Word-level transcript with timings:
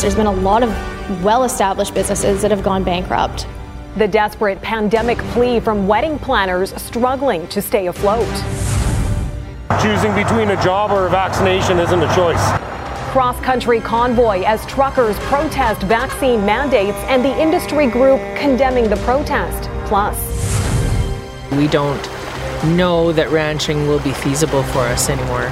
There's 0.00 0.14
been 0.14 0.26
a 0.26 0.32
lot 0.32 0.62
of 0.62 0.70
well 1.24 1.42
established 1.42 1.92
businesses 1.92 2.40
that 2.42 2.52
have 2.52 2.62
gone 2.62 2.84
bankrupt. 2.84 3.48
The 3.96 4.06
desperate 4.06 4.62
pandemic 4.62 5.18
plea 5.32 5.58
from 5.58 5.88
wedding 5.88 6.20
planners 6.20 6.72
struggling 6.80 7.48
to 7.48 7.60
stay 7.60 7.88
afloat. 7.88 8.28
Choosing 9.82 10.14
between 10.14 10.50
a 10.50 10.62
job 10.62 10.92
or 10.92 11.06
a 11.06 11.10
vaccination 11.10 11.80
isn't 11.80 12.00
a 12.00 12.14
choice. 12.14 12.40
Cross 13.10 13.40
country 13.40 13.80
convoy 13.80 14.44
as 14.44 14.64
truckers 14.66 15.18
protest 15.20 15.82
vaccine 15.82 16.46
mandates 16.46 16.98
and 17.08 17.24
the 17.24 17.36
industry 17.36 17.88
group 17.88 18.20
condemning 18.36 18.88
the 18.88 18.98
protest. 18.98 19.68
Plus, 19.86 20.16
we 21.50 21.66
don't 21.66 22.02
know 22.76 23.10
that 23.12 23.30
ranching 23.30 23.88
will 23.88 24.00
be 24.00 24.12
feasible 24.12 24.62
for 24.62 24.80
us 24.80 25.10
anymore. 25.10 25.50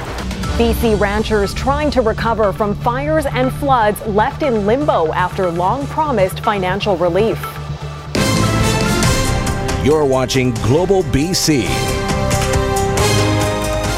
BC 0.57 0.99
ranchers 0.99 1.53
trying 1.53 1.91
to 1.91 2.01
recover 2.01 2.51
from 2.51 2.75
fires 2.77 3.27
and 3.27 3.53
floods 3.53 4.01
left 4.07 4.43
in 4.43 4.65
limbo 4.65 5.13
after 5.13 5.51
long 5.51 5.87
promised 5.89 6.41
financial 6.41 6.97
relief. 6.97 7.39
You're 9.85 10.07
watching 10.07 10.55
Global 10.63 11.03
BC. 11.03 11.67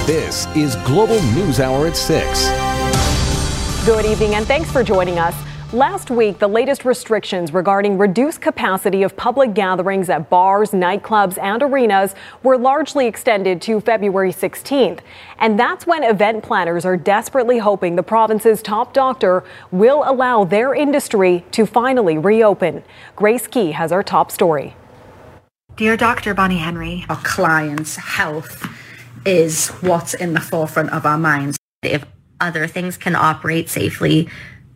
This 0.05 0.49
is 0.57 0.75
Global 0.85 1.23
News 1.35 1.61
Hour 1.61 1.87
at 1.87 1.97
6. 1.97 3.87
Good 3.87 4.05
evening 4.05 4.35
and 4.35 4.45
thanks 4.45 4.69
for 4.69 4.83
joining 4.83 5.21
us. 5.21 5.48
Last 5.75 6.11
week, 6.11 6.39
the 6.39 6.49
latest 6.49 6.87
restrictions 6.87 7.53
regarding 7.53 7.99
reduced 7.99 8.41
capacity 8.41 9.03
of 9.03 9.15
public 9.19 9.53
gatherings 9.53 10.09
at 10.09 10.31
bars, 10.31 10.71
nightclubs, 10.71 11.37
and 11.37 11.63
arenas 11.63 12.15
were 12.43 12.57
largely 12.57 13.07
extended 13.07 13.61
to 13.61 13.79
February 13.83 14.33
16th. 14.33 15.01
And 15.39 15.61
that's 15.61 15.87
when 15.87 16.05
event 16.05 16.43
planners 16.43 16.87
are 16.87 16.97
desperately 16.97 17.59
hoping 17.59 17.97
the 17.97 18.03
province's 18.03 18.63
top 18.63 18.95
doctor 18.95 19.45
will 19.71 20.05
allow 20.07 20.43
their 20.43 20.73
industry 20.73 21.45
to 21.51 21.67
finally 21.67 22.17
reopen. 22.17 22.83
Grace 23.15 23.47
Ke 23.47 23.73
has 23.73 23.93
our 23.93 24.03
top 24.03 24.31
story. 24.31 24.75
Dear 25.77 25.99
Dr. 25.99 26.33
Bonnie 26.33 26.57
Henry, 26.57 27.05
our 27.11 27.21
clients' 27.23 27.97
health 27.97 28.67
is 29.27 29.69
what's 29.83 30.15
in 30.15 30.33
the 30.33 30.41
forefront 30.41 30.89
of 30.95 31.05
our 31.05 31.19
minds. 31.19 31.59
If 31.83 32.07
other 32.41 32.67
things 32.67 32.97
can 32.97 33.15
operate 33.15 33.69
safely, 33.69 34.31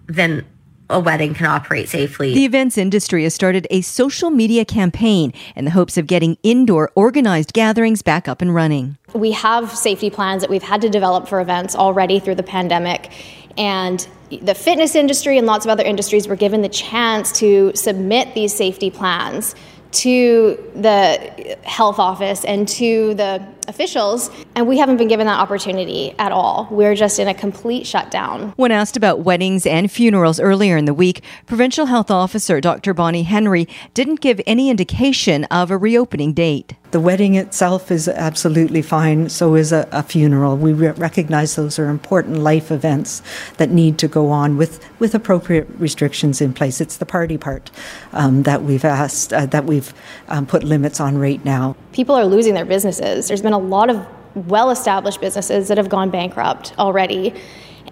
then 0.06 0.44
a 0.92 1.00
wedding 1.00 1.34
can 1.34 1.46
operate 1.46 1.88
safely. 1.88 2.34
The 2.34 2.44
events 2.44 2.78
industry 2.78 3.24
has 3.24 3.34
started 3.34 3.66
a 3.70 3.80
social 3.80 4.30
media 4.30 4.64
campaign 4.64 5.32
in 5.56 5.64
the 5.64 5.70
hopes 5.70 5.96
of 5.96 6.06
getting 6.06 6.36
indoor 6.42 6.92
organized 6.94 7.52
gatherings 7.52 8.02
back 8.02 8.28
up 8.28 8.42
and 8.42 8.54
running. 8.54 8.96
We 9.14 9.32
have 9.32 9.70
safety 9.70 10.10
plans 10.10 10.42
that 10.42 10.50
we've 10.50 10.62
had 10.62 10.80
to 10.82 10.88
develop 10.88 11.28
for 11.28 11.40
events 11.40 11.74
already 11.74 12.20
through 12.20 12.36
the 12.36 12.42
pandemic. 12.42 13.10
And 13.58 14.06
the 14.30 14.54
fitness 14.54 14.94
industry 14.94 15.36
and 15.38 15.46
lots 15.46 15.66
of 15.66 15.70
other 15.70 15.84
industries 15.84 16.28
were 16.28 16.36
given 16.36 16.62
the 16.62 16.68
chance 16.68 17.32
to 17.40 17.72
submit 17.74 18.34
these 18.34 18.54
safety 18.54 18.90
plans 18.90 19.54
to 19.92 20.58
the 20.74 21.58
health 21.64 21.98
office 21.98 22.44
and 22.44 22.66
to 22.66 23.14
the 23.14 23.46
officials, 23.68 24.30
and 24.54 24.66
we 24.66 24.78
haven't 24.78 24.96
been 24.96 25.08
given 25.08 25.26
that 25.26 25.40
opportunity 25.40 26.14
at 26.18 26.32
all. 26.32 26.68
We're 26.70 26.94
just 26.94 27.18
in 27.18 27.28
a 27.28 27.34
complete 27.34 27.86
shutdown. 27.86 28.52
When 28.56 28.72
asked 28.72 28.96
about 28.96 29.20
weddings 29.20 29.66
and 29.66 29.90
funerals 29.90 30.40
earlier 30.40 30.76
in 30.76 30.84
the 30.84 30.94
week, 30.94 31.22
Provincial 31.46 31.86
Health 31.86 32.10
Officer 32.10 32.60
Dr. 32.60 32.94
Bonnie 32.94 33.22
Henry 33.22 33.68
didn't 33.94 34.20
give 34.20 34.40
any 34.46 34.70
indication 34.70 35.44
of 35.44 35.70
a 35.70 35.76
reopening 35.76 36.32
date. 36.32 36.74
The 36.92 37.00
wedding 37.00 37.36
itself 37.36 37.90
is 37.90 38.06
absolutely 38.06 38.82
fine, 38.82 39.30
so 39.30 39.54
is 39.54 39.72
a, 39.72 39.88
a 39.92 40.02
funeral. 40.02 40.58
We 40.58 40.74
re- 40.74 40.90
recognize 40.90 41.56
those 41.56 41.78
are 41.78 41.88
important 41.88 42.40
life 42.40 42.70
events 42.70 43.22
that 43.56 43.70
need 43.70 43.96
to 43.98 44.08
go 44.08 44.28
on 44.28 44.58
with, 44.58 44.78
with 45.00 45.14
appropriate 45.14 45.68
restrictions 45.78 46.42
in 46.42 46.52
place. 46.52 46.82
It's 46.82 46.98
the 46.98 47.06
party 47.06 47.38
part 47.38 47.70
um, 48.12 48.42
that 48.42 48.62
we've 48.62 48.84
asked, 48.84 49.32
uh, 49.32 49.46
that 49.46 49.64
we've 49.64 49.94
um, 50.28 50.44
put 50.44 50.64
limits 50.64 51.00
on 51.00 51.16
right 51.16 51.42
now. 51.46 51.76
People 51.92 52.14
are 52.14 52.26
losing 52.26 52.52
their 52.52 52.66
businesses. 52.66 53.28
There's 53.28 53.40
been 53.40 53.51
a 53.52 53.58
lot 53.58 53.90
of 53.90 54.06
well 54.34 54.70
established 54.70 55.20
businesses 55.20 55.68
that 55.68 55.78
have 55.78 55.88
gone 55.88 56.10
bankrupt 56.10 56.74
already. 56.78 57.34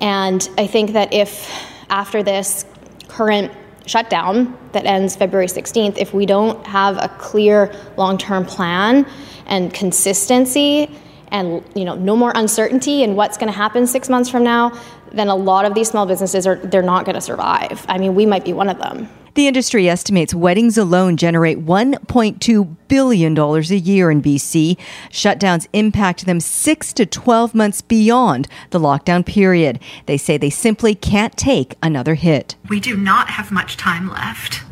And 0.01 0.49
I 0.57 0.67
think 0.67 0.93
that 0.93 1.13
if 1.13 1.51
after 1.91 2.23
this 2.23 2.65
current 3.09 3.53
shutdown 3.87 4.57
that 4.73 4.87
ends 4.87 5.17
February 5.17 5.49
16th, 5.49 5.99
if 5.99 6.15
we 6.15 6.27
don't 6.27 6.65
have 6.67 6.97
a 6.97 7.09
clear 7.19 7.75
long 7.97 8.17
term 8.17 8.45
plan 8.45 9.07
and 9.47 9.75
consistency 9.75 10.89
and 11.31 11.63
you 11.75 11.85
know 11.85 11.95
no 11.95 12.17
more 12.17 12.33
uncertainty 12.35 13.03
in 13.03 13.17
what's 13.17 13.37
going 13.37 13.51
to 13.51 13.57
happen 13.57 13.87
six 13.87 14.09
months 14.09 14.29
from 14.29 14.43
now 14.43 14.73
then 15.13 15.29
a 15.29 15.35
lot 15.35 15.65
of 15.65 15.75
these 15.75 15.89
small 15.89 16.07
businesses 16.07 16.47
are 16.47 16.57
they're 16.57 16.83
not 16.83 17.05
going 17.05 17.15
to 17.15 17.21
survive 17.21 17.85
i 17.89 17.99
mean 17.99 18.15
we 18.15 18.27
might 18.27 18.45
be 18.45 18.53
one 18.53 18.69
of 18.69 18.79
them 18.79 19.09
the 19.35 19.47
industry 19.47 19.89
estimates 19.89 20.35
weddings 20.35 20.77
alone 20.77 21.17
generate 21.17 21.65
$1.2 21.65 22.77
billion 22.89 23.39
a 23.39 23.61
year 23.61 24.11
in 24.11 24.21
BC. 24.21 24.77
Shutdowns 25.09 25.69
impact 25.73 26.27
them 26.27 26.41
6 26.41 26.93
to 26.95 27.07
12 27.07 27.55
months 27.55 27.81
beyond 27.81 28.49
the 28.71 28.81
lockdown 28.81 29.25
period. 29.25 29.79
They 30.07 30.17
say 30.17 30.37
they 30.37 30.51
simply 30.51 30.97
can't 30.97 31.37
take 31.37 31.77
another 31.81 32.17
hit. 32.17 32.57
We 32.69 32.81
do 32.81 32.97
not 32.97 33.31
have 33.31 33.53
much 33.53 33.77
time 33.77 34.11
left. 34.11 34.63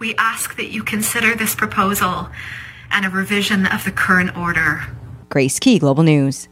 We 0.00 0.14
ask 0.16 0.56
that 0.56 0.70
you 0.72 0.82
consider 0.82 1.34
this 1.34 1.54
proposal 1.54 2.28
and 2.90 3.06
a 3.06 3.10
revision 3.10 3.66
of 3.66 3.84
the 3.84 3.92
current 3.92 4.36
order. 4.36 4.82
Grace 5.28 5.58
Ke, 5.58 5.78
Global 5.78 6.02
News. 6.02 6.48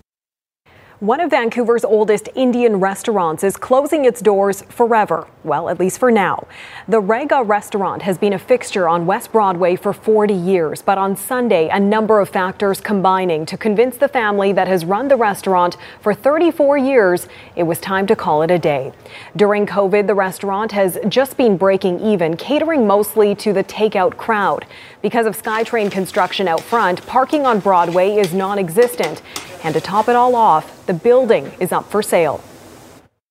One 1.01 1.21
of 1.21 1.31
Vancouver's 1.31 1.85
oldest 1.85 2.31
Indian 2.35 2.77
restaurants 2.77 3.45
is 3.45 3.59
closing 3.59 4.07
its 4.07 4.23
doors 4.23 4.63
forever. 4.71 5.29
Well, 5.45 5.69
at 5.69 5.79
least 5.79 5.99
for 5.99 6.11
now. 6.11 6.49
The 6.89 7.01
Raga 7.01 7.43
restaurant 7.43 8.01
has 8.01 8.17
been 8.17 8.33
a 8.33 8.39
fixture 8.39 8.89
on 8.89 9.05
West 9.05 9.31
Broadway 9.31 9.77
for 9.77 9.93
40 9.93 10.33
years, 10.33 10.81
but 10.81 10.97
on 10.97 11.15
Sunday, 11.15 11.69
a 11.69 11.79
number 11.79 12.19
of 12.19 12.31
factors 12.31 12.81
combining 12.81 13.45
to 13.45 13.59
convince 13.59 13.99
the 13.99 14.09
family 14.09 14.55
that 14.55 14.69
has 14.69 14.87
run 14.87 15.09
the 15.09 15.17
restaurant 15.17 15.77
for 16.01 16.15
34 16.15 16.79
years 16.79 17.29
it 17.57 17.65
was 17.65 17.79
time 17.79 18.07
to 18.07 18.17
call 18.17 18.41
it 18.41 18.51
a 18.51 18.59
day. 18.59 18.91
During 19.37 19.67
COVID, 19.67 20.07
the 20.07 20.15
restaurant 20.15 20.73
has 20.73 20.99
just 21.09 21.37
been 21.37 21.59
breaking 21.59 22.01
even, 22.01 22.39
catering 22.39 22.87
mostly 22.87 23.35
to 23.35 23.53
the 23.53 23.65
takeout 23.65 24.17
crowd. 24.17 24.65
Because 25.07 25.27
of 25.27 25.41
SkyTrain 25.41 25.89
construction 25.93 26.49
out 26.49 26.61
front, 26.61 27.07
parking 27.07 27.47
on 27.47 27.61
Broadway 27.61 28.17
is 28.17 28.35
non 28.35 28.59
existent. 28.59 29.23
And 29.63 29.73
to 29.73 29.81
top 29.81 30.09
it 30.09 30.17
all 30.17 30.35
off, 30.35 30.85
the 30.87 30.95
building 30.95 31.45
is 31.61 31.71
up 31.71 31.89
for 31.93 32.03
sale. 32.03 32.41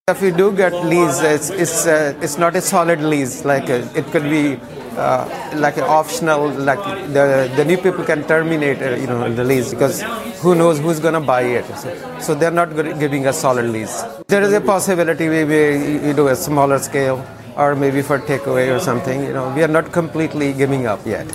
If 0.08 0.22
you 0.22 0.32
do 0.32 0.56
get 0.56 0.72
lease, 0.86 1.20
it's 1.20 1.50
it's, 1.50 1.86
uh, 1.86 2.14
it's 2.22 2.38
not 2.38 2.56
a 2.56 2.62
solid 2.62 3.02
lease. 3.02 3.44
Like 3.44 3.68
uh, 3.68 3.86
it 3.94 4.06
could 4.06 4.22
be 4.22 4.58
uh, 4.96 5.28
like 5.56 5.76
an 5.76 5.84
optional. 5.84 6.48
Like 6.48 6.82
the 7.12 7.52
the 7.56 7.64
new 7.66 7.76
people 7.76 8.04
can 8.04 8.24
terminate, 8.26 8.80
uh, 8.80 8.94
you 9.02 9.06
know, 9.06 9.30
the 9.40 9.44
lease 9.44 9.74
because 9.74 10.00
who 10.40 10.54
knows 10.54 10.78
who's 10.78 10.98
gonna 10.98 11.20
buy 11.20 11.42
it. 11.42 11.66
So, 11.82 12.18
so 12.20 12.34
they're 12.34 12.58
not 12.62 12.74
giving 13.04 13.26
a 13.26 13.34
solid 13.34 13.66
lease. 13.66 14.02
There 14.28 14.40
is 14.40 14.54
a 14.54 14.62
possibility 14.62 15.28
maybe 15.28 15.60
you 16.06 16.14
do 16.14 16.28
a 16.28 16.36
smaller 16.36 16.78
scale 16.78 17.22
or 17.54 17.76
maybe 17.76 18.00
for 18.00 18.18
takeaway 18.18 18.74
or 18.74 18.80
something. 18.80 19.22
You 19.24 19.34
know, 19.34 19.52
we 19.54 19.62
are 19.62 19.74
not 19.78 19.92
completely 19.92 20.54
giving 20.54 20.86
up 20.86 21.06
yet. 21.06 21.28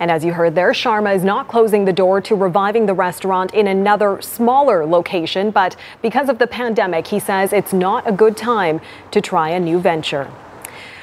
And 0.00 0.10
as 0.10 0.24
you 0.24 0.32
heard 0.32 0.54
there, 0.54 0.72
Sharma 0.72 1.14
is 1.14 1.24
not 1.24 1.48
closing 1.48 1.84
the 1.84 1.92
door 1.92 2.20
to 2.20 2.36
reviving 2.36 2.86
the 2.86 2.94
restaurant 2.94 3.52
in 3.52 3.66
another 3.66 4.22
smaller 4.22 4.86
location, 4.86 5.50
but 5.50 5.76
because 6.02 6.28
of 6.28 6.38
the 6.38 6.46
pandemic, 6.46 7.08
he 7.08 7.18
says 7.18 7.52
it's 7.52 7.72
not 7.72 8.08
a 8.08 8.12
good 8.12 8.36
time 8.36 8.80
to 9.10 9.20
try 9.20 9.50
a 9.50 9.58
new 9.58 9.80
venture. 9.80 10.30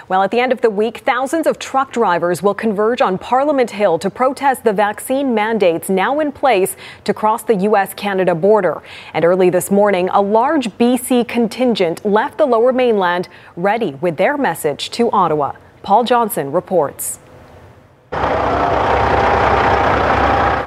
Well, 0.07 0.21
at 0.21 0.29
the 0.29 0.39
end 0.39 0.51
of 0.51 0.61
the 0.61 0.69
week, 0.69 0.99
thousands 0.99 1.47
of 1.47 1.57
truck 1.57 1.91
drivers 1.91 2.43
will 2.43 2.53
converge 2.53 3.01
on 3.01 3.17
Parliament 3.17 3.71
Hill 3.71 3.97
to 3.99 4.09
protest 4.11 4.63
the 4.63 4.71
vaccine 4.71 5.33
mandates 5.33 5.89
now 5.89 6.19
in 6.19 6.31
place 6.31 6.77
to 7.05 7.13
cross 7.13 7.41
the 7.41 7.55
U.S. 7.55 7.95
Canada 7.95 8.35
border. 8.35 8.83
And 9.15 9.25
early 9.25 9.49
this 9.49 9.71
morning, 9.71 10.09
a 10.09 10.21
large 10.21 10.69
BC 10.77 11.27
contingent 11.27 12.05
left 12.05 12.37
the 12.37 12.45
lower 12.45 12.71
mainland 12.71 13.27
ready 13.55 13.95
with 13.95 14.17
their 14.17 14.37
message 14.37 14.91
to 14.91 15.09
Ottawa. 15.09 15.53
Paul 15.81 16.03
Johnson 16.03 16.51
reports. 16.51 17.17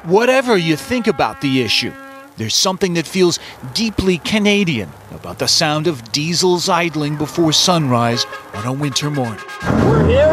Whatever 0.09 0.57
you 0.57 0.75
think 0.75 1.05
about 1.05 1.39
the 1.39 1.61
issue, 1.61 1.93
there's 2.37 2.55
something 2.55 2.95
that 2.95 3.05
feels 3.05 3.37
deeply 3.75 4.17
Canadian 4.17 4.89
about 5.11 5.37
the 5.37 5.47
sound 5.47 5.85
of 5.85 6.11
diesels 6.11 6.67
idling 6.67 7.15
before 7.15 7.53
sunrise 7.53 8.25
on 8.55 8.65
a 8.65 8.73
winter 8.73 9.11
morning. 9.11 9.39
We're 9.85 10.07
here 10.07 10.25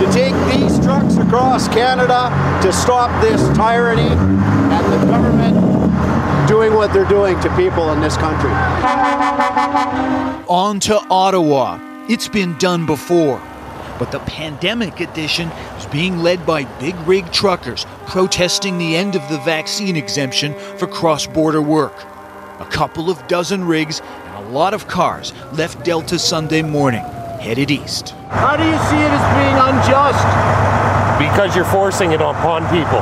to 0.00 0.10
take 0.10 0.32
these 0.56 0.82
trucks 0.82 1.18
across 1.18 1.68
Canada 1.68 2.30
to 2.62 2.72
stop 2.72 3.10
this 3.20 3.42
tyranny 3.54 4.08
and 4.08 4.92
the 4.92 5.04
government 5.04 6.48
doing 6.48 6.72
what 6.72 6.94
they're 6.94 7.04
doing 7.04 7.38
to 7.40 7.54
people 7.56 7.92
in 7.92 8.00
this 8.00 8.16
country. 8.16 8.52
On 10.48 10.80
to 10.80 10.98
Ottawa. 11.10 11.78
It's 12.08 12.28
been 12.28 12.56
done 12.56 12.86
before 12.86 13.38
but 13.98 14.10
the 14.12 14.18
pandemic 14.20 15.00
edition 15.00 15.48
is 15.78 15.86
being 15.86 16.18
led 16.18 16.44
by 16.46 16.64
big 16.78 16.94
rig 17.06 17.30
truckers 17.32 17.86
protesting 18.06 18.78
the 18.78 18.96
end 18.96 19.16
of 19.16 19.28
the 19.28 19.38
vaccine 19.38 19.96
exemption 19.96 20.54
for 20.78 20.86
cross 20.86 21.26
border 21.26 21.62
work. 21.62 21.94
A 22.60 22.68
couple 22.70 23.10
of 23.10 23.26
dozen 23.26 23.64
rigs 23.64 24.00
and 24.00 24.46
a 24.46 24.50
lot 24.50 24.74
of 24.74 24.88
cars 24.88 25.32
left 25.52 25.84
Delta 25.84 26.18
Sunday 26.18 26.62
morning, 26.62 27.02
headed 27.40 27.70
east. 27.70 28.10
How 28.30 28.56
do 28.56 28.64
you 28.64 28.78
see 28.90 28.96
it 28.96 29.10
as 29.10 29.24
being 29.36 29.56
unjust? 29.74 30.24
Because 31.18 31.54
you're 31.54 31.64
forcing 31.64 32.12
it 32.12 32.20
upon 32.20 32.62
people. 32.70 33.00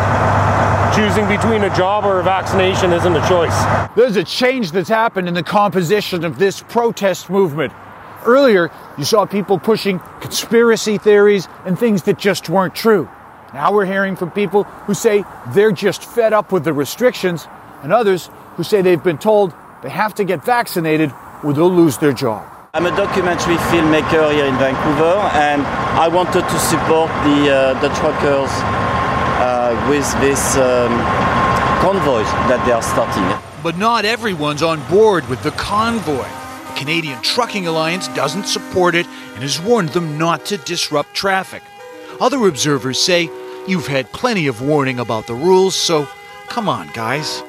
Choosing 0.94 1.27
between 1.27 1.65
a 1.65 1.75
job 1.75 2.05
or 2.05 2.21
a 2.21 2.23
vaccination 2.23 2.93
isn't 2.93 3.17
a 3.17 3.27
choice. 3.27 3.65
There's 3.97 4.17
a 4.17 4.25
change 4.25 4.73
that's 4.73 4.91
happened 4.91 5.27
in 5.27 5.33
the 5.33 5.43
composition 5.43 6.23
of 6.23 6.39
this 6.39 6.62
protest 6.62 7.31
movement. 7.31 7.73
Earlier, 8.27 8.71
you 8.99 9.05
saw 9.05 9.25
people 9.27 9.59
pushing 9.59 10.00
conspiracy 10.21 10.99
theories 10.99 11.49
and 11.65 11.79
things 11.79 12.03
that 12.05 12.19
just 12.19 12.49
weren't 12.49 12.75
true. 12.75 13.09
Now 13.55 13.73
we're 13.73 13.87
hearing 13.87 14.17
from 14.17 14.31
people 14.31 14.65
who 14.87 14.94
say 14.94 15.25
they're 15.49 15.73
just 15.73 16.05
fed 16.05 16.33
up 16.33 16.53
with 16.53 16.65
the 16.65 16.73
restrictions, 16.73 17.47
and 17.83 17.93
others 17.93 18.31
who 18.56 18.62
say 18.62 18.83
they've 18.83 19.03
been 19.03 19.19
told 19.19 19.53
they 19.83 19.91
have 19.91 20.15
to 20.15 20.25
get 20.25 20.44
vaccinated 20.44 21.12
or 21.43 21.53
they'll 21.53 21.73
lose 21.73 21.99
their 21.99 22.12
job. 22.12 22.47
I'm 22.75 22.87
a 22.87 22.97
documentary 22.97 23.56
filmmaker 23.56 24.33
here 24.33 24.47
in 24.47 24.56
Vancouver, 24.56 25.19
and 25.35 25.62
I 25.99 26.09
wanted 26.09 26.49
to 26.49 26.59
support 26.59 27.11
the, 27.25 27.50
uh, 27.50 27.81
the 27.81 27.89
truckers 27.89 28.50
uh, 29.43 29.87
with 29.91 30.11
this 30.21 30.56
um, 30.56 30.93
convoy 31.83 32.23
that 32.49 32.65
they 32.65 32.73
are 32.73 32.81
starting. 32.81 33.25
But 33.62 33.77
not 33.77 34.05
everyone's 34.05 34.62
on 34.62 34.81
board 34.89 35.29
with 35.29 35.43
the 35.43 35.50
convoy. 35.50 36.27
The 36.72 36.78
Canadian 36.78 37.20
Trucking 37.22 37.66
Alliance 37.66 38.08
doesn't 38.08 38.46
support 38.46 38.94
it 38.94 39.06
and 39.34 39.42
has 39.42 39.60
warned 39.60 39.90
them 39.90 40.16
not 40.16 40.46
to 40.46 40.56
disrupt 40.56 41.14
traffic. 41.14 41.62
Other 42.19 42.48
observers 42.48 43.00
say 43.00 43.30
you've 43.69 43.86
had 43.86 44.10
plenty 44.12 44.46
of 44.46 44.62
warning 44.62 44.98
about 44.98 45.26
the 45.26 45.34
rules, 45.34 45.76
so 45.76 46.08
come 46.48 46.70
on, 46.70 46.88
guys. 46.94 47.42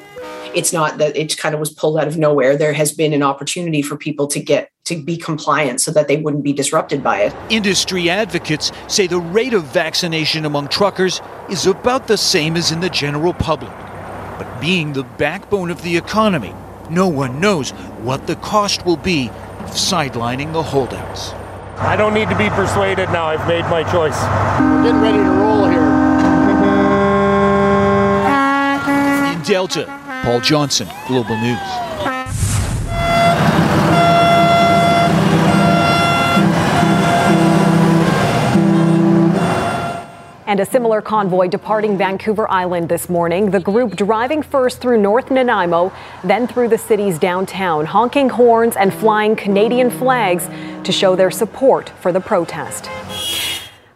It's 0.53 0.73
not 0.73 0.97
that 0.97 1.15
it 1.15 1.37
kind 1.37 1.55
of 1.55 1.59
was 1.59 1.71
pulled 1.71 1.97
out 1.97 2.07
of 2.07 2.17
nowhere. 2.17 2.57
There 2.57 2.73
has 2.73 2.91
been 2.91 3.13
an 3.13 3.23
opportunity 3.23 3.81
for 3.81 3.95
people 3.95 4.27
to 4.27 4.41
get 4.41 4.71
to 4.85 5.01
be 5.01 5.15
compliant 5.15 5.79
so 5.79 5.91
that 5.91 6.09
they 6.09 6.17
wouldn't 6.17 6.43
be 6.43 6.53
disrupted 6.53 7.01
by 7.01 7.21
it. 7.21 7.33
Industry 7.49 8.09
advocates 8.09 8.71
say 8.87 9.07
the 9.07 9.19
rate 9.19 9.53
of 9.53 9.63
vaccination 9.63 10.45
among 10.45 10.67
truckers 10.67 11.21
is 11.49 11.65
about 11.65 12.07
the 12.07 12.17
same 12.17 12.57
as 12.57 12.73
in 12.73 12.81
the 12.81 12.89
general 12.89 13.33
public. 13.33 13.71
But 14.37 14.59
being 14.59 14.91
the 14.91 15.03
backbone 15.03 15.71
of 15.71 15.81
the 15.81 15.95
economy, 15.95 16.53
no 16.89 17.07
one 17.07 17.39
knows 17.39 17.71
what 18.01 18.27
the 18.27 18.35
cost 18.37 18.85
will 18.85 18.97
be 18.97 19.29
of 19.29 19.71
sidelining 19.71 20.53
the 20.53 20.63
holdouts. 20.63 21.33
I 21.77 21.95
don't 21.95 22.13
need 22.13 22.29
to 22.29 22.37
be 22.37 22.49
persuaded 22.49 23.09
now. 23.09 23.25
I've 23.25 23.47
made 23.47 23.63
my 23.63 23.83
choice. 23.83 24.19
We're 24.59 24.83
getting 24.83 25.01
ready 25.01 25.17
to 25.17 25.31
roll 25.31 25.67
here. 25.67 25.81
In 29.33 29.41
Delta, 29.43 29.85
Paul 30.23 30.39
Johnson, 30.41 30.87
Global 31.07 31.37
News. 31.37 31.82
And 40.53 40.59
a 40.59 40.67
similar 40.67 41.01
convoy 41.01 41.47
departing 41.47 41.97
Vancouver 41.97 42.47
Island 42.47 42.87
this 42.87 43.09
morning. 43.09 43.49
The 43.49 43.59
group 43.59 43.95
driving 43.95 44.43
first 44.43 44.79
through 44.79 45.01
North 45.01 45.31
Nanaimo, 45.31 45.91
then 46.23 46.45
through 46.45 46.67
the 46.67 46.77
city's 46.77 47.17
downtown, 47.17 47.87
honking 47.87 48.29
horns 48.29 48.75
and 48.75 48.93
flying 48.93 49.35
Canadian 49.35 49.89
flags 49.89 50.47
to 50.83 50.91
show 50.91 51.15
their 51.15 51.31
support 51.31 51.89
for 52.01 52.11
the 52.11 52.21
protest. 52.21 52.85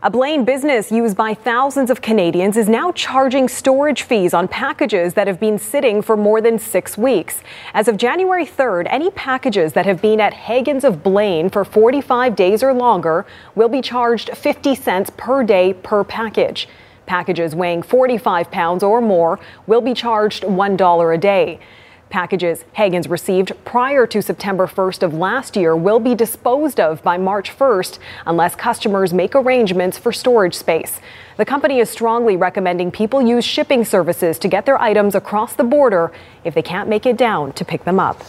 A 0.08 0.10
Blaine 0.10 0.46
business 0.46 0.90
used 0.90 1.18
by 1.18 1.34
thousands 1.34 1.92
of 1.92 2.02
Canadians 2.02 2.56
is 2.56 2.70
now 2.70 2.94
charging 2.94 3.50
storage 3.50 4.04
fees 4.04 4.34
on 4.34 4.48
packages 4.48 5.16
that 5.16 5.28
have 5.28 5.38
been 5.38 5.60
sitting 5.60 6.02
for 6.02 6.16
more 6.16 6.40
than 6.40 6.60
six 6.60 6.98
weeks. 6.98 7.42
As 7.74 7.90
of 7.90 7.98
January 7.98 8.46
3rd, 8.46 8.88
any 8.90 9.12
packages 9.12 9.74
that 9.74 9.86
have 9.86 10.02
been 10.02 10.22
at 10.22 10.34
Hagen's 10.34 10.86
of 10.86 11.04
Blaine 11.04 11.50
for 11.50 11.66
45 11.66 12.38
days 12.38 12.64
or 12.64 12.74
longer 12.74 13.26
will 13.54 13.68
be 13.68 13.82
charged 13.82 14.30
50 14.30 14.76
cents 14.76 15.12
per 15.18 15.44
day 15.44 15.74
per 15.74 16.06
package. 16.06 16.70
Packages 17.06 17.54
weighing 17.54 17.82
45 17.82 18.50
pounds 18.50 18.84
or 18.84 19.02
more 19.02 19.42
will 19.66 19.82
be 19.82 19.94
charged 19.94 20.44
$1 20.44 21.14
a 21.14 21.18
day. 21.18 21.60
Packages 22.10 22.64
Hagen's 22.74 23.10
received 23.10 23.52
prior 23.66 24.08
to 24.08 24.22
September 24.22 24.66
1st 24.66 25.04
of 25.04 25.14
last 25.14 25.58
year 25.58 25.76
will 25.76 26.00
be 26.00 26.16
disposed 26.16 26.80
of 26.80 27.04
by 27.04 27.18
March 27.18 27.52
1st 27.56 28.00
unless 28.26 28.56
customers 28.56 29.14
make 29.14 29.36
arrangements 29.36 29.98
for 29.98 30.14
storage 30.14 30.56
space. 30.56 31.02
The 31.36 31.44
company 31.44 31.80
is 31.80 31.90
strongly 31.90 32.38
recommending 32.38 32.92
people 32.92 33.22
use 33.22 33.44
shipping 33.44 33.84
services 33.84 34.40
to 34.40 34.48
get 34.48 34.66
their 34.66 34.82
items 34.82 35.16
across 35.16 35.54
the 35.54 35.66
border 35.66 36.14
if 36.46 36.54
they 36.54 36.62
can't 36.62 36.88
make 36.88 37.06
it 37.06 37.18
down 37.18 37.52
to 37.54 37.66
pick 37.66 37.84
them 37.84 38.00
up. 38.00 38.24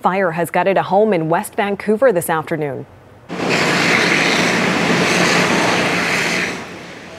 Fire 0.00 0.32
has 0.32 0.50
gutted 0.50 0.76
a 0.76 0.82
home 0.82 1.14
in 1.14 1.30
West 1.30 1.54
Vancouver 1.54 2.12
this 2.12 2.28
afternoon. 2.28 2.84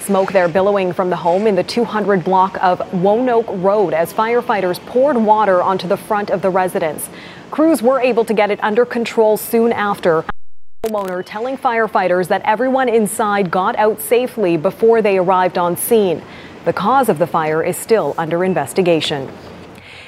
Smoke 0.06 0.34
there 0.34 0.50
billowing 0.50 0.92
from 0.92 1.10
the 1.10 1.16
home 1.16 1.48
in 1.48 1.56
the 1.56 1.64
200 1.64 2.26
block 2.26 2.62
of 2.62 2.80
Wonoke 2.92 3.64
Road 3.64 3.94
as 3.94 4.12
firefighters 4.12 4.86
poured 4.86 5.16
water 5.16 5.64
onto 5.64 5.88
the 5.88 5.96
front 5.96 6.30
of 6.30 6.42
the 6.42 6.50
residence. 6.50 7.10
Crews 7.52 7.82
were 7.82 8.02
able 8.02 8.26
to 8.26 8.34
get 8.34 8.52
it 8.52 8.62
under 8.62 8.86
control 8.86 9.38
soon 9.38 9.72
after. 9.72 10.26
Homeowner 10.86 11.24
telling 11.26 11.58
firefighters 11.58 12.28
that 12.28 12.42
everyone 12.44 12.90
inside 12.90 13.50
got 13.50 13.78
out 13.78 14.02
safely 14.02 14.58
before 14.58 15.02
they 15.02 15.18
arrived 15.18 15.58
on 15.58 15.78
scene. 15.78 16.22
The 16.66 16.74
cause 16.74 17.08
of 17.08 17.18
the 17.18 17.28
fire 17.28 17.64
is 17.64 17.78
still 17.78 18.14
under 18.18 18.44
investigation. 18.44 19.32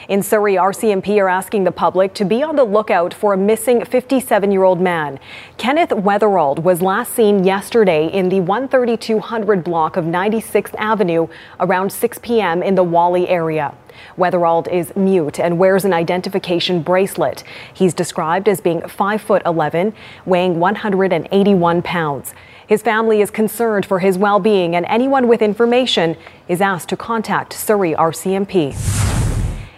In 0.07 0.21
Surrey, 0.21 0.53
RCMP 0.53 1.17
are 1.17 1.27
asking 1.27 1.63
the 1.63 1.71
public 1.71 2.13
to 2.13 2.25
be 2.25 2.43
on 2.43 2.55
the 2.55 2.63
lookout 2.63 3.11
for 3.11 3.33
a 3.33 3.37
missing 3.37 3.83
57 3.83 4.51
year 4.51 4.63
old 4.63 4.79
man. 4.79 5.19
Kenneth 5.57 5.89
Weatherald 5.89 6.59
was 6.59 6.79
last 6.79 7.15
seen 7.15 7.43
yesterday 7.43 8.07
in 8.07 8.29
the 8.29 8.39
13200 8.39 9.63
block 9.63 9.97
of 9.97 10.05
96th 10.05 10.75
Avenue 10.77 11.27
around 11.59 11.91
6 11.91 12.19
p.m. 12.19 12.61
in 12.61 12.75
the 12.75 12.83
Whalley 12.83 13.27
area. 13.27 13.73
Weatherald 14.15 14.67
is 14.67 14.95
mute 14.95 15.39
and 15.39 15.57
wears 15.57 15.85
an 15.85 15.93
identification 15.93 16.83
bracelet. 16.83 17.43
He's 17.73 17.95
described 17.95 18.47
as 18.47 18.61
being 18.61 18.87
5 18.87 19.21
foot 19.21 19.41
11, 19.43 19.91
weighing 20.27 20.59
181 20.59 21.81
pounds. 21.81 22.35
His 22.67 22.83
family 22.83 23.21
is 23.21 23.31
concerned 23.31 23.87
for 23.87 23.97
his 23.97 24.19
well 24.19 24.39
being, 24.39 24.75
and 24.75 24.85
anyone 24.87 25.27
with 25.27 25.41
information 25.41 26.15
is 26.47 26.61
asked 26.61 26.89
to 26.89 26.97
contact 26.97 27.53
Surrey 27.53 27.95
RCMP. 27.95 29.24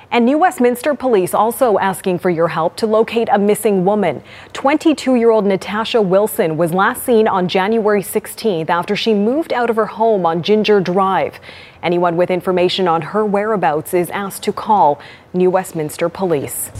And 0.09 0.25
New 0.25 0.38
Westminster 0.38 0.94
police 0.94 1.33
also 1.33 1.77
asking 1.80 2.19
for 2.19 2.30
your 2.30 2.48
help 2.48 2.77
to 2.77 2.88
locate 2.88 3.27
a 3.30 3.38
missing 3.38 3.83
woman. 3.83 4.24
22 4.54 5.15
year 5.15 5.31
old 5.31 5.45
Natasha 5.45 6.01
Wilson 6.01 6.55
was 6.55 6.74
last 6.74 7.03
seen 7.03 7.27
on 7.27 7.50
January 7.50 8.01
16th 8.01 8.70
after 8.70 8.96
she 8.96 9.13
moved 9.13 9.51
out 9.51 9.70
of 9.70 9.75
her 9.75 9.86
home 9.86 10.25
on 10.25 10.43
Ginger 10.43 10.79
Drive. 10.79 11.41
Anyone 11.84 12.15
with 12.15 12.31
information 12.31 12.88
on 12.88 13.01
her 13.01 13.25
whereabouts 13.25 13.93
is 13.93 14.10
asked 14.12 14.43
to 14.43 14.53
call 14.53 15.01
New 15.34 15.50
Westminster 15.50 16.08
Police. 16.08 16.72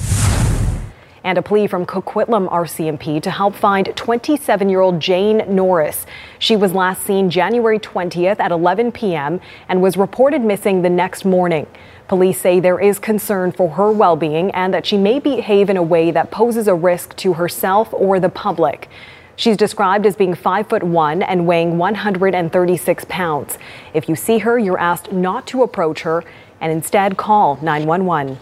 And 1.26 1.38
a 1.38 1.42
plea 1.42 1.68
from 1.68 1.86
Coquitlam 1.86 2.50
RCMP 2.50 3.22
to 3.22 3.30
help 3.30 3.54
find 3.54 3.94
27 3.94 4.70
year 4.70 4.80
old 4.80 5.02
Jane 5.02 5.44
Norris. 5.54 6.06
She 6.40 6.56
was 6.56 6.74
last 6.74 7.04
seen 7.04 7.30
January 7.30 7.80
20th 7.80 8.40
at 8.40 8.54
11 8.54 8.94
p.m. 8.94 9.42
and 9.68 9.82
was 9.82 9.98
reported 9.98 10.42
missing 10.42 10.82
the 10.82 10.90
next 10.90 11.26
morning. 11.26 11.68
Police 12.08 12.40
say 12.40 12.62
there 12.62 12.80
is 12.80 13.00
concern 13.00 13.52
for 13.52 13.72
her 13.72 13.92
well 13.92 14.16
being 14.16 14.50
and 14.52 14.74
that 14.74 14.86
she 14.86 14.98
may 14.98 15.20
behave 15.20 15.70
in 15.70 15.76
a 15.76 15.84
way 15.84 16.10
that 16.12 16.32
poses 16.32 16.70
a 16.70 16.74
risk 16.74 17.14
to 17.18 17.34
herself 17.34 17.90
or 17.92 18.18
the 18.18 18.30
public. 18.30 18.88
She's 19.36 19.58
described 19.58 20.06
as 20.06 20.16
being 20.16 20.34
5 20.34 20.70
foot 20.70 20.84
1 20.84 21.22
and 21.22 21.46
weighing 21.46 21.78
136 21.78 23.06
pounds. 23.10 23.58
If 23.94 24.08
you 24.08 24.16
see 24.16 24.38
her, 24.40 24.58
you're 24.58 24.80
asked 24.80 25.12
not 25.12 25.46
to 25.48 25.64
approach 25.64 26.02
her 26.02 26.24
and 26.62 26.72
instead 26.72 27.18
call 27.18 27.60
911. 27.62 28.40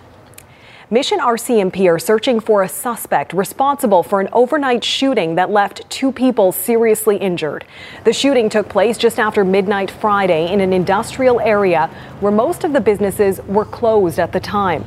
Mission 0.91 1.17
RCMP 1.17 1.91
are 1.91 1.97
searching 1.97 2.39
for 2.39 2.61
a 2.61 2.69
suspect 2.69 3.33
responsible 3.33 4.03
for 4.03 4.21
an 4.21 4.29
overnight 4.31 4.83
shooting 4.83 5.33
that 5.33 5.49
left 5.49 5.89
two 5.89 6.11
people 6.11 6.51
seriously 6.51 7.17
injured. 7.17 7.65
The 8.03 8.13
shooting 8.13 8.49
took 8.49 8.69
place 8.69 8.95
just 8.95 9.17
after 9.17 9.43
midnight 9.43 9.89
Friday 9.89 10.53
in 10.53 10.61
an 10.61 10.71
industrial 10.73 11.39
area 11.39 11.87
where 12.19 12.31
most 12.31 12.63
of 12.63 12.71
the 12.71 12.79
businesses 12.79 13.41
were 13.47 13.65
closed 13.65 14.19
at 14.19 14.31
the 14.31 14.39
time. 14.39 14.85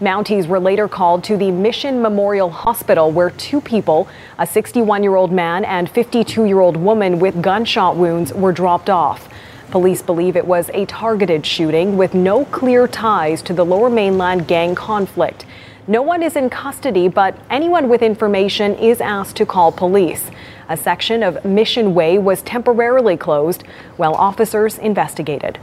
Mounties 0.00 0.46
were 0.46 0.58
later 0.58 0.88
called 0.88 1.22
to 1.24 1.36
the 1.36 1.50
Mission 1.50 2.00
Memorial 2.00 2.48
Hospital 2.48 3.10
where 3.10 3.28
two 3.28 3.60
people, 3.60 4.08
a 4.38 4.46
61 4.46 5.02
year 5.02 5.14
old 5.14 5.30
man 5.30 5.66
and 5.66 5.90
52 5.90 6.46
year 6.46 6.60
old 6.60 6.78
woman 6.78 7.18
with 7.18 7.42
gunshot 7.42 7.96
wounds, 7.98 8.32
were 8.32 8.52
dropped 8.52 8.88
off. 8.88 9.28
Police 9.70 10.02
believe 10.02 10.36
it 10.36 10.46
was 10.46 10.70
a 10.72 10.86
targeted 10.86 11.44
shooting 11.44 11.96
with 11.96 12.14
no 12.14 12.44
clear 12.46 12.86
ties 12.86 13.42
to 13.42 13.52
the 13.52 13.64
lower 13.64 13.90
mainland 13.90 14.46
gang 14.46 14.74
conflict. 14.74 15.44
No 15.86 16.00
one 16.00 16.22
is 16.22 16.36
in 16.36 16.48
custody, 16.48 17.08
but 17.08 17.36
anyone 17.50 17.88
with 17.88 18.02
information 18.02 18.74
is 18.76 19.00
asked 19.00 19.36
to 19.36 19.44
call 19.44 19.72
police. 19.72 20.30
A 20.68 20.76
section 20.76 21.22
of 21.22 21.44
Mission 21.44 21.94
Way 21.94 22.18
was 22.18 22.40
temporarily 22.42 23.16
closed 23.16 23.64
while 23.96 24.14
officers 24.14 24.78
investigated. 24.78 25.58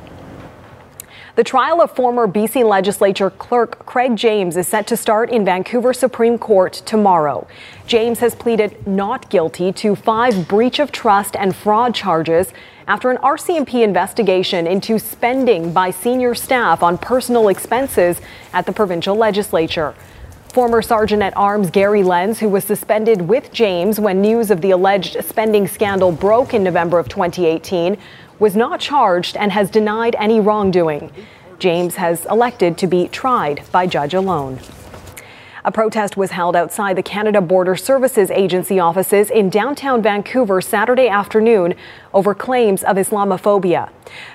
The 1.34 1.46
trial 1.46 1.80
of 1.80 1.96
former 1.96 2.28
BC 2.28 2.68
legislature 2.68 3.30
clerk 3.30 3.86
Craig 3.86 4.18
James 4.18 4.58
is 4.58 4.68
set 4.68 4.86
to 4.88 4.98
start 4.98 5.30
in 5.30 5.46
Vancouver 5.46 5.94
Supreme 5.94 6.38
Court 6.38 6.74
tomorrow. 6.86 7.48
James 7.88 8.20
has 8.20 8.36
pleaded 8.36 8.86
not 8.86 9.30
guilty 9.30 9.72
to 9.72 9.96
five 9.96 10.50
breach 10.50 10.78
of 10.80 10.92
trust 10.92 11.38
and 11.38 11.56
fraud 11.56 11.96
charges 11.96 12.52
after 12.86 13.10
an 13.10 13.18
RCMP 13.20 13.82
investigation 13.82 14.68
into 14.68 15.00
spending 15.00 15.72
by 15.72 15.90
senior 15.90 16.36
staff 16.36 16.84
on 16.84 16.98
personal 16.98 17.48
expenses 17.48 18.20
at 18.52 18.66
the 18.66 18.74
provincial 18.74 19.16
legislature. 19.16 19.96
Former 20.50 20.82
Sergeant 20.82 21.24
at 21.24 21.38
Arms 21.38 21.70
Gary 21.70 22.04
Lenz, 22.04 22.40
who 22.40 22.50
was 22.50 22.66
suspended 22.66 23.22
with 23.22 23.54
James 23.54 24.02
when 24.02 24.20
news 24.20 24.52
of 24.52 24.60
the 24.60 24.72
alleged 24.72 25.24
spending 25.24 25.66
scandal 25.66 26.12
broke 26.12 26.54
in 26.54 26.62
November 26.62 27.00
of 27.00 27.08
2018, 27.08 27.98
was 28.42 28.56
not 28.56 28.80
charged 28.80 29.38
and 29.38 29.52
has 29.52 29.70
denied 29.70 30.16
any 30.18 30.40
wrongdoing. 30.40 31.12
James 31.60 31.96
has 31.98 32.26
elected 32.26 32.76
to 32.76 32.88
be 32.88 33.08
tried 33.08 33.62
by 33.72 33.86
judge 33.86 34.16
alone. 34.16 34.60
A 35.64 35.72
protest 35.72 36.18
was 36.18 36.32
held 36.32 36.56
outside 36.56 36.98
the 36.98 37.04
Canada 37.04 37.40
Border 37.40 37.76
Services 37.76 38.32
Agency 38.32 38.80
offices 38.80 39.30
in 39.30 39.52
downtown 39.52 40.02
Vancouver 40.02 40.60
Saturday 40.60 41.08
afternoon 41.08 41.76
over 42.16 42.34
claims 42.34 42.82
of 42.82 42.98
Islamophobia. 42.98 43.92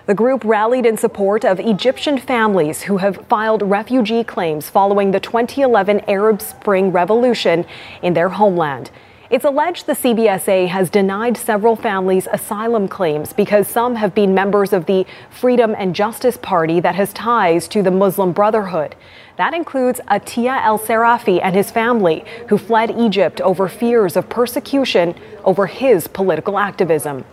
The 0.06 0.14
group 0.14 0.44
rallied 0.44 0.86
in 0.86 0.96
support 0.96 1.44
of 1.44 1.58
Egyptian 1.58 2.16
families 2.16 2.82
who 2.82 2.98
have 2.98 3.26
filed 3.26 3.62
refugee 3.62 4.22
claims 4.22 4.70
following 4.70 5.10
the 5.10 5.18
2011 5.18 6.02
Arab 6.06 6.40
Spring 6.40 6.92
Revolution 6.92 7.66
in 8.02 8.14
their 8.14 8.28
homeland. 8.28 8.92
It's 9.28 9.44
alleged 9.44 9.86
the 9.86 9.94
CBSA 9.94 10.68
has 10.68 10.88
denied 10.88 11.36
several 11.36 11.74
families 11.74 12.28
asylum 12.32 12.86
claims 12.86 13.32
because 13.32 13.66
some 13.66 13.96
have 13.96 14.14
been 14.14 14.34
members 14.34 14.72
of 14.72 14.86
the 14.86 15.04
Freedom 15.30 15.74
and 15.76 15.96
Justice 15.96 16.36
Party 16.36 16.78
that 16.78 16.94
has 16.94 17.12
ties 17.12 17.66
to 17.68 17.82
the 17.82 17.90
Muslim 17.90 18.30
Brotherhood. 18.30 18.94
That 19.36 19.52
includes 19.52 20.00
Atia 20.06 20.64
El 20.64 20.78
Serafi 20.78 21.40
and 21.42 21.56
his 21.56 21.72
family, 21.72 22.24
who 22.48 22.56
fled 22.56 22.92
Egypt 22.96 23.40
over 23.40 23.68
fears 23.68 24.16
of 24.16 24.28
persecution 24.28 25.16
over 25.42 25.66
his 25.66 26.06
political 26.06 26.56
activism. 26.56 27.24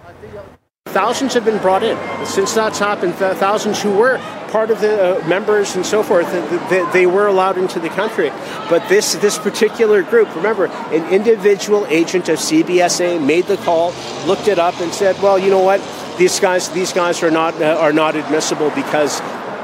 Thousands 0.94 1.34
have 1.34 1.44
been 1.44 1.58
brought 1.58 1.82
in. 1.82 1.98
Since 2.24 2.54
that's 2.54 2.78
happened, 2.78 3.16
thousands 3.16 3.82
who 3.82 3.98
were 3.98 4.20
part 4.50 4.70
of 4.70 4.80
the 4.80 5.18
uh, 5.18 5.28
members 5.28 5.76
and 5.76 5.84
so 5.84 6.04
forth, 6.04 6.32
they, 6.70 6.86
they, 6.94 7.06
were 7.08 7.26
allowed 7.26 7.58
into 7.58 7.80
the 7.80 7.90
country. 7.90 8.30
But 8.70 8.88
this 8.90 9.16
this 9.16 9.40
particular 9.40 10.04
group, 10.04 10.36
remember, 10.36 10.68
an 10.68 11.12
individual 11.12 11.88
agent 11.88 12.30
of 12.30 12.38
CBSA 12.38 13.26
made 13.26 13.46
the 13.46 13.58
call, 13.58 13.92
looked 14.28 14.48
it 14.48 14.60
up, 14.60 14.80
and 14.82 14.94
said, 14.94 15.20
"Well, 15.20 15.40
you 15.40 15.50
know 15.50 15.64
what? 15.64 15.82
These 16.20 16.40
guys 16.40 16.70
these 16.70 16.94
guys 16.94 17.24
are 17.24 17.32
not 17.32 17.60
uh, 17.60 17.76
are 17.80 17.94
not 17.94 18.16
admissible 18.16 18.70
because." 18.72 19.20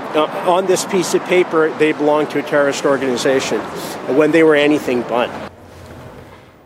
Uh, 0.09 0.25
on 0.47 0.65
this 0.65 0.85
piece 0.85 1.13
of 1.13 1.23
paper, 1.25 1.69
they 1.77 1.91
belong 1.91 2.25
to 2.25 2.39
a 2.39 2.41
terrorist 2.41 2.83
organization 2.83 3.59
when 4.17 4.31
they 4.31 4.41
were 4.41 4.55
anything 4.55 5.03
but. 5.03 5.48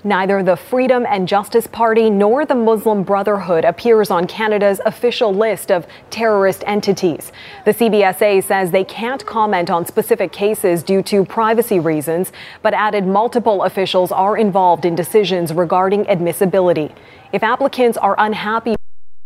Neither 0.05 0.43
the 0.43 0.57
Freedom 0.57 1.05
and 1.07 1.29
Justice 1.29 1.65
Party 1.65 2.09
nor 2.09 2.45
the 2.45 2.55
Muslim 2.55 3.03
Brotherhood 3.03 3.63
appears 3.63 4.11
on 4.11 4.27
Canada's 4.27 4.81
official 4.85 5.33
list 5.33 5.71
of 5.71 5.87
terrorist 6.09 6.61
entities. 6.67 7.31
The 7.63 7.73
CBSA 7.73 8.43
says 8.43 8.71
they 8.71 8.83
can't 8.83 9.25
comment 9.25 9.69
on 9.69 9.85
specific 9.85 10.33
cases 10.33 10.83
due 10.83 11.03
to 11.03 11.23
privacy 11.23 11.79
reasons, 11.79 12.33
but 12.61 12.73
added 12.73 13.07
multiple 13.07 13.63
officials 13.63 14.11
are 14.11 14.35
involved 14.35 14.83
in 14.83 14.93
decisions 14.93 15.53
regarding 15.53 16.09
admissibility. 16.09 16.93
If 17.31 17.41
applicants 17.41 17.97
are 17.97 18.15
unhappy 18.17 18.71
with 18.71 18.79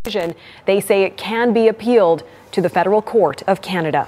the 0.04 0.12
decision, 0.12 0.36
they 0.68 0.80
say 0.80 1.02
it 1.02 1.18
can 1.18 1.54
be 1.54 1.70
appealed 1.70 2.22
to 2.52 2.62
the 2.62 2.70
Federal 2.70 3.02
Court 3.02 3.42
of 3.48 3.64
Canada. 3.64 4.08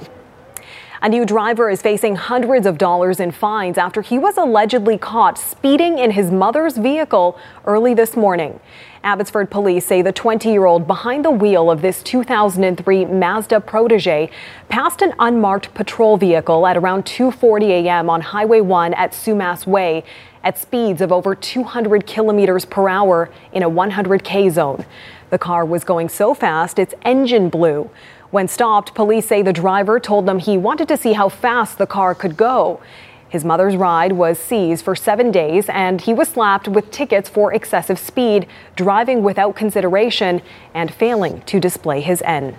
A 1.02 1.08
new 1.08 1.26
driver 1.26 1.70
is 1.70 1.82
facing 1.82 2.18
hundreds 2.18 2.66
of 2.66 2.78
dollars 2.78 3.22
in 3.22 3.32
fines 3.32 3.78
after 3.78 4.02
he 4.02 4.20
was 4.20 4.36
allegedly 4.36 4.98
caught 4.98 5.38
speeding 5.38 5.98
in 5.98 6.12
his 6.12 6.30
mother's 6.30 6.76
vehicle 6.76 7.40
early 7.66 7.94
this 7.94 8.18
morning. 8.18 8.60
Abbotsford 9.02 9.50
police 9.50 9.86
say 9.86 10.02
the 10.02 10.12
20 10.12 10.52
year 10.52 10.66
old 10.66 10.88
behind 10.88 11.24
the 11.24 11.32
wheel 11.32 11.72
of 11.72 11.82
this 11.82 12.04
2003 12.04 13.06
Mazda 13.06 13.62
Protege 13.62 14.30
passed 14.68 15.02
an 15.02 15.14
unmarked 15.20 15.74
patrol 15.74 16.18
vehicle 16.18 16.68
at 16.68 16.76
around 16.76 17.06
2:40 17.06 17.70
a.m. 17.86 18.10
on 18.10 18.20
Highway 18.20 18.60
1 18.60 18.94
at 18.96 19.14
Sumas 19.14 19.66
Way 19.66 20.04
at 20.44 20.58
speeds 20.58 21.00
of 21.00 21.14
over 21.14 21.34
200 21.34 22.06
kilometers 22.08 22.66
per 22.66 22.90
hour 22.90 23.30
in 23.54 23.64
a 23.64 23.70
100k 23.70 24.52
zone. 24.52 24.86
The 25.30 25.38
car 25.38 25.64
was 25.64 25.86
going 25.86 26.10
so 26.10 26.34
fast 26.34 26.78
its 26.78 26.94
engine 27.04 27.48
blew. 27.48 27.90
When 28.32 28.48
stopped, 28.48 28.94
police 28.94 29.26
say 29.26 29.42
the 29.42 29.54
driver 29.54 30.00
told 30.00 30.28
them 30.28 30.38
he 30.38 30.56
wanted 30.56 30.88
to 30.90 30.98
see 30.98 31.14
how 31.14 31.30
fast 31.30 31.80
the 31.80 31.88
car 31.88 32.14
could 32.14 32.38
go. 32.38 32.80
His 33.28 33.44
mother's 33.44 33.76
ride 33.76 34.12
was 34.12 34.38
seized 34.38 34.86
for 34.86 34.96
seven 34.96 35.32
days, 35.32 35.68
and 35.70 36.02
he 36.02 36.14
was 36.14 36.30
slapped 36.30 36.68
with 36.68 36.92
tickets 36.92 37.28
for 37.28 37.52
excessive 37.54 37.98
speed, 37.98 38.48
driving 38.76 39.24
without 39.24 39.56
consideration, 39.56 40.42
and 40.76 40.94
failing 40.94 41.42
to 41.42 41.60
display 41.60 42.02
his 42.02 42.22
N. 42.24 42.56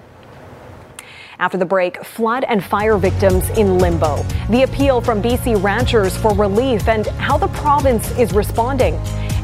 After 1.40 1.56
the 1.56 1.64
break, 1.64 2.04
flood 2.04 2.44
and 2.44 2.62
fire 2.62 2.99
victims 2.99 3.49
in 3.56 3.78
limbo. 3.78 4.23
The 4.50 4.64
appeal 4.64 5.00
from 5.00 5.23
BC 5.23 5.62
ranchers 5.62 6.14
for 6.14 6.35
relief 6.35 6.87
and 6.87 7.06
how 7.16 7.38
the 7.38 7.49
province 7.49 8.11
is 8.18 8.35
responding. 8.35 8.97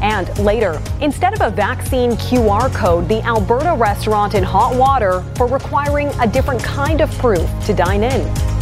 And 0.02 0.28
later, 0.38 0.78
instead 1.00 1.32
of 1.32 1.40
a 1.40 1.48
vaccine 1.48 2.12
QR 2.12 2.70
code, 2.74 3.08
the 3.08 3.22
Alberta 3.22 3.74
restaurant 3.74 4.34
in 4.34 4.44
hot 4.44 4.76
water 4.76 5.22
for 5.36 5.46
requiring 5.46 6.08
a 6.20 6.26
different 6.26 6.62
kind 6.62 7.00
of 7.00 7.10
proof 7.12 7.48
to 7.64 7.72
dine 7.72 8.04
in. 8.04 8.55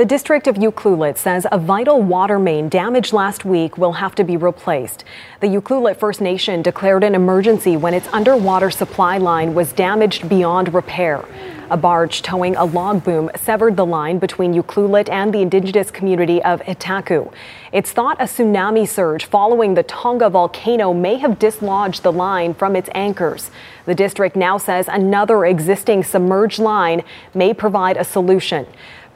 The 0.00 0.06
district 0.06 0.46
of 0.46 0.56
Ucluelet 0.56 1.18
says 1.18 1.46
a 1.52 1.58
vital 1.58 2.00
water 2.00 2.38
main 2.38 2.70
damaged 2.70 3.12
last 3.12 3.44
week 3.44 3.76
will 3.76 3.92
have 3.92 4.14
to 4.14 4.24
be 4.24 4.38
replaced. 4.38 5.04
The 5.40 5.48
Ucluelet 5.48 5.98
First 5.98 6.22
Nation 6.22 6.62
declared 6.62 7.04
an 7.04 7.14
emergency 7.14 7.76
when 7.76 7.92
its 7.92 8.08
underwater 8.10 8.70
supply 8.70 9.18
line 9.18 9.52
was 9.52 9.74
damaged 9.74 10.26
beyond 10.26 10.72
repair. 10.72 11.22
A 11.68 11.76
barge 11.76 12.22
towing 12.22 12.56
a 12.56 12.64
log 12.64 13.04
boom 13.04 13.30
severed 13.36 13.76
the 13.76 13.84
line 13.84 14.18
between 14.18 14.54
Ucluelet 14.54 15.10
and 15.10 15.34
the 15.34 15.42
indigenous 15.42 15.90
community 15.90 16.42
of 16.42 16.62
Hitacu. 16.62 17.30
It's 17.70 17.92
thought 17.92 18.18
a 18.20 18.24
tsunami 18.24 18.88
surge 18.88 19.26
following 19.26 19.74
the 19.74 19.82
Tonga 19.82 20.30
volcano 20.30 20.94
may 20.94 21.18
have 21.18 21.38
dislodged 21.38 22.02
the 22.02 22.10
line 22.10 22.54
from 22.54 22.74
its 22.74 22.88
anchors. 22.94 23.50
The 23.84 23.94
district 23.94 24.34
now 24.34 24.56
says 24.56 24.88
another 24.88 25.44
existing 25.44 26.04
submerged 26.04 26.58
line 26.58 27.04
may 27.34 27.52
provide 27.52 27.98
a 27.98 28.04
solution. 28.04 28.66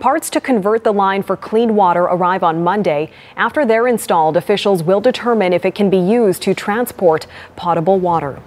Parts 0.05 0.29
to 0.29 0.39
convert 0.39 0.85
the 0.85 0.93
line 0.93 1.23
for 1.23 1.35
clean 1.35 1.75
water 1.75 2.03
arrive 2.03 2.43
on 2.43 2.63
Monday. 2.63 3.11
After 3.37 3.65
they're 3.65 3.89
installed, 3.89 4.37
officials 4.37 4.83
will 4.83 5.01
determine 5.01 5.55
if 5.55 5.65
it 5.65 5.75
can 5.75 5.89
be 5.89 5.97
used 5.97 6.43
to 6.43 6.53
transport 6.53 7.27
potable 7.57 7.99
water. 7.99 8.43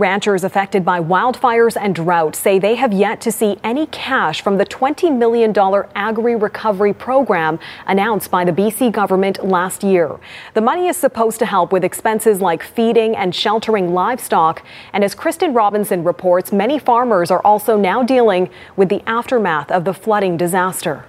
Ranchers 0.00 0.44
affected 0.44 0.82
by 0.82 0.98
wildfires 0.98 1.76
and 1.78 1.94
drought 1.94 2.34
say 2.34 2.58
they 2.58 2.74
have 2.76 2.90
yet 2.90 3.20
to 3.20 3.30
see 3.30 3.58
any 3.62 3.86
cash 3.88 4.40
from 4.40 4.56
the 4.56 4.64
$20 4.64 5.14
million 5.14 5.54
Agri 5.94 6.36
Recovery 6.36 6.94
Program 6.94 7.58
announced 7.86 8.30
by 8.30 8.46
the 8.46 8.50
BC 8.50 8.90
government 8.92 9.44
last 9.44 9.84
year. 9.84 10.18
The 10.54 10.62
money 10.62 10.88
is 10.88 10.96
supposed 10.96 11.38
to 11.40 11.46
help 11.46 11.70
with 11.70 11.84
expenses 11.84 12.40
like 12.40 12.62
feeding 12.62 13.14
and 13.14 13.34
sheltering 13.34 13.92
livestock. 13.92 14.62
And 14.94 15.04
as 15.04 15.14
Kristen 15.14 15.52
Robinson 15.52 16.02
reports, 16.02 16.50
many 16.50 16.78
farmers 16.78 17.30
are 17.30 17.42
also 17.44 17.76
now 17.76 18.02
dealing 18.02 18.48
with 18.76 18.88
the 18.88 19.02
aftermath 19.06 19.70
of 19.70 19.84
the 19.84 19.92
flooding 19.92 20.38
disaster. 20.38 21.04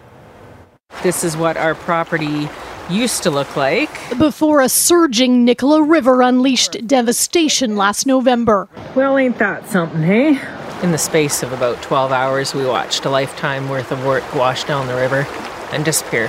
This 1.02 1.24
is 1.24 1.38
what 1.38 1.56
our 1.56 1.76
property 1.76 2.50
used 2.92 3.24
to 3.24 3.32
look 3.32 3.56
like. 3.56 3.90
Before 4.18 4.62
a 4.62 4.70
surging 4.70 5.46
Nicola 5.46 5.82
River 5.82 6.22
unleashed 6.22 6.86
devastation 6.86 7.76
last 7.78 8.06
November. 8.06 8.68
Well, 8.96 9.18
ain't 9.18 9.38
that 9.40 9.68
something, 9.68 10.04
hey? 10.04 10.40
In 10.84 10.92
the 10.92 10.98
space 10.98 11.44
of 11.44 11.54
about 11.54 11.82
12 11.82 12.12
hours, 12.12 12.54
we 12.54 12.66
watched 12.66 13.06
a 13.06 13.10
lifetime 13.10 13.70
worth 13.70 13.92
of 13.92 14.04
work 14.06 14.24
wash 14.36 14.64
down 14.66 14.88
the 14.88 14.96
river 14.96 15.26
and 15.72 15.86
disappear. 15.86 16.28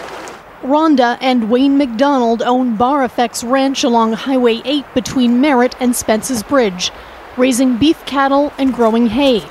Rhonda 0.62 1.18
and 1.20 1.50
Wayne 1.50 1.76
McDonald 1.76 2.42
own 2.42 2.76
Bar 2.76 3.02
Effects 3.02 3.42
Ranch 3.42 3.82
along 3.82 4.12
Highway 4.12 4.60
8 4.64 4.84
between 4.94 5.40
Merritt 5.40 5.74
and 5.80 5.96
Spence's 5.96 6.42
Bridge, 6.42 6.92
raising 7.36 7.78
beef 7.78 8.04
cattle 8.06 8.52
and 8.58 8.72
growing 8.72 9.08
hay. 9.08 9.42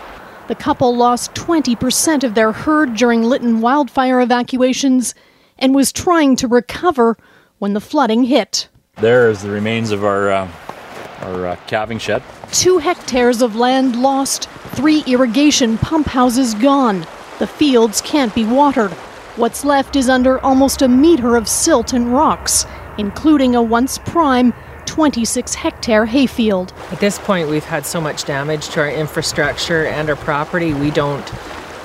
The 0.47 0.55
couple 0.55 0.95
lost 0.95 1.33
20% 1.33 2.23
of 2.23 2.33
their 2.33 2.51
herd 2.51 2.95
during 2.95 3.23
Lytton 3.23 3.59
wildfire 3.59 4.21
evacuations 4.21 5.13
and 5.61 5.73
was 5.75 5.93
trying 5.93 6.35
to 6.37 6.47
recover 6.47 7.15
when 7.59 7.73
the 7.73 7.79
flooding 7.79 8.23
hit. 8.23 8.67
There 8.97 9.29
is 9.29 9.43
the 9.43 9.49
remains 9.49 9.91
of 9.91 10.03
our 10.03 10.29
uh, 10.29 10.51
our 11.21 11.47
uh, 11.47 11.55
calving 11.67 11.99
shed. 11.99 12.23
Two 12.51 12.79
hectares 12.79 13.41
of 13.41 13.55
land 13.55 14.01
lost, 14.01 14.49
three 14.73 15.03
irrigation 15.05 15.77
pump 15.77 16.07
houses 16.07 16.55
gone. 16.55 17.05
The 17.39 17.47
fields 17.47 18.01
can't 18.01 18.33
be 18.33 18.43
watered. 18.43 18.91
What's 19.37 19.63
left 19.63 19.95
is 19.95 20.09
under 20.09 20.39
almost 20.39 20.81
a 20.81 20.87
meter 20.87 21.35
of 21.35 21.47
silt 21.47 21.93
and 21.93 22.11
rocks, 22.11 22.65
including 22.97 23.55
a 23.55 23.61
once 23.61 23.97
prime 23.99 24.53
26 24.85 25.55
hectare 25.55 26.05
hayfield. 26.05 26.73
At 26.91 26.99
this 26.99 27.17
point, 27.17 27.49
we've 27.49 27.63
had 27.63 27.85
so 27.85 28.01
much 28.01 28.25
damage 28.25 28.67
to 28.69 28.81
our 28.81 28.89
infrastructure 28.89 29.85
and 29.85 30.09
our 30.09 30.15
property, 30.17 30.73
we 30.73 30.91
don't 30.91 31.25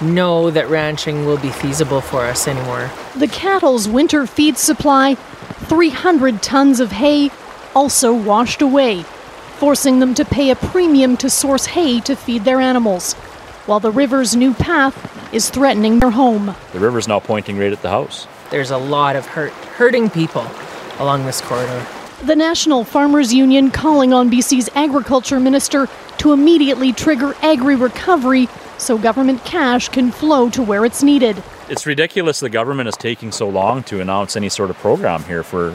know 0.00 0.50
that 0.50 0.69
ranching 0.69 1.25
will 1.25 1.38
be 1.38 1.50
feasible 1.50 2.00
for 2.00 2.23
us 2.23 2.47
anymore. 2.47 2.91
The 3.17 3.29
cattle's 3.29 3.88
winter 3.88 4.26
feed 4.26 4.59
supply, 4.59 5.15
300 5.15 6.43
tons 6.43 6.81
of 6.81 6.93
hay, 6.93 7.31
also 7.75 8.12
washed 8.15 8.62
away, 8.62 9.03
forcing 9.59 10.00
them 10.00 10.15
to 10.15 10.25
pay 10.25 10.50
a 10.50 10.57
premium 10.57 11.17
to 11.19 11.31
source 11.31 11.67
hay 11.67 12.00
to 12.00 12.15
feed 12.15 12.45
their 12.45 12.61
animals, 12.61 13.15
while 13.65 13.81
the 13.81 13.91
river's 13.91 14.37
new 14.37 14.55
path 14.55 15.35
is 15.35 15.50
threatening 15.50 15.99
their 15.99 16.11
home. 16.11 16.55
The 16.73 16.81
river's 16.81 17.09
now 17.09 17.21
pointing 17.21 17.59
right 17.59 17.73
at 17.73 17.83
the 17.83 17.91
house. 17.91 18.26
There's 18.50 18.71
a 18.71 18.79
lot 18.79 19.17
of 19.17 19.26
hurt, 19.26 19.53
hurting 19.53 20.11
people 20.11 20.47
along 20.99 21.26
this 21.26 21.41
corridor. 21.41 21.87
The 22.23 22.37
National 22.37 22.85
Farmers 22.85 23.35
Union 23.35 23.71
calling 23.71 24.15
on 24.15 24.31
BC's 24.31 24.71
Agriculture 24.75 25.38
Minister 25.38 25.88
to 26.19 26.33
immediately 26.33 26.93
trigger 26.93 27.35
agri 27.43 27.76
recovery 27.76 28.49
so 28.87 28.97
government 28.97 29.45
cash 29.45 29.88
can 29.88 30.12
flow 30.12 30.49
to 30.50 30.62
where 30.62 30.85
it's 30.85 31.02
needed. 31.02 31.43
It's 31.69 31.87
ridiculous 31.87 32.38
the 32.38 32.49
government 32.49 32.88
is 32.88 32.97
taking 32.97 33.33
so 33.33 33.49
long 33.49 33.83
to 33.85 34.00
announce 34.00 34.37
any 34.37 34.49
sort 34.49 34.71
of 34.71 34.76
program 34.76 35.25
here 35.25 35.43
for, 35.43 35.73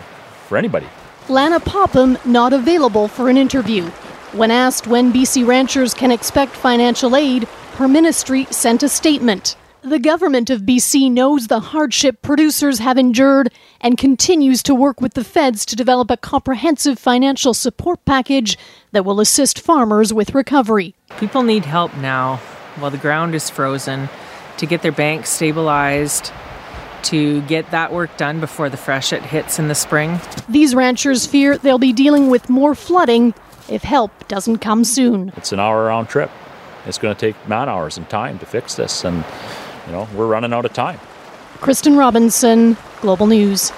for 0.47 0.57
anybody. 0.57 0.87
Lana 1.27 1.59
Popham 1.59 2.17
not 2.23 2.53
available 2.53 3.09
for 3.09 3.29
an 3.29 3.35
interview. 3.35 3.83
When 4.31 4.49
asked 4.49 4.87
when 4.87 5.11
BC 5.11 5.45
ranchers 5.45 5.93
can 5.93 6.09
expect 6.09 6.53
financial 6.53 7.17
aid, 7.17 7.43
her 7.75 7.87
ministry 7.89 8.47
sent 8.49 8.81
a 8.81 8.89
statement. 8.89 9.57
The 9.81 9.99
government 9.99 10.49
of 10.49 10.61
BC 10.61 11.11
knows 11.11 11.47
the 11.47 11.59
hardship 11.59 12.21
producers 12.21 12.79
have 12.79 12.97
endured 12.97 13.51
and 13.81 13.97
continues 13.97 14.63
to 14.63 14.75
work 14.75 15.01
with 15.01 15.15
the 15.15 15.23
feds 15.23 15.65
to 15.65 15.75
develop 15.75 16.11
a 16.11 16.17
comprehensive 16.17 16.97
financial 16.97 17.53
support 17.53 18.05
package 18.05 18.57
that 18.91 19.03
will 19.03 19.19
assist 19.19 19.59
farmers 19.59 20.13
with 20.13 20.35
recovery. 20.35 20.95
People 21.17 21.43
need 21.43 21.65
help 21.65 21.93
now 21.97 22.39
while 22.77 22.91
the 22.91 22.97
ground 22.97 23.35
is 23.35 23.49
frozen 23.49 24.09
to 24.57 24.65
get 24.65 24.81
their 24.81 24.91
banks 24.91 25.29
stabilized, 25.29 26.31
to 27.03 27.41
get 27.43 27.71
that 27.71 27.91
work 27.91 28.15
done 28.17 28.39
before 28.39 28.69
the 28.69 28.77
freshet 28.77 29.21
hits 29.23 29.59
in 29.59 29.67
the 29.67 29.75
spring. 29.75 30.19
These 30.47 30.75
ranchers 30.75 31.25
fear 31.25 31.57
they'll 31.57 31.77
be 31.77 31.93
dealing 31.93 32.29
with 32.29 32.49
more 32.49 32.75
flooding 32.75 33.33
if 33.69 33.83
help 33.83 34.27
doesn't 34.27 34.57
come 34.57 34.83
soon. 34.83 35.31
It's 35.37 35.51
an 35.51 35.59
hour 35.59 35.85
round 35.85 36.09
trip. 36.09 36.29
It's 36.85 36.97
going 36.97 37.15
to 37.15 37.19
take 37.19 37.47
man 37.47 37.69
hours 37.69 37.97
and 37.97 38.09
time 38.09 38.39
to 38.39 38.45
fix 38.45 38.75
this, 38.75 39.03
and 39.03 39.23
you 39.85 39.91
know 39.93 40.07
we're 40.15 40.27
running 40.27 40.53
out 40.53 40.65
of 40.65 40.73
time. 40.73 40.99
Kristen 41.59 41.95
Robinson, 41.95 42.75
Global 43.01 43.27
News. 43.27 43.71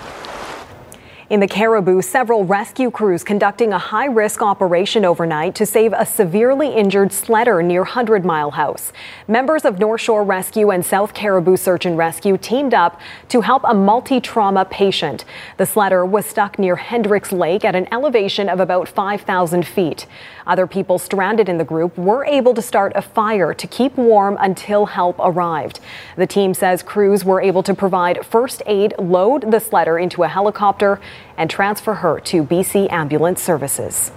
In 1.33 1.39
the 1.39 1.47
Cariboo, 1.47 2.03
several 2.03 2.45
rescue 2.45 2.91
crews 2.91 3.23
conducting 3.23 3.73
a 3.73 3.79
high 3.79 4.05
risk 4.05 4.43
operation 4.43 5.03
overnight 5.03 5.55
to 5.55 5.65
save 5.65 5.91
a 5.91 6.05
severely 6.05 6.71
injured 6.75 7.09
sledder 7.09 7.65
near 7.65 7.83
Hundred 7.85 8.23
Mile 8.23 8.51
House. 8.51 8.93
Members 9.27 9.65
of 9.65 9.79
North 9.79 10.01
Shore 10.01 10.23
Rescue 10.23 10.69
and 10.69 10.85
South 10.85 11.15
Cariboo 11.15 11.57
Search 11.57 11.87
and 11.87 11.97
Rescue 11.97 12.37
teamed 12.37 12.75
up 12.75 13.01
to 13.29 13.41
help 13.41 13.63
a 13.65 13.73
multi 13.73 14.21
trauma 14.21 14.63
patient. 14.63 15.25
The 15.57 15.63
sledder 15.63 16.07
was 16.07 16.27
stuck 16.27 16.59
near 16.59 16.75
Hendrix 16.75 17.31
Lake 17.31 17.65
at 17.65 17.73
an 17.73 17.91
elevation 17.91 18.47
of 18.47 18.59
about 18.59 18.87
5,000 18.87 19.65
feet. 19.65 20.05
Other 20.45 20.67
people 20.67 20.99
stranded 20.99 21.49
in 21.49 21.57
the 21.57 21.63
group 21.63 21.97
were 21.97 22.25
able 22.25 22.53
to 22.53 22.61
start 22.61 22.91
a 22.93 23.01
fire 23.01 23.55
to 23.55 23.65
keep 23.65 23.97
warm 23.97 24.37
until 24.39 24.85
help 24.85 25.15
arrived. 25.17 25.79
The 26.15 26.27
team 26.27 26.53
says 26.53 26.83
crews 26.83 27.25
were 27.25 27.41
able 27.41 27.63
to 27.63 27.73
provide 27.73 28.23
first 28.23 28.61
aid, 28.67 28.93
load 28.99 29.49
the 29.49 29.57
sledder 29.57 29.99
into 29.99 30.21
a 30.21 30.27
helicopter, 30.27 30.99
and 31.37 31.49
transfer 31.49 31.93
her 31.95 32.19
to 32.21 32.43
BC 32.43 32.91
Ambulance 32.91 33.41
Services. 33.41 34.11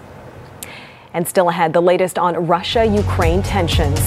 And 1.12 1.26
still 1.26 1.48
ahead, 1.48 1.72
the 1.72 1.80
latest 1.80 2.18
on 2.18 2.46
Russia 2.46 2.84
Ukraine 2.84 3.42
tensions. 3.42 4.00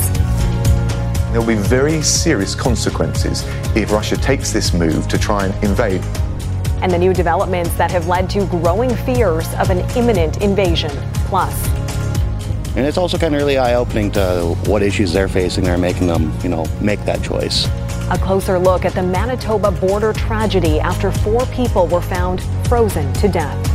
There 1.32 1.40
will 1.40 1.48
be 1.48 1.56
very 1.56 2.02
serious 2.02 2.56
consequences 2.56 3.44
if 3.76 3.92
Russia 3.92 4.18
takes 4.18 4.52
this 4.52 4.74
move 4.74 5.08
to 5.08 5.18
try 5.18 5.46
and 5.46 5.64
invade. 5.64 6.02
And 6.82 6.92
the 6.92 6.98
new 6.98 7.14
developments 7.14 7.74
that 7.76 7.92
have 7.92 8.08
led 8.08 8.30
to 8.32 8.46
growing 8.48 8.96
fears 8.96 9.52
of 9.56 9.70
an 9.70 9.80
imminent 9.98 10.42
invasion. 10.42 10.92
Plus, 11.26 11.68
and 12.76 12.88
it's 12.88 12.98
also 12.98 13.18
kind 13.18 13.34
of 13.34 13.42
really 13.42 13.58
eye-opening 13.58 14.12
to 14.12 14.56
what 14.66 14.84
issues 14.84 15.12
they're 15.12 15.28
facing 15.28 15.64
that 15.66 15.72
are 15.72 15.78
making 15.78 16.08
them, 16.08 16.32
you 16.44 16.50
know, 16.50 16.66
make 16.80 17.04
that 17.06 17.22
choice. 17.24 17.68
A 18.12 18.18
closer 18.18 18.58
look 18.58 18.86
at 18.86 18.94
the 18.94 19.04
Manitoba 19.04 19.70
border 19.70 20.14
tragedy 20.14 20.80
after 20.80 21.12
four 21.12 21.46
people 21.48 21.86
were 21.86 22.02
found 22.02 22.42
frozen 22.68 23.14
to 23.14 23.28
death. 23.28 23.69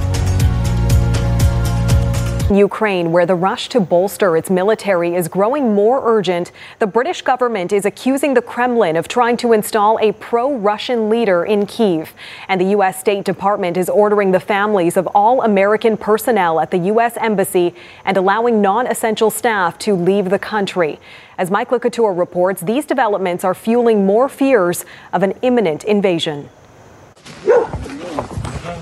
Ukraine, 2.57 3.13
where 3.13 3.27
the 3.27 3.35
rush 3.35 3.69
to 3.71 3.81
bolster 3.81 4.37
its 4.37 4.51
military 4.51 5.15
is 5.15 5.29
growing 5.29 5.75
more 5.75 6.03
urgent, 6.05 6.53
the 6.79 6.87
British 6.87 7.23
government 7.23 7.73
is 7.73 7.85
accusing 7.85 8.35
the 8.35 8.43
Kremlin 8.43 8.97
of 8.97 9.09
trying 9.09 9.37
to 9.39 9.53
install 9.53 9.99
a 10.01 10.13
pro 10.13 10.57
Russian 10.57 11.09
leader 11.09 11.45
in 11.45 11.67
Kiev. 11.67 12.13
And 12.49 12.61
the 12.61 12.67
U.S. 12.77 13.01
State 13.01 13.25
Department 13.25 13.77
is 13.77 13.89
ordering 13.89 14.33
the 14.33 14.41
families 14.41 14.97
of 14.97 15.07
all 15.09 15.43
American 15.43 15.97
personnel 15.97 16.61
at 16.61 16.71
the 16.71 16.79
U.S. 16.79 17.17
Embassy 17.19 17.75
and 18.05 18.17
allowing 18.17 18.61
non 18.61 18.87
essential 18.87 19.31
staff 19.31 19.79
to 19.81 19.95
leave 19.95 20.31
the 20.31 20.39
country. 20.39 21.01
As 21.39 21.51
Mike 21.51 21.71
LeCouture 21.71 22.17
reports, 22.17 22.63
these 22.63 22.87
developments 22.87 23.45
are 23.45 23.55
fueling 23.55 24.07
more 24.07 24.29
fears 24.29 24.85
of 25.13 25.23
an 25.23 25.33
imminent 25.43 25.85
invasion. 25.85 26.49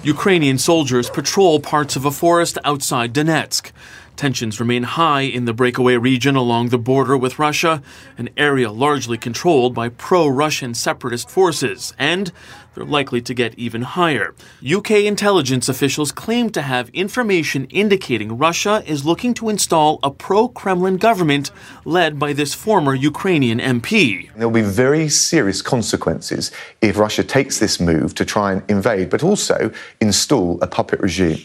Ukrainian 0.05 0.59
soldiers 0.59 1.09
patrol 1.09 1.61
parts 1.61 1.95
of 1.95 2.05
a 2.05 2.11
forest 2.11 2.59
outside 2.65 3.13
Donetsk. 3.15 3.71
Tensions 4.17 4.59
remain 4.59 4.83
high 4.83 5.21
in 5.21 5.45
the 5.45 5.55
breakaway 5.55 5.97
region 5.97 6.35
along 6.35 6.71
the 6.71 6.79
border 6.79 7.17
with 7.17 7.39
Russia, 7.39 7.81
an 8.19 8.29
area 8.37 8.73
largely 8.73 9.17
controlled 9.17 9.75
by 9.75 9.89
pro 9.89 10.27
Russian 10.27 10.75
separatist 10.75 11.31
forces, 11.31 11.95
and 12.01 12.33
they're 12.75 12.85
likely 12.85 13.21
to 13.23 13.35
get 13.35 13.59
even 13.59 13.83
higher. 13.83 14.35
UK 14.65 14.91
intelligence 15.13 15.69
officials 15.69 16.13
claim 16.13 16.51
to 16.51 16.63
have 16.63 16.89
information 16.91 17.67
indicating 17.67 18.39
Russia 18.39 18.83
is 18.87 19.05
looking 19.05 19.35
to 19.35 19.49
install 19.49 19.99
a 20.03 20.11
pro 20.11 20.49
Kremlin 20.49 20.97
government 20.97 21.51
led 21.85 22.19
by 22.19 22.33
this 22.33 22.55
former 22.55 22.95
Ukrainian 22.95 23.59
MP. 23.59 24.31
There 24.35 24.49
will 24.49 24.63
be 24.63 24.63
very 24.63 25.09
serious 25.09 25.63
consequences 25.63 26.51
if 26.81 26.99
Russia 26.99 27.23
takes 27.23 27.59
this 27.59 27.81
move 27.81 28.15
to 28.15 28.25
try 28.25 28.53
and 28.53 28.63
invade, 28.69 29.11
but 29.11 29.23
also 29.23 29.71
install 30.01 30.59
a 30.63 30.67
puppet 30.67 31.01
regime. 31.01 31.39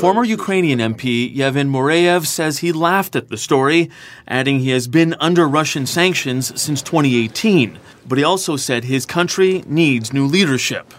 Former 0.00 0.24
Ukrainian 0.24 0.78
MP 0.78 1.34
Yevhen 1.34 1.68
Murayev 1.70 2.26
says 2.26 2.58
he 2.58 2.72
laughed 2.72 3.16
at 3.16 3.28
the 3.28 3.36
story, 3.36 3.90
adding 4.28 4.60
he 4.60 4.70
has 4.70 4.86
been 4.88 5.14
under 5.20 5.48
Russian 5.48 5.86
sanctions 5.86 6.60
since 6.60 6.82
2018. 6.82 7.78
But 8.06 8.18
he 8.18 8.24
also 8.24 8.56
said 8.56 8.84
his 8.84 9.06
country 9.06 9.62
needs 9.66 10.12
new 10.12 10.26
leadership. 10.26 10.92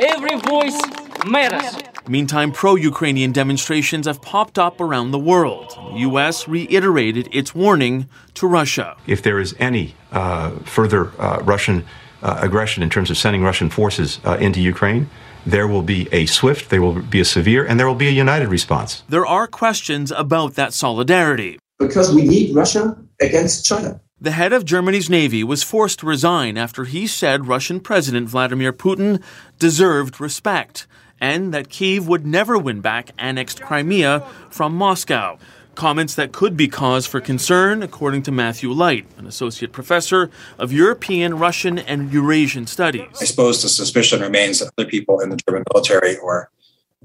Every 0.00 0.36
voice 0.40 0.78
matters. 1.26 1.82
Meantime, 2.08 2.52
pro 2.52 2.76
Ukrainian 2.76 3.32
demonstrations 3.32 4.06
have 4.06 4.22
popped 4.22 4.58
up 4.58 4.80
around 4.80 5.10
the 5.10 5.18
world. 5.18 5.76
The 5.92 6.00
U.S. 6.00 6.46
reiterated 6.46 7.28
its 7.32 7.54
warning 7.54 8.08
to 8.34 8.46
Russia. 8.46 8.96
If 9.06 9.22
there 9.22 9.40
is 9.40 9.56
any 9.58 9.94
uh, 10.12 10.50
further 10.64 11.10
uh, 11.20 11.40
Russian 11.42 11.84
uh, 12.22 12.38
aggression 12.40 12.82
in 12.82 12.90
terms 12.90 13.10
of 13.10 13.16
sending 13.16 13.42
Russian 13.42 13.70
forces 13.70 14.20
uh, 14.24 14.36
into 14.38 14.60
Ukraine, 14.60 15.10
there 15.44 15.66
will 15.66 15.82
be 15.82 16.08
a 16.12 16.26
swift, 16.26 16.70
there 16.70 16.82
will 16.82 17.00
be 17.00 17.20
a 17.20 17.24
severe, 17.24 17.64
and 17.64 17.78
there 17.78 17.86
will 17.86 17.94
be 17.94 18.08
a 18.08 18.12
united 18.12 18.48
response. 18.48 19.02
There 19.08 19.26
are 19.26 19.46
questions 19.46 20.12
about 20.12 20.54
that 20.54 20.72
solidarity. 20.74 21.58
Because 21.78 22.14
we 22.14 22.22
need 22.22 22.54
Russia 22.54 22.96
against 23.20 23.64
China. 23.66 24.00
The 24.18 24.30
head 24.30 24.54
of 24.54 24.64
Germany's 24.64 25.10
navy 25.10 25.44
was 25.44 25.62
forced 25.62 25.98
to 25.98 26.06
resign 26.06 26.56
after 26.56 26.84
he 26.84 27.06
said 27.06 27.48
Russian 27.48 27.80
President 27.80 28.30
Vladimir 28.30 28.72
Putin 28.72 29.22
deserved 29.58 30.22
respect 30.22 30.86
and 31.20 31.52
that 31.52 31.68
Kiev 31.68 32.08
would 32.08 32.26
never 32.26 32.56
win 32.56 32.80
back 32.80 33.10
annexed 33.18 33.60
Crimea 33.60 34.20
from 34.48 34.74
Moscow. 34.74 35.38
Comments 35.74 36.14
that 36.14 36.32
could 36.32 36.56
be 36.56 36.66
cause 36.66 37.06
for 37.06 37.20
concern, 37.20 37.82
according 37.82 38.22
to 38.22 38.32
Matthew 38.32 38.72
Light, 38.72 39.06
an 39.18 39.26
associate 39.26 39.72
professor 39.72 40.30
of 40.58 40.72
European, 40.72 41.38
Russian, 41.38 41.78
and 41.78 42.10
Eurasian 42.10 42.66
studies. 42.66 43.08
I 43.20 43.24
suppose 43.26 43.60
the 43.60 43.68
suspicion 43.68 44.22
remains 44.22 44.60
that 44.60 44.72
other 44.78 44.88
people 44.88 45.20
in 45.20 45.28
the 45.28 45.36
German 45.46 45.62
military 45.74 46.16
or 46.16 46.50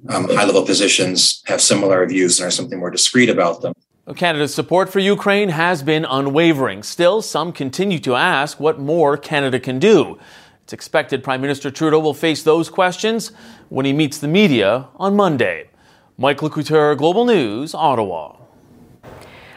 um, 0.07 0.29
high 0.29 0.45
level 0.45 0.65
positions 0.65 1.43
have 1.47 1.59
similar 1.59 2.05
views 2.07 2.39
and 2.39 2.47
are 2.47 2.51
something 2.51 2.79
more 2.79 2.89
discreet 2.89 3.27
about 3.27 3.61
them. 3.61 3.73
Canada's 4.15 4.53
support 4.53 4.91
for 4.91 4.99
Ukraine 4.99 5.49
has 5.49 5.83
been 5.83 6.05
unwavering. 6.05 6.83
Still, 6.83 7.21
some 7.21 7.53
continue 7.53 7.99
to 7.99 8.15
ask 8.15 8.59
what 8.59 8.79
more 8.79 9.15
Canada 9.15 9.59
can 9.59 9.79
do. 9.79 10.19
It's 10.63 10.73
expected 10.73 11.23
Prime 11.23 11.41
Minister 11.41 11.71
Trudeau 11.71 11.99
will 11.99 12.13
face 12.13 12.43
those 12.43 12.69
questions 12.69 13.31
when 13.69 13.85
he 13.85 13.93
meets 13.93 14.17
the 14.17 14.27
media 14.27 14.87
on 14.95 15.15
Monday. 15.15 15.69
Mike 16.17 16.39
LeCouture, 16.39 16.97
Global 16.97 17.25
News, 17.25 17.73
Ottawa. 17.73 18.40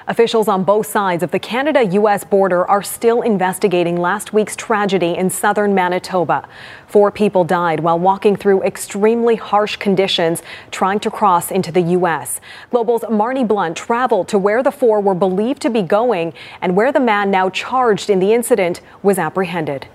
Officials 0.06 0.48
on 0.48 0.64
both 0.64 0.86
sides 0.86 1.22
of 1.22 1.30
the 1.30 1.38
Canada 1.38 1.82
US 1.82 2.24
border 2.24 2.66
are 2.66 2.82
still 2.82 3.22
investigating 3.22 3.96
last 3.96 4.34
week's 4.34 4.54
tragedy 4.54 5.16
in 5.16 5.30
southern 5.30 5.74
Manitoba. 5.74 6.46
Four 6.86 7.10
people 7.10 7.42
died 7.42 7.80
while 7.80 7.98
walking 7.98 8.36
through 8.36 8.62
extremely 8.64 9.36
harsh 9.36 9.76
conditions 9.76 10.42
trying 10.70 11.00
to 11.00 11.10
cross 11.10 11.50
into 11.50 11.72
the 11.72 11.80
U.S. 11.80 12.38
Global's 12.70 13.00
Marnie 13.04 13.48
Blunt 13.48 13.78
traveled 13.78 14.28
to 14.28 14.38
where 14.38 14.62
the 14.62 14.70
four 14.70 15.00
were 15.00 15.14
believed 15.14 15.62
to 15.62 15.70
be 15.70 15.80
going 15.80 16.34
and 16.60 16.76
where 16.76 16.92
the 16.92 17.00
man 17.00 17.30
now 17.30 17.48
charged 17.48 18.10
in 18.10 18.18
the 18.18 18.34
incident 18.34 18.82
was 19.02 19.18
apprehended. 19.18 19.86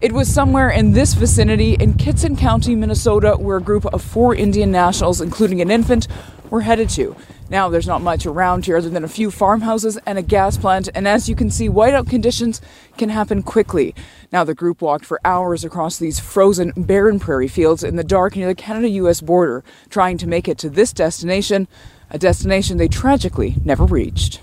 It 0.00 0.12
was 0.12 0.32
somewhere 0.32 0.70
in 0.70 0.92
this 0.92 1.14
vicinity 1.14 1.74
in 1.74 1.94
Kittson 1.94 2.38
County, 2.38 2.74
Minnesota, 2.74 3.36
where 3.38 3.58
a 3.58 3.62
group 3.62 3.84
of 3.86 4.02
four 4.02 4.34
Indian 4.34 4.70
nationals, 4.70 5.20
including 5.20 5.60
an 5.60 5.70
infant, 5.70 6.08
were 6.54 6.60
headed 6.60 6.88
to. 6.88 7.16
Now, 7.50 7.68
there's 7.68 7.88
not 7.88 8.00
much 8.00 8.24
around 8.24 8.64
here 8.64 8.76
other 8.76 8.88
than 8.88 9.02
a 9.02 9.08
few 9.08 9.30
farmhouses 9.32 9.98
and 10.06 10.16
a 10.16 10.22
gas 10.22 10.56
plant, 10.56 10.88
and 10.94 11.06
as 11.06 11.28
you 11.28 11.34
can 11.34 11.50
see, 11.50 11.68
whiteout 11.68 12.08
conditions 12.08 12.60
can 12.96 13.08
happen 13.08 13.42
quickly. 13.42 13.92
Now, 14.32 14.44
the 14.44 14.54
group 14.54 14.80
walked 14.80 15.04
for 15.04 15.20
hours 15.24 15.64
across 15.64 15.98
these 15.98 16.20
frozen, 16.20 16.72
barren 16.76 17.18
prairie 17.18 17.48
fields 17.48 17.82
in 17.82 17.96
the 17.96 18.04
dark 18.04 18.36
near 18.36 18.46
the 18.46 18.54
Canada 18.54 18.88
US 18.88 19.20
border, 19.20 19.64
trying 19.90 20.16
to 20.18 20.28
make 20.28 20.46
it 20.46 20.56
to 20.58 20.70
this 20.70 20.92
destination, 20.92 21.66
a 22.08 22.18
destination 22.18 22.78
they 22.78 22.88
tragically 22.88 23.56
never 23.64 23.84
reached. 23.84 24.40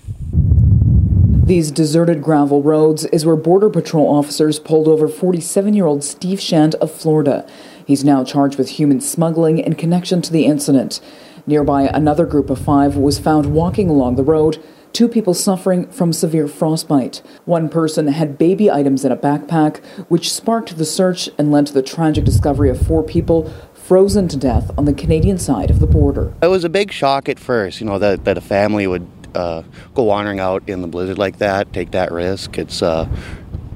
These 1.45 1.71
deserted 1.71 2.21
gravel 2.21 2.61
roads 2.61 3.05
is 3.05 3.25
where 3.25 3.35
Border 3.35 3.69
Patrol 3.69 4.07
officers 4.07 4.59
pulled 4.59 4.87
over 4.87 5.07
47 5.07 5.73
year 5.73 5.85
old 5.85 6.03
Steve 6.03 6.39
Shand 6.39 6.75
of 6.75 6.91
Florida. 6.91 7.47
He's 7.85 8.03
now 8.05 8.23
charged 8.23 8.57
with 8.57 8.69
human 8.69 9.01
smuggling 9.01 9.57
in 9.57 9.75
connection 9.75 10.21
to 10.21 10.31
the 10.31 10.45
incident. 10.45 11.01
Nearby, 11.47 11.83
another 11.83 12.25
group 12.25 12.49
of 12.49 12.59
five 12.59 12.95
was 12.95 13.19
found 13.19 13.53
walking 13.53 13.89
along 13.89 14.15
the 14.15 14.23
road, 14.23 14.63
two 14.93 15.07
people 15.07 15.33
suffering 15.33 15.87
from 15.87 16.13
severe 16.13 16.47
frostbite. 16.47 17.21
One 17.45 17.69
person 17.69 18.07
had 18.07 18.37
baby 18.37 18.69
items 18.69 19.05
in 19.05 19.11
a 19.11 19.17
backpack, 19.17 19.83
which 20.09 20.31
sparked 20.31 20.77
the 20.77 20.85
search 20.85 21.29
and 21.37 21.51
led 21.51 21.67
to 21.67 21.73
the 21.73 21.81
tragic 21.81 22.25
discovery 22.25 22.69
of 22.69 22.85
four 22.85 23.03
people 23.03 23.51
frozen 23.73 24.27
to 24.29 24.37
death 24.37 24.71
on 24.77 24.85
the 24.85 24.93
Canadian 24.93 25.37
side 25.37 25.69
of 25.69 25.79
the 25.79 25.87
border. 25.87 26.33
It 26.41 26.47
was 26.47 26.63
a 26.63 26.69
big 26.69 26.91
shock 26.91 27.27
at 27.27 27.39
first, 27.39 27.81
you 27.81 27.87
know, 27.87 27.99
that, 27.99 28.25
that 28.25 28.37
a 28.37 28.41
family 28.41 28.87
would 28.87 29.07
uh, 29.35 29.63
go 29.93 30.03
wandering 30.03 30.39
out 30.39 30.67
in 30.67 30.81
the 30.81 30.87
blizzard 30.87 31.17
like 31.17 31.37
that, 31.37 31.71
take 31.73 31.91
that 31.91 32.11
risk. 32.11 32.57
It's 32.57 32.81
uh, 32.81 33.07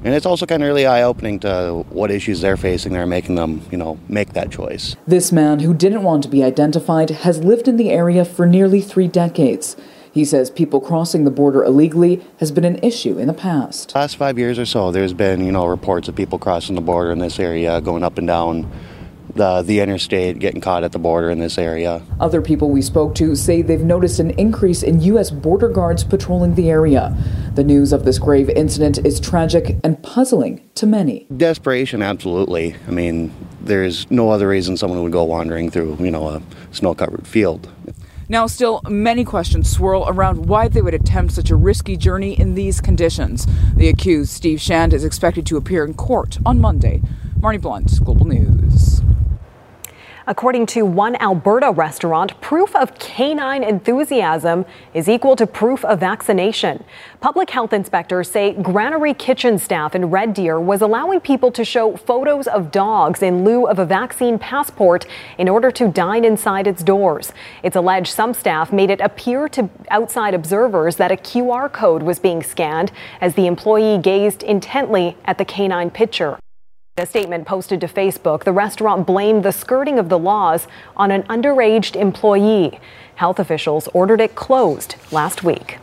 and 0.05 0.13
it's 0.13 0.27
also 0.27 0.45
kind 0.45 0.61
of 0.61 0.67
really 0.67 0.85
eye 0.85 1.01
opening 1.01 1.39
to 1.39 1.83
what 1.89 2.11
issues 2.11 2.39
they're 2.41 2.57
facing 2.57 2.93
that 2.93 2.99
are 2.99 3.07
making 3.07 3.33
them, 3.33 3.59
you 3.71 3.77
know, 3.77 3.97
make 4.07 4.33
that 4.33 4.51
choice. 4.51 4.95
This 5.07 5.31
man, 5.31 5.61
who 5.61 5.73
didn't 5.73 6.03
want 6.03 6.21
to 6.23 6.29
be 6.29 6.43
identified, 6.43 7.09
has 7.09 7.43
lived 7.43 7.67
in 7.67 7.77
the 7.77 7.89
area 7.89 8.23
for 8.23 8.45
nearly 8.45 8.81
three 8.81 9.07
decades. 9.07 9.75
He 10.11 10.23
says 10.23 10.51
people 10.51 10.79
crossing 10.79 11.25
the 11.25 11.31
border 11.31 11.63
illegally 11.63 12.23
has 12.39 12.51
been 12.51 12.65
an 12.65 12.77
issue 12.83 13.17
in 13.17 13.25
the 13.25 13.33
past. 13.33 13.95
Last 13.95 14.15
five 14.15 14.37
years 14.37 14.59
or 14.59 14.65
so, 14.67 14.91
there's 14.91 15.11
been, 15.11 15.43
you 15.43 15.51
know, 15.51 15.65
reports 15.65 16.07
of 16.07 16.15
people 16.15 16.37
crossing 16.37 16.75
the 16.75 16.81
border 16.81 17.11
in 17.11 17.17
this 17.17 17.39
area, 17.39 17.81
going 17.81 18.03
up 18.03 18.19
and 18.19 18.27
down 18.27 18.71
the, 19.35 19.61
the 19.61 19.79
interstate, 19.79 20.39
getting 20.39 20.61
caught 20.61 20.83
at 20.83 20.91
the 20.91 20.99
border 20.99 21.29
in 21.29 21.39
this 21.39 21.57
area. 21.57 22.01
Other 22.19 22.41
people 22.41 22.69
we 22.71 22.81
spoke 22.81 23.15
to 23.15 23.35
say 23.35 23.61
they've 23.61 23.81
noticed 23.81 24.19
an 24.19 24.31
increase 24.31 24.81
in 24.81 25.01
U.S. 25.01 25.29
border 25.29 25.69
guards 25.69 26.03
patrolling 26.03 26.55
the 26.55 26.69
area. 26.69 27.15
The 27.53 27.63
news 27.63 27.93
of 27.93 28.05
this 28.05 28.17
grave 28.17 28.49
incident 28.49 29.05
is 29.05 29.19
tragic 29.19 29.77
and 29.83 30.01
puzzling 30.01 30.67
to 30.75 30.85
many. 30.85 31.27
Desperation, 31.35 32.01
absolutely. 32.01 32.75
I 32.87 32.91
mean, 32.91 33.33
there's 33.61 34.09
no 34.09 34.29
other 34.29 34.47
reason 34.47 34.77
someone 34.77 35.03
would 35.03 35.11
go 35.11 35.23
wandering 35.23 35.69
through, 35.69 35.97
you 35.99 36.11
know, 36.11 36.27
a 36.27 36.41
snow-covered 36.71 37.27
field. 37.27 37.69
Now, 38.27 38.47
still, 38.47 38.81
many 38.89 39.23
questions 39.23 39.69
swirl 39.69 40.05
around 40.07 40.47
why 40.47 40.67
they 40.67 40.81
would 40.81 40.95
attempt 40.95 41.33
such 41.33 41.51
a 41.51 41.55
risky 41.55 41.95
journey 41.95 42.39
in 42.39 42.55
these 42.55 42.81
conditions. 42.81 43.45
The 43.75 43.87
accused, 43.87 44.31
Steve 44.31 44.59
Shand, 44.59 44.93
is 44.93 45.03
expected 45.03 45.45
to 45.47 45.57
appear 45.57 45.85
in 45.85 45.93
court 45.93 46.39
on 46.43 46.59
Monday. 46.59 47.01
Marnie 47.39 47.61
Blunt, 47.61 48.03
Global 48.03 48.25
News. 48.25 49.03
According 50.27 50.65
to 50.67 50.87
one 50.87 51.15
Alberta 51.17 51.69
restaurant, 51.69 52.41
proof 52.41 52.75
of 52.75 52.97
canine 52.97 53.63
enthusiasm 53.63 54.65
is 54.91 55.07
equal 55.07 55.35
to 55.35 55.45
proof 55.45 55.85
of 55.85 55.99
vaccination. 55.99 56.83
Public 57.21 57.51
health 57.51 57.73
inspectors 57.73 58.31
say 58.31 58.53
Granary 58.53 59.13
kitchen 59.13 59.59
staff 59.59 59.93
in 59.93 60.05
Red 60.05 60.33
Deer 60.33 60.59
was 60.59 60.81
allowing 60.81 61.19
people 61.19 61.51
to 61.51 61.63
show 61.63 61.95
photos 61.95 62.47
of 62.47 62.71
dogs 62.71 63.21
in 63.21 63.45
lieu 63.45 63.67
of 63.67 63.77
a 63.77 63.85
vaccine 63.85 64.39
passport 64.39 65.05
in 65.37 65.47
order 65.47 65.69
to 65.69 65.89
dine 65.89 66.25
inside 66.25 66.65
its 66.65 66.81
doors. 66.81 67.31
It's 67.61 67.75
alleged 67.75 68.11
some 68.11 68.33
staff 68.33 68.73
made 68.73 68.89
it 68.89 69.01
appear 69.01 69.47
to 69.49 69.69
outside 69.91 70.33
observers 70.33 70.95
that 70.95 71.11
a 71.11 71.17
QR 71.17 71.71
code 71.71 72.01
was 72.01 72.17
being 72.17 72.41
scanned 72.41 72.91
as 73.21 73.35
the 73.35 73.45
employee 73.45 73.99
gazed 73.99 74.41
intently 74.41 75.17
at 75.25 75.37
the 75.37 75.45
canine 75.45 75.91
picture. 75.91 76.39
A 76.97 77.05
statement 77.05 77.45
posted 77.45 77.81
to 77.81 77.87
Facebook, 77.87 78.45
the 78.45 78.53
restaurant 78.53 79.05
blamed 79.05 79.43
the 79.43 79.51
skirting 79.51 79.99
of 79.99 80.07
the 80.07 80.17
laws 80.17 80.65
on 80.95 81.11
an 81.11 81.23
underage 81.23 81.93
employee. 81.93 82.79
Health 83.15 83.37
officials 83.37 83.89
ordered 83.89 84.21
it 84.21 84.35
closed 84.35 84.95
last 85.11 85.43
week. 85.43 85.79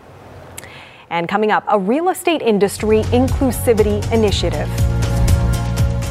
And 1.11 1.29
coming 1.29 1.53
up, 1.53 1.64
a 1.68 1.79
real 1.79 2.09
estate 2.09 2.40
industry 2.40 3.03
inclusivity 3.11 4.11
initiative. 4.11 4.66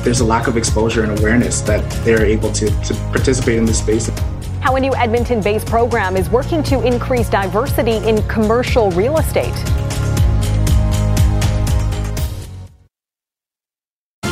There's 0.04 0.20
a 0.20 0.26
lack 0.26 0.46
of 0.46 0.56
exposure 0.56 1.02
and 1.02 1.18
awareness 1.18 1.62
that 1.62 1.82
they're 2.06 2.24
able 2.24 2.52
to, 2.52 2.68
to 2.68 2.94
participate 3.12 3.58
in 3.58 3.66
this 3.66 3.80
space. 3.80 4.10
How 4.60 4.76
a 4.76 4.80
new 4.80 4.94
Edmonton 4.94 5.42
based 5.42 5.66
program 5.66 6.16
is 6.16 6.30
working 6.30 6.62
to 6.66 6.86
increase 6.86 7.28
diversity 7.28 8.08
in 8.08 8.22
commercial 8.28 8.92
real 8.92 9.18
estate. 9.18 9.50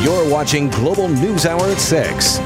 You're 0.02 0.26
watching 0.30 0.70
Global 0.70 1.08
News 1.08 1.44
Hour 1.44 1.60
at 1.66 1.78
6. 1.78 2.38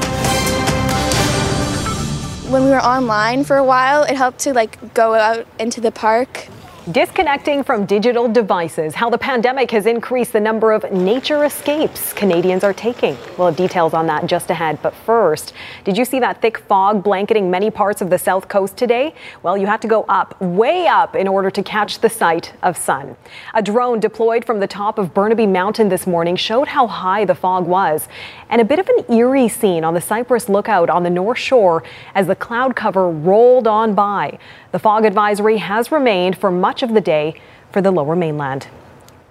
When 2.51 2.65
we 2.65 2.69
were 2.69 2.83
online 2.83 3.45
for 3.45 3.55
a 3.55 3.63
while, 3.63 4.03
it 4.03 4.17
helped 4.17 4.39
to 4.39 4.53
like 4.53 4.93
go 4.93 5.13
out 5.13 5.47
into 5.57 5.79
the 5.79 5.89
park 5.89 6.49
Disconnecting 6.91 7.63
from 7.63 7.87
digital 7.87 8.31
devices, 8.31 8.93
how 8.93 9.09
the 9.09 9.17
pandemic 9.17 9.71
has 9.71 9.87
increased 9.87 10.33
the 10.33 10.39
number 10.39 10.71
of 10.71 10.91
nature 10.91 11.43
escapes 11.43 12.13
Canadians 12.13 12.63
are 12.63 12.73
taking. 12.73 13.17
We'll 13.39 13.47
have 13.47 13.55
details 13.55 13.95
on 13.95 14.05
that 14.05 14.27
just 14.27 14.51
ahead. 14.51 14.77
But 14.83 14.93
first, 14.93 15.53
did 15.83 15.97
you 15.97 16.05
see 16.05 16.19
that 16.19 16.43
thick 16.43 16.59
fog 16.59 17.03
blanketing 17.03 17.49
many 17.49 17.71
parts 17.71 18.03
of 18.03 18.11
the 18.11 18.19
south 18.19 18.49
coast 18.49 18.77
today? 18.77 19.15
Well, 19.41 19.57
you 19.57 19.65
have 19.65 19.79
to 19.79 19.87
go 19.87 20.03
up, 20.03 20.39
way 20.39 20.85
up, 20.85 21.15
in 21.15 21.27
order 21.27 21.49
to 21.49 21.63
catch 21.63 22.01
the 22.01 22.09
sight 22.09 22.53
of 22.61 22.77
sun. 22.77 23.17
A 23.55 23.63
drone 23.63 23.99
deployed 23.99 24.45
from 24.45 24.59
the 24.59 24.67
top 24.67 24.99
of 24.99 25.11
Burnaby 25.11 25.47
Mountain 25.47 25.89
this 25.89 26.05
morning 26.05 26.35
showed 26.35 26.67
how 26.67 26.85
high 26.85 27.25
the 27.25 27.33
fog 27.33 27.65
was, 27.65 28.07
and 28.47 28.61
a 28.61 28.65
bit 28.65 28.77
of 28.77 28.87
an 28.89 29.11
eerie 29.11 29.49
scene 29.49 29.83
on 29.83 29.95
the 29.95 30.01
Cypress 30.01 30.49
Lookout 30.49 30.91
on 30.91 31.01
the 31.01 31.09
North 31.09 31.39
Shore 31.39 31.81
as 32.13 32.27
the 32.27 32.35
cloud 32.35 32.75
cover 32.75 33.09
rolled 33.09 33.65
on 33.65 33.95
by. 33.95 34.37
The 34.75 34.79
fog 34.79 35.05
advisory 35.05 35.59
has 35.59 35.89
remained 35.89 36.37
for 36.37 36.51
much 36.51 36.83
of 36.83 36.93
the 36.93 36.99
day 36.99 37.39
for 37.71 37.81
the 37.81 37.91
lower 37.91 38.13
mainland. 38.13 38.67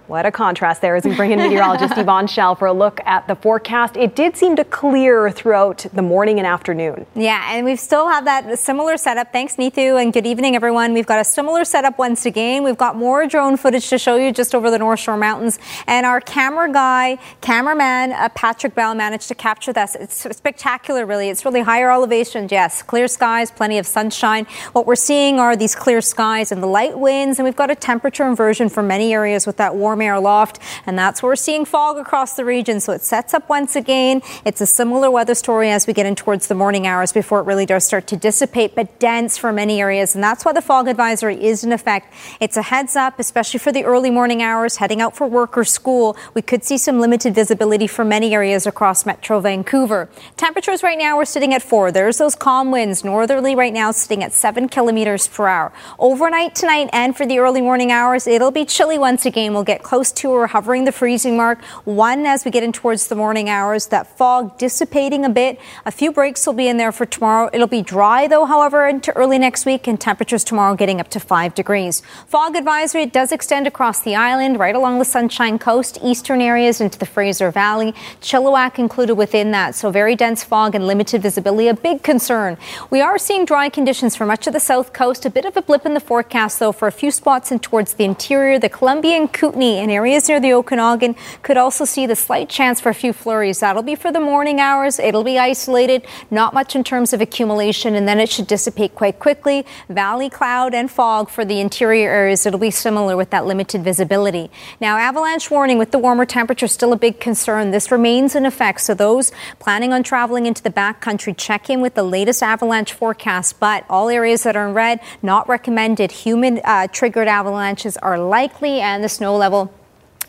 What 0.07 0.27
a 0.27 0.31
contrast 0.31 0.81
there 0.81 0.95
as 0.95 1.03
we 1.03 1.15
bring 1.15 1.31
in 1.31 1.39
meteorologist 1.39 1.93
Yvonne 1.97 2.27
Schalle 2.27 2.53
for 2.53 2.67
a 2.67 2.73
look 2.73 2.99
at 3.05 3.27
the 3.27 3.35
forecast. 3.35 3.97
It 3.97 4.15
did 4.15 4.37
seem 4.37 4.55
to 4.57 4.63
clear 4.63 5.31
throughout 5.31 5.83
the 5.93 6.03
morning 6.03 6.37
and 6.37 6.45
afternoon. 6.45 7.07
Yeah, 7.15 7.43
and 7.51 7.65
we 7.65 7.75
still 7.75 8.07
have 8.07 8.25
that 8.25 8.59
similar 8.59 8.97
setup. 8.97 9.31
Thanks, 9.31 9.55
Neetu, 9.55 9.99
and 9.99 10.13
good 10.13 10.27
evening, 10.27 10.55
everyone. 10.55 10.93
We've 10.93 11.07
got 11.07 11.19
a 11.19 11.23
similar 11.23 11.65
setup 11.65 11.97
once 11.97 12.27
again. 12.27 12.63
We've 12.63 12.77
got 12.77 12.95
more 12.95 13.25
drone 13.25 13.57
footage 13.57 13.89
to 13.89 13.97
show 13.97 14.15
you 14.15 14.31
just 14.31 14.53
over 14.53 14.69
the 14.69 14.77
North 14.77 14.99
Shore 14.99 15.17
Mountains. 15.17 15.57
And 15.87 16.05
our 16.05 16.21
camera 16.21 16.71
guy, 16.71 17.17
cameraman 17.41 18.11
uh, 18.11 18.29
Patrick 18.35 18.75
Bell 18.75 18.93
managed 18.93 19.27
to 19.29 19.35
capture 19.35 19.73
this. 19.73 19.95
It's 19.95 20.13
spectacular, 20.37 21.07
really. 21.07 21.29
It's 21.29 21.43
really 21.45 21.61
higher 21.61 21.89
elevations, 21.89 22.51
yes. 22.51 22.83
Clear 22.83 23.07
skies, 23.07 23.49
plenty 23.49 23.79
of 23.79 23.87
sunshine. 23.87 24.45
What 24.73 24.85
we're 24.85 24.95
seeing 24.95 25.39
are 25.39 25.55
these 25.55 25.73
clear 25.73 26.01
skies 26.01 26.51
and 26.51 26.61
the 26.61 26.67
light 26.67 26.99
winds, 26.99 27.39
and 27.39 27.43
we've 27.43 27.55
got 27.55 27.71
a 27.71 27.75
temperature 27.75 28.27
inversion 28.27 28.69
for 28.69 28.83
many 28.83 29.11
areas 29.11 29.47
with 29.47 29.57
that 29.57 29.75
warm 29.75 29.94
air 30.01 30.19
loft, 30.19 30.59
and 30.85 30.97
that's 30.97 31.21
where 31.21 31.31
we're 31.31 31.35
seeing 31.35 31.65
fog 31.65 31.97
across 31.97 32.35
the 32.35 32.45
region. 32.45 32.79
So 32.79 32.93
it 32.93 33.03
sets 33.03 33.33
up 33.33 33.49
once 33.49 33.75
again. 33.75 34.21
It's 34.43 34.61
a 34.61 34.65
similar 34.65 35.09
weather 35.09 35.35
story 35.35 35.69
as 35.69 35.87
we 35.87 35.93
get 35.93 36.05
in 36.05 36.15
towards 36.15 36.47
the 36.47 36.55
morning 36.55 36.87
hours 36.87 37.13
before 37.13 37.39
it 37.39 37.43
really 37.43 37.65
does 37.65 37.85
start 37.85 38.07
to 38.07 38.17
dissipate, 38.17 38.75
but 38.75 38.99
dense 38.99 39.37
for 39.37 39.51
many 39.51 39.81
areas. 39.81 40.15
And 40.15 40.23
that's 40.23 40.45
why 40.45 40.53
the 40.53 40.61
fog 40.61 40.87
advisory 40.87 41.43
is 41.43 41.63
in 41.63 41.71
effect. 41.71 42.13
It's 42.39 42.57
a 42.57 42.61
heads 42.61 42.95
up, 42.95 43.19
especially 43.19 43.59
for 43.59 43.71
the 43.71 43.83
early 43.83 44.11
morning 44.11 44.41
hours, 44.41 44.77
heading 44.77 45.01
out 45.01 45.15
for 45.15 45.27
work 45.27 45.57
or 45.57 45.63
school. 45.63 46.17
We 46.33 46.41
could 46.41 46.63
see 46.63 46.77
some 46.77 46.99
limited 46.99 47.33
visibility 47.33 47.87
for 47.87 48.05
many 48.05 48.33
areas 48.33 48.65
across 48.65 49.05
Metro 49.05 49.39
Vancouver. 49.39 50.09
Temperatures 50.37 50.83
right 50.83 50.97
now 50.97 51.17
we're 51.17 51.25
sitting 51.25 51.53
at 51.53 51.61
four. 51.61 51.91
There's 51.91 52.17
those 52.17 52.35
calm 52.35 52.71
winds. 52.71 53.03
Northerly 53.03 53.55
right 53.55 53.73
now 53.73 53.91
sitting 53.91 54.23
at 54.23 54.33
seven 54.33 54.67
kilometers 54.67 55.27
per 55.27 55.47
hour. 55.47 55.71
Overnight 55.99 56.55
tonight 56.55 56.89
and 56.91 57.15
for 57.15 57.25
the 57.25 57.39
early 57.39 57.61
morning 57.61 57.91
hours, 57.91 58.27
it'll 58.27 58.51
be 58.51 58.65
chilly 58.65 58.97
once 58.97 59.25
again. 59.25 59.53
We'll 59.53 59.63
get 59.63 59.83
close 59.85 60.11
to 60.11 60.31
or 60.31 60.47
hovering 60.47 60.83
the 60.83 60.91
freezing 60.91 61.37
mark. 61.37 61.63
One 61.85 62.25
as 62.25 62.43
we 62.43 62.49
get 62.49 62.63
in 62.63 62.71
towards 62.71 63.07
the 63.07 63.15
morning 63.15 63.49
hours, 63.49 63.85
that 63.87 64.07
fog 64.17 64.57
dissipating 64.57 65.23
a 65.23 65.29
bit. 65.29 65.59
A 65.85 65.91
few 65.91 66.11
breaks 66.11 66.47
will 66.47 66.53
be 66.53 66.67
in 66.67 66.77
there 66.77 66.91
for 66.91 67.05
tomorrow. 67.05 67.51
It'll 67.53 67.67
be 67.67 67.83
dry 67.83 68.27
though, 68.27 68.45
however, 68.45 68.87
into 68.87 69.15
early 69.15 69.37
next 69.37 69.63
week 69.63 69.85
and 69.85 70.01
temperatures 70.01 70.43
tomorrow 70.43 70.75
getting 70.75 70.99
up 70.99 71.09
to 71.09 71.19
five 71.19 71.53
degrees. 71.53 72.01
Fog 72.25 72.55
advisory 72.55 73.05
does 73.05 73.31
extend 73.31 73.67
across 73.67 73.99
the 74.01 74.15
island, 74.15 74.57
right 74.57 74.75
along 74.75 74.97
the 74.97 75.05
Sunshine 75.05 75.59
Coast, 75.59 75.99
eastern 76.03 76.41
areas 76.41 76.81
into 76.81 76.97
the 76.97 77.05
Fraser 77.05 77.51
Valley. 77.51 77.93
Chilliwack 78.21 78.79
included 78.79 79.13
within 79.13 79.51
that. 79.51 79.75
So 79.75 79.91
very 79.91 80.15
dense 80.15 80.43
fog 80.43 80.73
and 80.73 80.87
limited 80.87 81.21
visibility, 81.21 81.67
a 81.67 81.75
big 81.75 82.01
concern. 82.01 82.57
We 82.89 83.01
are 83.01 83.19
seeing 83.19 83.45
dry 83.45 83.69
conditions 83.69 84.15
for 84.15 84.25
much 84.25 84.47
of 84.47 84.53
the 84.53 84.59
south 84.59 84.93
coast. 84.93 85.27
A 85.27 85.29
bit 85.29 85.45
of 85.45 85.55
a 85.55 85.61
blip 85.61 85.85
in 85.85 85.93
the 85.93 85.99
forecast 85.99 86.57
though 86.57 86.71
for 86.71 86.87
a 86.87 86.91
few 86.91 87.11
spots 87.11 87.51
in 87.51 87.59
towards 87.59 87.93
the 87.93 88.03
interior, 88.03 88.57
the 88.57 88.67
Columbia 88.67 89.15
and 89.17 89.31
Kootenay 89.31 89.74
and 89.79 89.91
areas 89.91 90.27
near 90.27 90.39
the 90.39 90.53
Okanagan 90.53 91.15
could 91.43 91.57
also 91.57 91.85
see 91.85 92.05
the 92.05 92.15
slight 92.15 92.49
chance 92.49 92.79
for 92.79 92.89
a 92.89 92.93
few 92.93 93.13
flurries. 93.13 93.59
That'll 93.59 93.83
be 93.83 93.95
for 93.95 94.11
the 94.11 94.19
morning 94.19 94.59
hours. 94.59 94.99
It'll 94.99 95.23
be 95.23 95.37
isolated, 95.39 96.05
not 96.31 96.53
much 96.53 96.75
in 96.75 96.83
terms 96.83 97.13
of 97.13 97.21
accumulation, 97.21 97.95
and 97.95 98.07
then 98.07 98.19
it 98.19 98.29
should 98.29 98.47
dissipate 98.47 98.95
quite 98.95 99.19
quickly. 99.19 99.65
Valley 99.89 100.29
cloud 100.29 100.73
and 100.73 100.89
fog 100.89 101.29
for 101.29 101.45
the 101.45 101.59
interior 101.59 102.09
areas. 102.09 102.45
It'll 102.45 102.59
be 102.59 102.71
similar 102.71 103.15
with 103.17 103.29
that 103.31 103.45
limited 103.45 103.83
visibility. 103.83 104.49
Now, 104.81 104.97
avalanche 104.97 105.49
warning 105.51 105.77
with 105.77 105.91
the 105.91 105.99
warmer 105.99 106.25
temperature 106.25 106.67
still 106.67 106.93
a 106.93 106.97
big 106.97 107.19
concern. 107.19 107.71
This 107.71 107.91
remains 107.91 108.35
in 108.35 108.45
effect, 108.45 108.81
so 108.81 108.93
those 108.93 109.31
planning 109.59 109.93
on 109.93 110.03
traveling 110.03 110.45
into 110.45 110.61
the 110.61 110.69
backcountry, 110.69 111.35
check 111.37 111.69
in 111.69 111.81
with 111.81 111.95
the 111.95 112.03
latest 112.03 112.43
avalanche 112.43 112.93
forecast. 112.93 113.59
But 113.59 113.85
all 113.89 114.09
areas 114.09 114.43
that 114.43 114.55
are 114.55 114.67
in 114.67 114.73
red, 114.73 114.99
not 115.21 115.47
recommended. 115.47 116.11
Human 116.11 116.61
uh, 116.63 116.87
triggered 116.87 117.27
avalanches 117.27 117.97
are 117.97 118.17
likely, 118.17 118.81
and 118.81 119.03
the 119.03 119.09
snow 119.09 119.35
level 119.35 119.64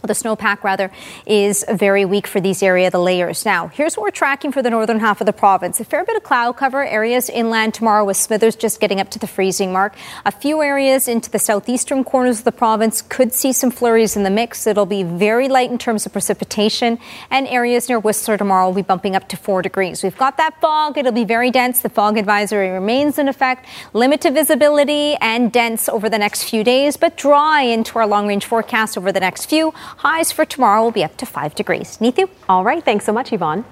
the 0.07 0.14
snowpack 0.14 0.62
rather 0.62 0.90
is 1.27 1.64
very 1.71 2.05
weak 2.05 2.27
for 2.27 2.40
these 2.40 2.62
area 2.62 2.90
the 2.90 2.99
layers. 2.99 3.45
Now 3.45 3.69
here's 3.69 3.97
what 3.97 4.05
we're 4.05 4.11
tracking 4.11 4.53
for 4.53 4.62
the 4.62 4.71
northern 4.71 5.01
half 5.01 5.21
of 5.21 5.27
the 5.27 5.33
province. 5.33 5.81
A 5.81 5.85
fair 5.85 6.05
bit 6.05 6.16
of 6.16 6.23
cloud 6.23 6.57
cover 6.57 6.85
areas 6.85 7.29
inland 7.29 7.75
tomorrow 7.75 8.05
with 8.05 8.16
smithers 8.16 8.57
just 8.57 8.81
getting 8.81 9.01
up 9.01 9.11
to 9.11 9.19
the 9.19 9.27
freezing 9.27 9.73
mark. 9.73 9.95
A 10.25 10.33
few 10.33 10.62
areas 10.62 11.09
into 11.09 11.31
the 11.31 11.38
southeastern 11.38 12.05
corners 12.05 12.38
of 12.38 12.45
the 12.45 12.53
province 12.53 13.03
could 13.03 13.33
see 13.33 13.53
some 13.53 13.71
flurries 13.71 14.16
in 14.16 14.23
the 14.23 14.31
mix. 14.31 14.66
It'll 14.66 14.87
be 14.87 15.03
very 15.03 15.49
light 15.49 15.71
in 15.71 15.79
terms 15.79 16.07
of 16.07 16.12
precipitation 16.12 16.99
and 17.31 17.47
areas 17.49 17.88
near 17.88 17.99
whistler 17.99 18.37
tomorrow 18.37 18.66
will 18.66 18.75
be 18.75 18.83
bumping 18.83 19.16
up 19.16 19.29
to 19.29 19.37
four 19.37 19.62
degrees. 19.62 20.03
We've 20.03 20.16
got 20.16 20.37
that 20.37 20.61
fog. 20.61 20.99
It'll 20.99 21.12
be 21.12 21.25
very 21.25 21.51
dense. 21.51 21.81
The 21.81 21.88
fog 21.88 22.19
advisory 22.19 22.71
remains 22.71 23.19
in 23.19 23.29
effect. 23.29 23.66
Limited 23.92 24.35
visibility 24.35 25.16
and 25.21 25.53
dense 25.53 25.88
over 25.88 26.09
the 26.09 26.19
next 26.19 26.45
few 26.45 26.64
days 26.64 26.97
but 26.97 27.16
dry 27.16 27.62
into 27.62 27.99
our 27.99 28.07
long 28.07 28.27
range 28.27 28.45
forecast 28.45 28.97
over 28.97 29.12
the 29.12 29.21
next 29.21 29.47
few 29.47 29.73
Highs 29.97 30.31
for 30.31 30.45
tomorrow 30.45 30.85
will 30.85 30.91
be 30.91 31.05
up 31.05 31.17
to 31.17 31.27
5 31.27 31.55
degrees. 31.55 31.97
Neetu? 31.99 32.29
All 32.49 32.65
right, 32.65 32.85
thanks 32.85 33.07
so 33.07 33.13
much, 33.13 33.33
Yvonne. 33.33 33.65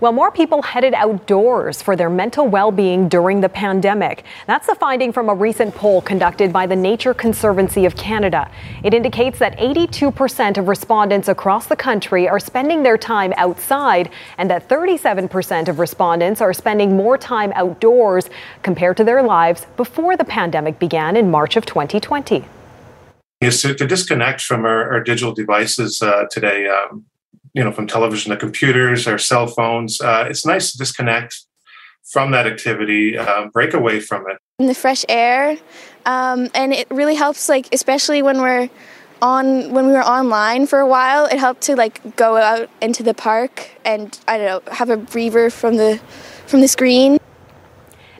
Well, 0.00 0.12
more 0.12 0.30
people 0.30 0.62
headed 0.62 0.94
outdoors 0.94 1.82
for 1.82 1.96
their 1.96 2.10
mental 2.10 2.46
well 2.46 2.70
being 2.70 3.08
during 3.08 3.40
the 3.40 3.48
pandemic. 3.48 4.24
That's 4.46 4.68
the 4.68 4.76
finding 4.76 5.12
from 5.12 5.28
a 5.28 5.34
recent 5.34 5.74
poll 5.74 6.02
conducted 6.02 6.52
by 6.52 6.66
the 6.66 6.76
Nature 6.76 7.14
Conservancy 7.14 7.84
of 7.84 7.96
Canada. 7.96 8.48
It 8.84 8.94
indicates 8.94 9.40
that 9.40 9.58
82% 9.58 10.58
of 10.58 10.68
respondents 10.68 11.26
across 11.26 11.66
the 11.66 11.74
country 11.74 12.28
are 12.28 12.38
spending 12.38 12.84
their 12.84 12.98
time 12.98 13.32
outside, 13.36 14.10
and 14.36 14.48
that 14.50 14.68
37% 14.68 15.66
of 15.66 15.80
respondents 15.80 16.40
are 16.40 16.52
spending 16.52 16.94
more 16.94 17.18
time 17.18 17.52
outdoors 17.56 18.30
compared 18.62 18.98
to 18.98 19.04
their 19.04 19.22
lives 19.22 19.66
before 19.76 20.16
the 20.16 20.24
pandemic 20.24 20.78
began 20.78 21.16
in 21.16 21.30
March 21.30 21.56
of 21.56 21.66
2020 21.66 22.44
is 23.40 23.62
to, 23.62 23.74
to 23.74 23.86
disconnect 23.86 24.40
from 24.40 24.64
our, 24.64 24.90
our 24.92 25.02
digital 25.02 25.32
devices 25.32 26.02
uh, 26.02 26.24
today, 26.30 26.66
um, 26.66 27.04
you 27.54 27.62
know, 27.62 27.72
from 27.72 27.86
television 27.86 28.30
to 28.30 28.36
computers, 28.36 29.06
our 29.06 29.18
cell 29.18 29.46
phones. 29.46 30.00
Uh, 30.00 30.26
it's 30.28 30.44
nice 30.44 30.72
to 30.72 30.78
disconnect 30.78 31.44
from 32.04 32.30
that 32.32 32.46
activity, 32.46 33.16
uh, 33.16 33.46
break 33.52 33.74
away 33.74 34.00
from 34.00 34.24
it. 34.28 34.38
In 34.58 34.66
the 34.66 34.74
fresh 34.74 35.04
air, 35.08 35.56
um, 36.06 36.48
and 36.54 36.72
it 36.72 36.88
really 36.90 37.14
helps, 37.14 37.48
like 37.48 37.68
especially 37.72 38.22
when 38.22 38.40
we're 38.40 38.70
on 39.20 39.72
when 39.72 39.86
we 39.86 39.92
were 39.92 40.04
online 40.04 40.66
for 40.66 40.78
a 40.78 40.86
while. 40.86 41.26
It 41.26 41.38
helped 41.38 41.62
to 41.62 41.76
like 41.76 42.16
go 42.16 42.36
out 42.36 42.70
into 42.80 43.02
the 43.02 43.14
park 43.14 43.70
and 43.84 44.18
I 44.28 44.38
don't 44.38 44.66
know 44.66 44.72
have 44.72 44.90
a 44.90 44.96
breather 44.96 45.50
from 45.50 45.76
the 45.76 46.00
from 46.46 46.60
the 46.60 46.68
screen. 46.68 47.18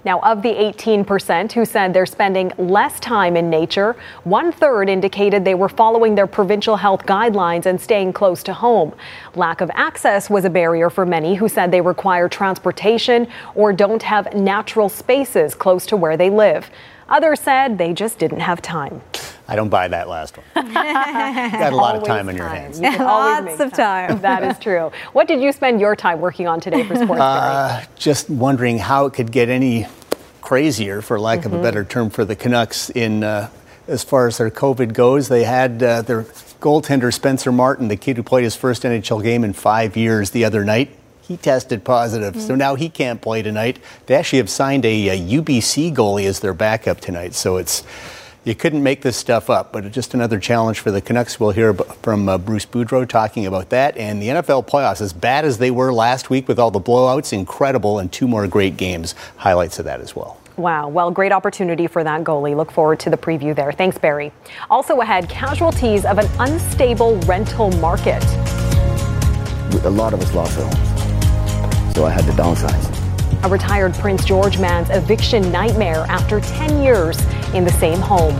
Now, 0.08 0.20
of 0.20 0.40
the 0.40 0.54
18% 0.54 1.52
who 1.52 1.66
said 1.66 1.92
they're 1.92 2.06
spending 2.06 2.50
less 2.56 2.98
time 2.98 3.36
in 3.36 3.50
nature, 3.50 3.94
one 4.24 4.52
third 4.52 4.88
indicated 4.88 5.44
they 5.44 5.54
were 5.54 5.68
following 5.68 6.14
their 6.14 6.26
provincial 6.26 6.78
health 6.78 7.04
guidelines 7.04 7.66
and 7.66 7.78
staying 7.78 8.14
close 8.14 8.42
to 8.44 8.54
home. 8.54 8.94
Lack 9.34 9.60
of 9.60 9.70
access 9.74 10.30
was 10.30 10.46
a 10.46 10.50
barrier 10.50 10.88
for 10.88 11.04
many 11.04 11.34
who 11.34 11.46
said 11.46 11.70
they 11.70 11.82
require 11.82 12.26
transportation 12.26 13.28
or 13.54 13.70
don't 13.70 14.02
have 14.02 14.32
natural 14.32 14.88
spaces 14.88 15.54
close 15.54 15.84
to 15.84 15.94
where 15.94 16.16
they 16.16 16.30
live. 16.30 16.70
Others 17.10 17.40
said 17.40 17.76
they 17.76 17.92
just 17.92 18.18
didn't 18.18 18.40
have 18.40 18.62
time. 18.62 19.02
I 19.46 19.56
don't 19.56 19.68
buy 19.68 19.88
that 19.88 20.08
last 20.08 20.38
one. 20.38 20.46
you 20.68 20.72
got 20.72 21.72
a 21.72 21.76
lot 21.76 21.96
of 21.96 22.04
time 22.04 22.30
on 22.30 22.36
your 22.36 22.48
hands. 22.48 22.80
Lots 22.80 23.60
of 23.60 23.72
time. 23.72 24.08
time. 24.08 24.20
that 24.20 24.42
is 24.42 24.58
true. 24.58 24.90
What 25.12 25.28
did 25.28 25.42
you 25.42 25.52
spend 25.52 25.80
your 25.82 25.94
time 25.96 26.20
working 26.20 26.46
on 26.46 26.60
today 26.60 26.82
for 26.82 26.96
sports? 27.02 27.20
Uh, 27.20 27.84
just 27.96 28.30
wondering 28.30 28.78
how 28.78 29.04
it 29.04 29.12
could 29.12 29.32
get 29.32 29.50
any 29.50 29.86
crazier, 30.48 31.02
for 31.02 31.20
lack 31.20 31.40
mm-hmm. 31.40 31.48
of 31.48 31.52
a 31.52 31.56
mm-hmm. 31.56 31.62
better 31.62 31.84
term, 31.84 32.08
for 32.08 32.24
the 32.24 32.34
Canucks 32.34 32.88
in 32.88 33.22
uh, 33.22 33.50
as 33.86 34.02
far 34.02 34.26
as 34.26 34.38
their 34.38 34.50
COVID 34.50 34.94
goes. 34.94 35.28
They 35.28 35.44
had 35.44 35.82
uh, 35.82 36.00
their 36.00 36.22
goaltender 36.58 37.12
Spencer 37.12 37.52
Martin, 37.52 37.88
the 37.88 37.96
kid 37.96 38.16
who 38.16 38.22
played 38.22 38.44
his 38.44 38.56
first 38.56 38.82
NHL 38.82 39.22
game 39.22 39.44
in 39.44 39.52
five 39.52 39.94
years, 39.94 40.30
the 40.30 40.46
other 40.46 40.64
night 40.64 40.88
he 41.20 41.36
tested 41.36 41.84
positive, 41.84 42.32
mm-hmm. 42.32 42.46
so 42.46 42.54
now 42.54 42.74
he 42.74 42.88
can't 42.88 43.20
play 43.20 43.42
tonight. 43.42 43.78
They 44.06 44.14
actually 44.14 44.38
have 44.38 44.48
signed 44.48 44.86
a, 44.86 45.08
a, 45.08 45.18
UBC 45.18 45.94
goalie 45.94 46.24
as 46.24 46.40
their 46.40 46.54
backup 46.54 47.02
tonight, 47.02 47.34
so 47.34 47.58
it's 47.58 47.84
you 48.48 48.54
couldn't 48.54 48.82
make 48.82 49.02
this 49.02 49.16
stuff 49.16 49.50
up. 49.50 49.72
But 49.72 49.90
just 49.92 50.14
another 50.14 50.40
challenge 50.40 50.80
for 50.80 50.90
the 50.90 51.00
Canucks. 51.00 51.38
We'll 51.38 51.50
hear 51.50 51.74
from 51.74 52.28
uh, 52.28 52.38
Bruce 52.38 52.64
Boudreau 52.66 53.06
talking 53.06 53.46
about 53.46 53.68
that 53.68 53.96
and 53.96 54.22
the 54.22 54.28
NFL 54.28 54.66
playoffs. 54.66 55.00
As 55.00 55.12
bad 55.12 55.44
as 55.44 55.58
they 55.58 55.70
were 55.70 55.92
last 55.92 56.30
week 56.30 56.48
with 56.48 56.58
all 56.58 56.70
the 56.70 56.80
blowouts, 56.80 57.32
incredible, 57.32 57.98
and 57.98 58.10
two 58.10 58.26
more 58.26 58.46
great 58.46 58.76
games. 58.76 59.14
Highlights 59.36 59.78
of 59.78 59.84
that 59.84 60.00
as 60.00 60.16
well. 60.16 60.40
Wow. 60.56 60.88
Well, 60.88 61.10
great 61.10 61.30
opportunity 61.30 61.86
for 61.86 62.02
that 62.02 62.24
goalie. 62.24 62.56
Look 62.56 62.72
forward 62.72 62.98
to 63.00 63.10
the 63.10 63.18
preview 63.18 63.54
there. 63.54 63.70
Thanks, 63.70 63.98
Barry. 63.98 64.32
Also 64.70 65.00
ahead, 65.00 65.28
casualties 65.28 66.04
of 66.04 66.18
an 66.18 66.26
unstable 66.40 67.16
rental 67.20 67.70
market. 67.72 68.24
A 69.84 69.90
lot 69.90 70.14
of 70.14 70.22
us 70.22 70.34
lost 70.34 70.58
our 70.58 70.64
homes 70.64 70.98
so 71.98 72.06
I 72.06 72.10
had 72.10 72.24
to 72.26 72.30
downsize. 72.30 72.97
A 73.44 73.48
retired 73.48 73.94
Prince 73.94 74.24
George 74.24 74.58
man's 74.58 74.90
eviction 74.90 75.52
nightmare 75.52 76.04
after 76.08 76.40
10 76.40 76.82
years 76.82 77.18
in 77.54 77.64
the 77.64 77.70
same 77.70 78.00
home. 78.00 78.34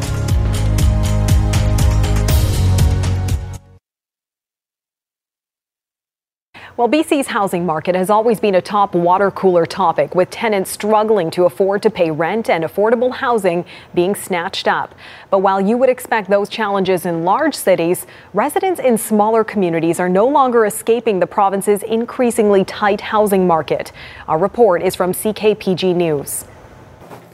Well, 6.78 6.88
BC's 6.88 7.26
housing 7.26 7.66
market 7.66 7.96
has 7.96 8.08
always 8.08 8.38
been 8.38 8.54
a 8.54 8.62
top 8.62 8.94
water 8.94 9.32
cooler 9.32 9.66
topic, 9.66 10.14
with 10.14 10.30
tenants 10.30 10.70
struggling 10.70 11.28
to 11.32 11.44
afford 11.44 11.82
to 11.82 11.90
pay 11.90 12.12
rent 12.12 12.48
and 12.48 12.62
affordable 12.62 13.12
housing 13.12 13.64
being 13.94 14.14
snatched 14.14 14.68
up. 14.68 14.94
But 15.28 15.40
while 15.40 15.60
you 15.60 15.76
would 15.76 15.88
expect 15.88 16.30
those 16.30 16.48
challenges 16.48 17.04
in 17.04 17.24
large 17.24 17.56
cities, 17.56 18.06
residents 18.32 18.78
in 18.78 18.96
smaller 18.96 19.42
communities 19.42 19.98
are 19.98 20.08
no 20.08 20.28
longer 20.28 20.66
escaping 20.66 21.18
the 21.18 21.26
province's 21.26 21.82
increasingly 21.82 22.64
tight 22.64 23.00
housing 23.00 23.44
market. 23.44 23.90
Our 24.28 24.38
report 24.38 24.80
is 24.80 24.94
from 24.94 25.12
CKPG 25.12 25.96
News. 25.96 26.44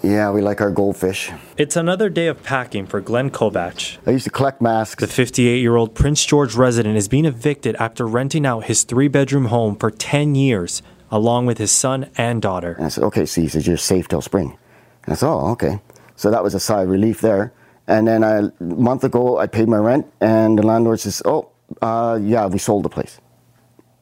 Yeah, 0.04 0.32
we 0.32 0.42
like 0.42 0.60
our 0.60 0.70
goldfish. 0.70 1.32
It's 1.56 1.76
another 1.76 2.10
day 2.10 2.26
of 2.26 2.42
packing 2.42 2.84
for 2.84 3.00
Glenn 3.00 3.30
Kovach. 3.30 3.96
I 4.06 4.10
used 4.10 4.24
to 4.24 4.30
collect 4.30 4.60
masks. 4.60 5.00
The 5.00 5.06
58 5.06 5.62
year 5.62 5.76
old 5.76 5.94
Prince 5.94 6.26
George 6.26 6.54
resident 6.54 6.98
is 6.98 7.08
being 7.08 7.24
evicted 7.24 7.74
after 7.76 8.06
renting 8.06 8.44
out 8.44 8.64
his 8.64 8.84
three 8.84 9.08
bedroom 9.08 9.46
home 9.46 9.76
for 9.76 9.90
10 9.90 10.34
years, 10.34 10.82
along 11.10 11.46
with 11.46 11.56
his 11.56 11.72
son 11.72 12.10
and 12.18 12.42
daughter. 12.42 12.72
And 12.72 12.84
I 12.84 12.88
said, 12.88 13.02
okay, 13.04 13.24
see, 13.24 13.42
he 13.42 13.48
says, 13.48 13.66
you're 13.66 13.78
safe 13.78 14.06
till 14.06 14.20
spring. 14.20 14.58
And 15.04 15.14
I 15.14 15.16
said, 15.16 15.26
oh, 15.26 15.48
okay. 15.52 15.80
So 16.16 16.30
that 16.30 16.42
was 16.42 16.54
a 16.54 16.60
sigh 16.60 16.82
of 16.82 16.90
relief 16.90 17.22
there. 17.22 17.54
And 17.86 18.06
then 18.06 18.22
I, 18.22 18.40
a 18.40 18.52
month 18.60 19.04
ago, 19.04 19.38
I 19.38 19.46
paid 19.46 19.68
my 19.68 19.78
rent, 19.78 20.06
and 20.20 20.58
the 20.58 20.66
landlord 20.66 21.00
says, 21.00 21.22
oh, 21.24 21.48
uh, 21.80 22.18
yeah, 22.20 22.44
we 22.46 22.58
sold 22.58 22.82
the 22.82 22.90
place. 22.90 23.22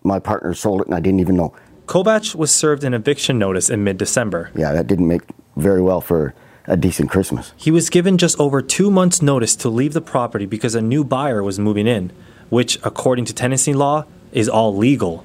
My 0.03 0.19
partner 0.19 0.53
sold 0.53 0.81
it, 0.81 0.89
and 0.89 0.97
I 0.97 1.01
didn't 1.01 1.21
even 1.21 1.37
know. 1.37 1.55
Kovach 1.87 2.35
was 2.35 2.51
served 2.51 2.85
an 2.85 2.95
eviction 2.95 3.39
notice 3.39 3.69
in 3.69 3.85
mid 3.85 3.99
December. 3.99 4.51
Yeah, 4.55 4.73
that 4.73 4.87
didn't 4.87 5.09
make 5.09 5.23
very 5.57 5.83
well 5.83 6.01
for 6.01 6.35
a 6.67 6.77
decent 6.77 7.11
Christmas. 7.11 7.53
He 7.57 7.71
was 7.71 7.91
given 7.91 8.19
just 8.19 8.39
over 8.39 8.63
two 8.63 8.91
months' 8.91 9.21
notice 9.21 9.57
to 9.57 9.69
leave 9.69 9.93
the 9.93 10.01
property 10.01 10.47
because 10.47 10.75
a 10.75 10.81
new 10.81 11.05
buyer 11.05 11.43
was 11.43 11.59
moving 11.59 11.87
in, 11.87 12.13
which, 12.51 12.79
according 12.85 13.25
to 13.27 13.35
tenancy 13.35 13.75
law, 13.75 14.05
is 14.33 14.49
all 14.49 14.77
legal. 14.77 15.25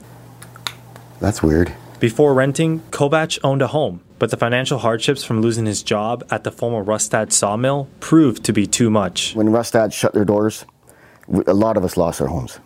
That's 1.20 1.42
weird. 1.42 1.74
Before 2.00 2.34
renting, 2.34 2.82
Kovach 2.92 3.40
owned 3.44 3.62
a 3.62 3.68
home, 3.68 4.02
but 4.20 4.30
the 4.30 4.38
financial 4.38 4.80
hardships 4.80 5.24
from 5.24 5.42
losing 5.42 5.66
his 5.66 5.82
job 5.82 6.24
at 6.30 6.44
the 6.44 6.52
former 6.52 6.84
Rustad 6.84 7.32
sawmill 7.32 7.88
proved 8.00 8.44
to 8.46 8.54
be 8.54 8.68
too 8.68 8.90
much. 8.90 9.36
When 9.36 9.50
Rustad 9.50 9.94
shut 9.94 10.14
their 10.14 10.26
doors, 10.26 10.66
a 11.48 11.54
lot 11.54 11.78
of 11.78 11.84
us 11.84 11.98
lost 11.98 12.22
our 12.22 12.28
homes. 12.28 12.60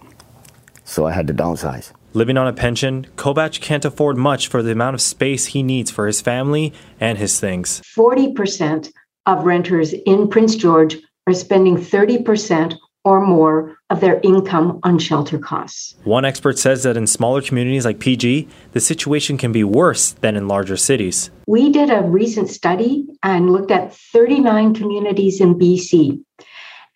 So 0.84 1.06
I 1.06 1.14
had 1.14 1.28
to 1.28 1.34
downsize. 1.34 1.92
Living 2.14 2.38
on 2.38 2.46
a 2.46 2.52
pension, 2.52 3.08
Kovach 3.16 3.62
can't 3.62 3.86
afford 3.86 4.18
much 4.18 4.50
for 4.50 4.62
the 4.62 4.74
amount 4.74 4.96
of 4.96 5.02
space 5.02 5.46
he 5.48 5.64
needs 5.64 5.90
for 5.90 6.08
his 6.08 6.20
family 6.20 6.74
and 7.00 7.18
his 7.18 7.40
things. 7.40 7.82
40% 7.96 8.92
of 9.28 9.46
renters 9.46 9.94
in 9.94 10.28
Prince 10.28 10.56
George 10.56 10.98
are 11.26 11.34
spending 11.34 11.78
30% 11.78 12.76
or 13.06 13.26
more 13.26 13.78
of 13.90 14.02
their 14.02 14.20
income 14.24 14.82
on 14.84 15.00
shelter 15.00 15.40
costs. 15.40 15.96
One 16.04 16.26
expert 16.26 16.60
says 16.60 16.84
that 16.84 16.98
in 16.98 17.08
smaller 17.08 17.42
communities 17.42 17.86
like 17.86 18.00
PG, 18.00 18.48
the 18.74 18.80
situation 18.82 19.38
can 19.38 19.54
be 19.54 19.64
worse 19.64 20.12
than 20.12 20.36
in 20.36 20.50
larger 20.50 20.78
cities. 20.78 21.32
We 21.48 21.72
did 21.72 21.90
a 21.90 22.02
recent 22.02 22.50
study 22.50 23.06
and 23.24 23.52
looked 23.52 23.72
at 23.72 23.96
39 23.96 24.74
communities 24.74 25.40
in 25.40 25.58
BC. 25.58 26.22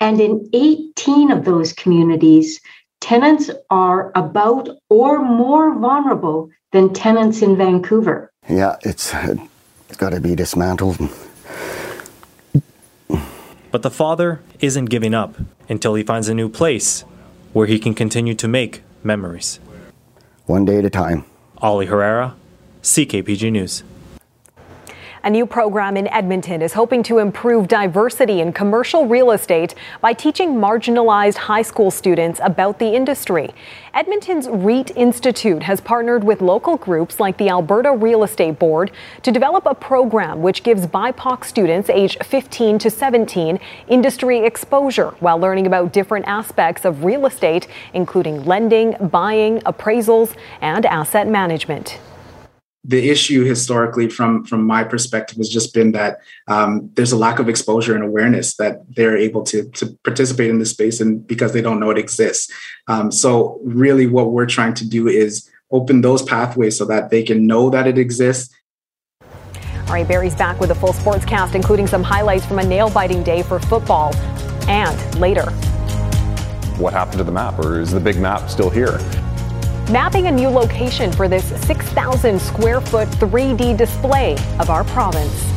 And 0.02 0.20
in 0.20 0.48
18 0.54 1.32
of 1.32 1.46
those 1.46 1.72
communities, 1.72 2.60
tenants 3.06 3.52
are 3.70 4.12
about 4.16 4.68
or 4.90 5.24
more 5.24 5.78
vulnerable 5.78 6.50
than 6.72 6.92
tenants 6.92 7.44
in 7.44 7.56
Vancouver. 7.56 8.32
Yeah, 8.50 8.78
it's, 8.82 9.14
it's 9.14 9.98
got 9.98 10.10
to 10.10 10.20
be 10.20 10.36
dismantled. 10.36 10.98
But 13.70 13.84
the 13.84 13.92
father 13.92 14.42
isn't 14.60 14.86
giving 14.86 15.14
up 15.14 15.36
until 15.70 15.94
he 15.94 16.02
finds 16.02 16.30
a 16.30 16.34
new 16.34 16.50
place 16.50 17.02
where 17.54 17.68
he 17.68 17.78
can 17.78 17.94
continue 17.94 18.34
to 18.34 18.48
make 18.48 18.82
memories. 19.04 19.60
One 20.48 20.66
day 20.66 20.80
at 20.80 20.86
a 20.86 20.90
time. 20.90 21.26
Ollie 21.60 21.86
Herrera, 21.86 22.36
CKPG 22.82 23.52
News. 23.52 23.84
A 25.26 25.30
new 25.32 25.48
program 25.48 25.98
in 25.98 26.08
Edmonton 26.10 26.62
is 26.62 26.74
hoping 26.74 27.02
to 27.02 27.18
improve 27.18 27.68
diversity 27.68 28.42
in 28.42 28.54
commercial 28.54 29.08
real 29.08 29.32
estate 29.32 29.74
by 30.00 30.14
teaching 30.14 30.54
marginalized 30.54 31.38
high 31.38 31.64
school 31.64 31.90
students 31.90 32.40
about 32.44 32.78
the 32.78 32.94
industry. 32.94 33.50
Edmonton's 33.96 34.48
REIT 34.48 34.92
Institute 34.96 35.64
has 35.64 35.82
partnered 35.82 36.24
with 36.24 36.42
local 36.44 36.78
groups 36.78 37.20
like 37.20 37.38
the 37.38 37.50
Alberta 37.50 37.92
Real 37.92 38.24
Estate 38.24 38.60
Board 38.60 38.92
to 39.24 39.32
develop 39.32 39.66
a 39.66 39.74
program 39.74 40.44
which 40.44 40.62
gives 40.62 40.86
BIPOC 40.86 41.44
students 41.44 41.90
aged 41.90 42.24
15 42.24 42.78
to 42.78 42.92
17 42.92 43.60
industry 43.88 44.46
exposure 44.46 45.16
while 45.22 45.40
learning 45.40 45.66
about 45.66 45.92
different 45.92 46.28
aspects 46.28 46.86
of 46.86 47.04
real 47.04 47.26
estate, 47.26 47.68
including 47.96 48.46
lending, 48.46 48.96
buying, 49.10 49.58
appraisals, 49.62 50.36
and 50.62 50.86
asset 50.86 51.28
management 51.28 51.98
the 52.88 53.10
issue 53.10 53.44
historically 53.44 54.10
from 54.10 54.46
from 54.46 54.66
my 54.66 54.84
perspective 54.84 55.38
has 55.38 55.50
just 55.50 55.74
been 55.74 55.92
that 55.94 56.20
um, 56.48 56.90
there's 56.94 57.12
a 57.12 57.18
lack 57.18 57.40
of 57.40 57.50
exposure 57.50 57.96
and 57.96 58.04
awareness 58.04 58.56
that 58.58 58.82
they're 58.96 59.18
able 59.18 59.44
to 59.44 59.68
to 59.72 59.88
participate 60.04 60.50
in 60.50 60.60
this 60.60 60.70
space 60.70 61.02
and 61.02 61.26
because 61.26 61.52
they 61.54 61.62
don't 61.62 61.80
know 61.80 61.90
it 61.90 61.98
exists. 61.98 62.52
Um, 62.88 63.12
so 63.12 63.60
really 63.64 64.06
what 64.06 64.32
we're 64.32 64.46
trying 64.46 64.76
to 64.76 64.88
do 64.88 65.08
is 65.08 65.50
open 65.72 66.02
those 66.02 66.22
pathways 66.22 66.78
so 66.78 66.86
that 66.86 67.10
they 67.10 67.24
can 67.24 67.48
know 67.48 67.70
that 67.72 67.88
it 67.88 67.98
exists. 67.98 68.54
All 69.22 69.94
right 69.94 70.08
barry's 70.08 70.36
back 70.36 70.60
with 70.60 70.70
a 70.70 70.76
full 70.76 70.94
sports 70.94 71.26
cast 71.26 71.56
including 71.56 71.88
some 71.88 72.04
highlights 72.04 72.46
from 72.46 72.60
a 72.60 72.66
nail-biting 72.66 73.24
day 73.24 73.42
for 73.42 73.60
football 73.60 74.16
and 74.68 75.20
later. 75.20 75.50
What 76.78 76.94
happened 76.94 77.18
to 77.18 77.24
the 77.24 77.32
map 77.32 77.58
or 77.58 77.80
is 77.80 77.92
the 77.92 78.00
big 78.00 78.20
map 78.20 78.50
still 78.50 78.70
here 78.70 79.00
mapping 79.90 80.28
a 80.28 80.32
new 80.32 80.50
location 80.50 81.12
for 81.12 81.28
this 81.28 81.46
6,000 81.66 82.42
square 82.42 82.82
foot 82.82 83.08
3D 83.10 83.78
display 83.78 84.34
of 84.60 84.70
our 84.70 84.84
province. 84.84 85.55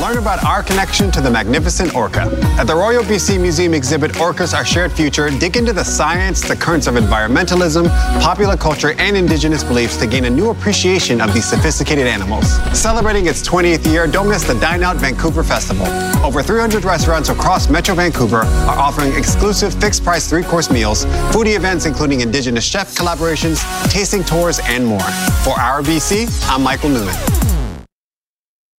Learn 0.00 0.18
about 0.18 0.44
our 0.44 0.62
connection 0.62 1.10
to 1.12 1.22
the 1.22 1.30
magnificent 1.30 1.94
orca. 1.96 2.28
At 2.58 2.64
the 2.64 2.74
Royal 2.74 3.02
BC 3.02 3.40
Museum 3.40 3.72
exhibit 3.72 4.10
Orcas 4.12 4.52
Our 4.52 4.64
Shared 4.64 4.92
Future, 4.92 5.30
dig 5.30 5.56
into 5.56 5.72
the 5.72 5.84
science, 5.84 6.42
the 6.42 6.54
currents 6.54 6.86
of 6.86 6.96
environmentalism, 6.96 7.88
popular 8.20 8.58
culture, 8.58 8.94
and 8.98 9.16
Indigenous 9.16 9.64
beliefs 9.64 9.96
to 9.96 10.06
gain 10.06 10.26
a 10.26 10.30
new 10.30 10.50
appreciation 10.50 11.22
of 11.22 11.32
these 11.32 11.46
sophisticated 11.48 12.06
animals. 12.06 12.46
Celebrating 12.78 13.26
its 13.26 13.46
20th 13.46 13.90
year, 13.90 14.06
don't 14.06 14.28
miss 14.28 14.44
the 14.44 14.54
Dine 14.60 14.82
Out 14.82 14.96
Vancouver 14.96 15.42
Festival. 15.42 15.86
Over 16.22 16.42
300 16.42 16.84
restaurants 16.84 17.30
across 17.30 17.70
Metro 17.70 17.94
Vancouver 17.94 18.42
are 18.42 18.78
offering 18.78 19.14
exclusive 19.14 19.72
fixed 19.80 20.04
price 20.04 20.28
three 20.28 20.42
course 20.42 20.70
meals, 20.70 21.06
foodie 21.32 21.56
events 21.56 21.86
including 21.86 22.20
Indigenous 22.20 22.64
chef 22.64 22.94
collaborations, 22.94 23.64
tasting 23.90 24.22
tours, 24.22 24.60
and 24.64 24.84
more. 24.84 25.00
For 25.42 25.58
Our 25.58 25.80
BC, 25.80 26.28
I'm 26.50 26.62
Michael 26.62 26.90
Newman. 26.90 27.35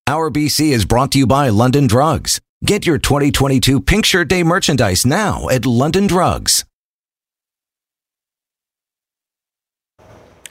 Our 0.10 0.32
BC 0.32 0.72
is 0.72 0.86
brought 0.86 1.12
to 1.12 1.20
you 1.20 1.28
by 1.28 1.50
London 1.50 1.86
Drugs. 1.86 2.40
Get 2.66 2.88
your 2.88 2.98
2022 2.98 3.82
Pink 3.82 4.06
Shirt 4.06 4.30
Day 4.30 4.42
merchandise 4.42 5.06
now 5.06 5.50
at 5.50 5.66
London 5.66 6.08
Drugs. 6.08 6.64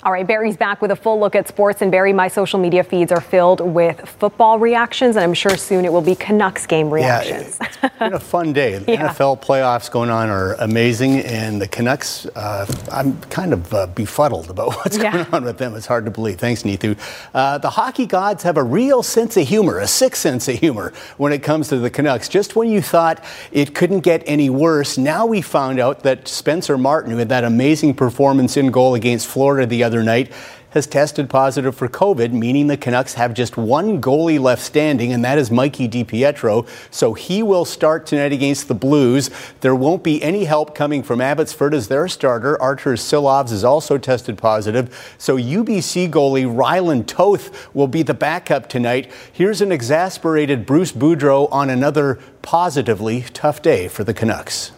All 0.06 0.12
right, 0.12 0.24
Barry's 0.24 0.56
back 0.56 0.80
with 0.80 0.92
a 0.92 0.96
full 0.96 1.18
look 1.18 1.34
at 1.34 1.48
sports. 1.48 1.82
And 1.82 1.90
Barry, 1.90 2.12
my 2.12 2.28
social 2.28 2.60
media 2.60 2.84
feeds 2.84 3.10
are 3.10 3.20
filled 3.20 3.60
with 3.60 4.08
football 4.08 4.56
reactions, 4.56 5.16
and 5.16 5.24
I'm 5.24 5.34
sure 5.34 5.56
soon 5.56 5.84
it 5.84 5.92
will 5.92 6.00
be 6.00 6.14
Canucks 6.14 6.64
game 6.64 6.90
reactions. 6.90 7.58
Yeah, 7.60 7.68
it's 7.82 7.98
been 7.98 8.14
a 8.14 8.20
fun 8.20 8.52
day. 8.52 8.78
The 8.78 8.92
yeah. 8.92 9.08
NFL 9.08 9.42
playoffs 9.42 9.90
going 9.90 10.10
on 10.10 10.28
are 10.28 10.54
amazing, 10.60 11.22
and 11.22 11.60
the 11.60 11.66
Canucks, 11.66 12.24
uh, 12.36 12.72
I'm 12.92 13.20
kind 13.22 13.52
of 13.52 13.74
uh, 13.74 13.88
befuddled 13.88 14.48
about 14.48 14.68
what's 14.76 14.96
yeah. 14.96 15.10
going 15.10 15.26
on 15.34 15.44
with 15.44 15.58
them. 15.58 15.74
It's 15.74 15.86
hard 15.86 16.04
to 16.04 16.12
believe. 16.12 16.38
Thanks, 16.38 16.62
Neetu. 16.62 16.96
Uh, 17.34 17.58
the 17.58 17.70
hockey 17.70 18.06
gods 18.06 18.44
have 18.44 18.58
a 18.58 18.62
real 18.62 19.02
sense 19.02 19.36
of 19.36 19.48
humor, 19.48 19.80
a 19.80 19.88
sick 19.88 20.14
sense 20.14 20.46
of 20.46 20.56
humor 20.56 20.92
when 21.16 21.32
it 21.32 21.42
comes 21.42 21.66
to 21.70 21.80
the 21.80 21.90
Canucks. 21.90 22.28
Just 22.28 22.54
when 22.54 22.68
you 22.68 22.80
thought 22.80 23.24
it 23.50 23.74
couldn't 23.74 24.02
get 24.02 24.22
any 24.24 24.50
worse, 24.50 24.98
now 24.98 25.26
we 25.26 25.42
found 25.42 25.80
out 25.80 26.04
that 26.04 26.28
Spencer 26.28 26.78
Martin, 26.78 27.10
who 27.10 27.16
had 27.16 27.28
that 27.30 27.42
amazing 27.42 27.94
performance 27.94 28.56
in 28.56 28.70
goal 28.70 28.94
against 28.94 29.26
Florida 29.26 29.66
the 29.66 29.82
other 29.82 29.95
other 29.96 30.04
night 30.04 30.30
has 30.70 30.86
tested 30.86 31.30
positive 31.30 31.74
for 31.74 31.88
COVID, 31.88 32.32
meaning 32.32 32.66
the 32.66 32.76
Canucks 32.76 33.14
have 33.14 33.32
just 33.32 33.56
one 33.56 33.98
goalie 33.98 34.38
left 34.38 34.60
standing, 34.60 35.10
and 35.10 35.24
that 35.24 35.38
is 35.38 35.50
Mikey 35.50 35.88
DiPietro. 35.88 36.68
So 36.90 37.14
he 37.14 37.42
will 37.42 37.64
start 37.64 38.04
tonight 38.04 38.32
against 38.32 38.68
the 38.68 38.74
Blues. 38.74 39.30
There 39.62 39.74
won't 39.74 40.02
be 40.02 40.22
any 40.22 40.44
help 40.44 40.74
coming 40.74 41.02
from 41.02 41.22
Abbotsford 41.22 41.72
as 41.72 41.88
their 41.88 42.08
starter. 42.08 42.60
Arturs 42.60 43.00
Silovs 43.00 43.52
is 43.52 43.64
also 43.64 43.96
tested 43.96 44.36
positive. 44.36 45.14
So 45.16 45.38
UBC 45.38 46.10
goalie 46.10 46.44
Rylan 46.44 47.06
Toth 47.06 47.74
will 47.74 47.88
be 47.88 48.02
the 48.02 48.12
backup 48.12 48.68
tonight. 48.68 49.10
Here's 49.32 49.62
an 49.62 49.72
exasperated 49.72 50.66
Bruce 50.66 50.92
Boudreau 50.92 51.50
on 51.50 51.70
another 51.70 52.18
positively 52.42 53.22
tough 53.32 53.62
day 53.62 53.88
for 53.88 54.04
the 54.04 54.12
Canucks. 54.12 54.72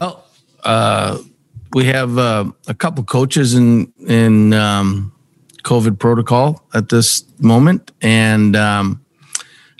Well, 0.00 0.24
uh 0.62 1.18
we 1.74 1.86
have 1.86 2.16
uh, 2.16 2.44
a 2.68 2.74
couple 2.74 3.04
coaches 3.04 3.54
in 3.54 3.92
in 4.06 4.54
um, 4.54 5.12
COVID 5.64 5.98
protocol 5.98 6.64
at 6.72 6.88
this 6.88 7.24
moment, 7.38 7.90
and 8.00 8.56
um, 8.56 9.04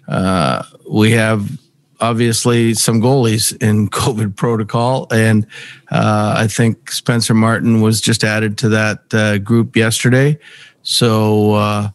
uh, 0.09 0.65
we 0.91 1.13
have 1.13 1.59
obviously 2.01 2.75
some 2.75 3.01
goalies 3.01 3.57
in 3.63 3.89
COVID 4.03 4.37
protocol, 4.37 5.07
and 5.11 5.47
uh, 5.91 6.35
I 6.37 6.49
think 6.49 6.91
Spencer 6.91 7.33
Martin 7.33 7.81
was 7.81 8.01
just 8.01 8.25
added 8.25 8.59
to 8.59 8.69
that 8.71 9.15
uh, 9.15 9.39
group 9.39 9.77
yesterday. 9.77 10.39
So 10.83 11.55
uh, 11.55 11.91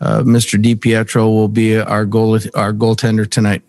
uh, 0.00 0.20
Mr. 0.20 0.62
DiPietro 0.62 1.26
will 1.26 1.48
be 1.48 1.78
our 1.78 2.04
goal 2.04 2.34
our 2.54 2.72
goaltender 2.72 3.30
tonight. 3.30 3.62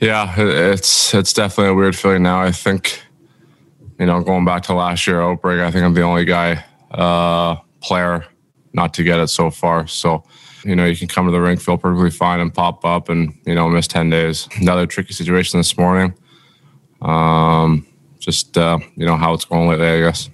Yeah, 0.00 0.34
it's 0.38 1.14
it's 1.14 1.32
definitely 1.32 1.72
a 1.72 1.74
weird 1.74 1.96
feeling 1.96 2.22
now. 2.22 2.40
I 2.40 2.50
think 2.52 3.05
you 3.98 4.06
know, 4.06 4.20
going 4.20 4.44
back 4.44 4.62
to 4.64 4.74
last 4.74 5.06
year 5.06 5.20
outbreak, 5.20 5.60
I 5.60 5.70
think 5.70 5.84
I'm 5.84 5.94
the 5.94 6.02
only 6.02 6.24
guy, 6.24 6.64
uh, 6.90 7.56
player 7.80 8.26
not 8.72 8.92
to 8.94 9.02
get 9.02 9.18
it 9.18 9.28
so 9.28 9.50
far. 9.50 9.86
So, 9.86 10.24
you 10.64 10.76
know, 10.76 10.84
you 10.84 10.96
can 10.96 11.08
come 11.08 11.26
to 11.26 11.32
the 11.32 11.40
rink, 11.40 11.60
feel 11.60 11.78
perfectly 11.78 12.10
fine 12.10 12.40
and 12.40 12.52
pop 12.52 12.84
up 12.84 13.08
and, 13.08 13.34
you 13.46 13.54
know, 13.54 13.68
miss 13.68 13.86
10 13.86 14.10
days. 14.10 14.48
Another 14.60 14.86
tricky 14.86 15.14
situation 15.14 15.58
this 15.58 15.78
morning. 15.78 16.14
Um, 17.00 17.86
just, 18.18 18.58
uh, 18.58 18.78
you 18.96 19.06
know, 19.06 19.16
how 19.16 19.32
it's 19.32 19.44
going 19.44 19.68
lately, 19.68 19.86
I 19.86 20.00
guess. 20.00 20.28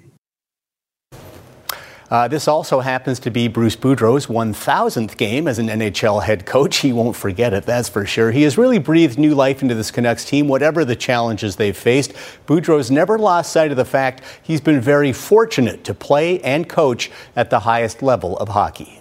Uh, 2.12 2.29
this 2.29 2.46
also 2.46 2.81
happens 2.81 3.18
to 3.18 3.31
be 3.31 3.48
Bruce 3.48 3.75
Boudreau's 3.75 4.27
1,000th 4.27 5.16
game 5.16 5.48
as 5.48 5.59
an 5.59 5.68
NHL 5.68 6.22
head 6.22 6.44
coach. 6.44 6.77
He 6.81 6.92
won't 6.92 7.16
forget 7.16 7.55
it, 7.55 7.64
that's 7.64 7.88
for 7.88 8.05
sure. 8.05 8.31
He 8.31 8.42
has 8.42 8.59
really 8.59 8.77
breathed 8.77 9.18
new 9.18 9.35
life 9.35 9.62
into 9.62 9.75
this 9.75 9.90
Canucks 9.90 10.27
team, 10.27 10.46
whatever 10.46 10.85
the 10.85 10.94
challenges 10.94 11.57
they've 11.57 11.75
faced. 11.75 12.12
Boudreau's 12.46 12.90
never 12.90 13.18
lost 13.18 13.51
sight 13.51 13.70
of 13.70 13.79
the 13.79 13.87
fact 13.87 14.20
he's 14.42 14.61
been 14.61 14.79
very 14.79 15.11
fortunate 15.11 15.85
to 15.85 15.94
play 15.94 16.38
and 16.42 16.68
coach 16.68 17.11
at 17.35 17.48
the 17.48 17.61
highest 17.61 18.03
level 18.03 18.37
of 18.37 18.51
hockey. 18.51 19.01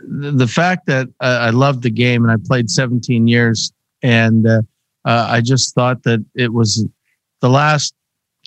The 0.00 0.46
fact 0.46 0.84
that 0.88 1.08
I 1.22 1.48
loved 1.48 1.84
the 1.84 1.90
game 1.90 2.22
and 2.22 2.30
I 2.30 2.36
played 2.46 2.68
17 2.68 3.26
years, 3.28 3.72
and 4.02 4.46
uh, 4.46 4.60
uh, 5.06 5.26
I 5.30 5.40
just 5.40 5.74
thought 5.74 6.02
that 6.02 6.22
it 6.34 6.52
was 6.52 6.86
the 7.40 7.48
last 7.48 7.94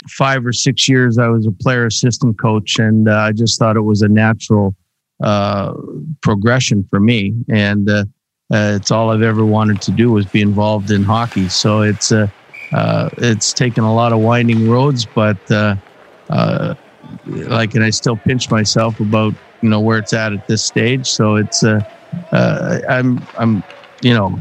five 0.07 0.45
or 0.45 0.53
six 0.53 0.87
years, 0.87 1.17
I 1.17 1.27
was 1.27 1.45
a 1.45 1.51
player 1.51 1.85
assistant 1.85 2.39
coach, 2.39 2.79
and 2.79 3.07
uh, 3.07 3.17
I 3.17 3.31
just 3.31 3.59
thought 3.59 3.75
it 3.75 3.81
was 3.81 4.01
a 4.01 4.07
natural 4.07 4.75
uh, 5.23 5.73
progression 6.21 6.83
for 6.83 6.99
me. 6.99 7.33
And 7.49 7.89
uh, 7.89 8.05
uh 8.51 8.77
it's 8.77 8.91
all 8.91 9.11
I've 9.11 9.21
ever 9.21 9.45
wanted 9.45 9.81
to 9.83 9.91
do 9.91 10.11
was 10.11 10.25
be 10.25 10.41
involved 10.41 10.91
in 10.91 11.03
hockey. 11.03 11.49
So 11.49 11.81
it's 11.81 12.11
uh, 12.11 12.27
uh, 12.71 13.09
it's 13.17 13.51
taken 13.53 13.83
a 13.83 13.93
lot 13.93 14.13
of 14.13 14.19
winding 14.19 14.69
roads, 14.69 15.05
but 15.05 15.37
like, 17.25 17.73
and 17.73 17.83
I 17.83 17.89
still 17.89 18.15
pinch 18.17 18.51
myself 18.51 18.99
about 18.99 19.33
you 19.61 19.69
know 19.69 19.79
where 19.79 19.97
it's 19.97 20.13
at 20.13 20.31
at 20.33 20.47
this 20.47 20.63
stage. 20.63 21.07
So 21.07 21.35
it's 21.35 21.63
I'm 22.31 23.21
I'm 23.37 23.63
you 24.01 24.13
know 24.13 24.39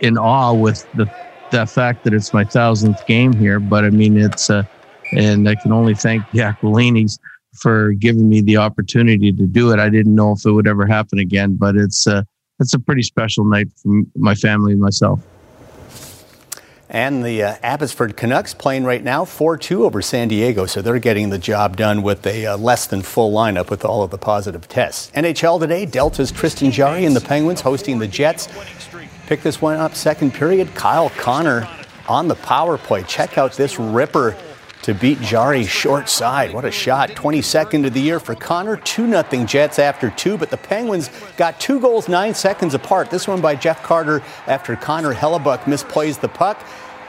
in 0.00 0.16
awe 0.16 0.52
with 0.52 0.86
the 0.94 1.10
the 1.54 1.66
fact 1.66 2.04
that 2.04 2.12
it's 2.12 2.32
my 2.32 2.44
thousandth 2.44 3.06
game 3.06 3.32
here. 3.32 3.60
But 3.60 3.84
I 3.84 3.90
mean, 3.90 4.16
it's 4.16 4.50
uh, 4.50 4.64
and 5.12 5.48
I 5.48 5.54
can 5.54 5.72
only 5.72 5.94
thank 5.94 6.28
the 6.32 6.40
Aquilinis 6.40 7.18
for 7.54 7.92
giving 7.92 8.28
me 8.28 8.40
the 8.40 8.56
opportunity 8.56 9.32
to 9.32 9.46
do 9.46 9.72
it. 9.72 9.78
I 9.78 9.88
didn't 9.88 10.14
know 10.14 10.32
if 10.32 10.44
it 10.44 10.50
would 10.50 10.66
ever 10.66 10.86
happen 10.86 11.18
again, 11.18 11.56
but 11.56 11.76
it's 11.76 12.06
uh, 12.06 12.22
it's 12.60 12.74
a 12.74 12.78
pretty 12.78 13.02
special 13.02 13.44
night 13.44 13.68
for 13.76 14.02
my 14.16 14.34
family 14.34 14.72
and 14.72 14.80
myself. 14.80 15.20
And 16.88 17.24
the 17.24 17.42
uh, 17.42 17.56
Abbotsford 17.62 18.16
Canucks 18.16 18.54
playing 18.54 18.84
right 18.84 19.02
now 19.02 19.24
4 19.24 19.56
2 19.56 19.84
over 19.84 20.00
San 20.00 20.28
Diego, 20.28 20.66
so 20.66 20.80
they're 20.80 20.98
getting 20.98 21.30
the 21.30 21.38
job 21.38 21.76
done 21.76 22.02
with 22.02 22.24
a 22.26 22.46
uh, 22.46 22.56
less 22.56 22.86
than 22.86 23.02
full 23.02 23.32
lineup 23.32 23.70
with 23.70 23.84
all 23.84 24.02
of 24.02 24.10
the 24.10 24.18
positive 24.18 24.68
tests. 24.68 25.10
NHL 25.12 25.58
today, 25.58 25.86
Delta's 25.86 26.30
Tristan 26.30 26.70
Jarry 26.70 27.04
and 27.04 27.16
the 27.16 27.20
Penguins 27.20 27.62
hosting 27.62 27.98
the 27.98 28.06
Jets. 28.06 28.48
Pick 29.26 29.42
this 29.42 29.60
one 29.60 29.76
up 29.76 29.94
second 29.94 30.34
period. 30.34 30.72
Kyle 30.74 31.10
Connor 31.10 31.66
on 32.06 32.28
the 32.28 32.34
power 32.36 32.76
play. 32.76 33.02
Check 33.04 33.38
out 33.38 33.54
this 33.54 33.78
ripper 33.78 34.36
to 34.84 34.92
beat 34.92 35.18
Jarry 35.22 35.64
short 35.64 36.10
side. 36.10 36.52
What 36.52 36.66
a 36.66 36.70
shot. 36.70 37.08
22nd 37.08 37.86
of 37.86 37.94
the 37.94 38.02
year 38.02 38.20
for 38.20 38.34
Connor. 38.34 38.76
2 38.76 39.08
0 39.08 39.46
Jets 39.46 39.78
after 39.78 40.10
two, 40.10 40.36
but 40.36 40.50
the 40.50 40.58
Penguins 40.58 41.08
got 41.38 41.58
two 41.58 41.80
goals 41.80 42.06
nine 42.06 42.34
seconds 42.34 42.74
apart. 42.74 43.08
This 43.10 43.26
one 43.26 43.40
by 43.40 43.54
Jeff 43.56 43.82
Carter 43.82 44.22
after 44.46 44.76
Connor 44.76 45.14
Hellebuyck 45.14 45.60
misplays 45.60 46.20
the 46.20 46.28
puck. 46.28 46.62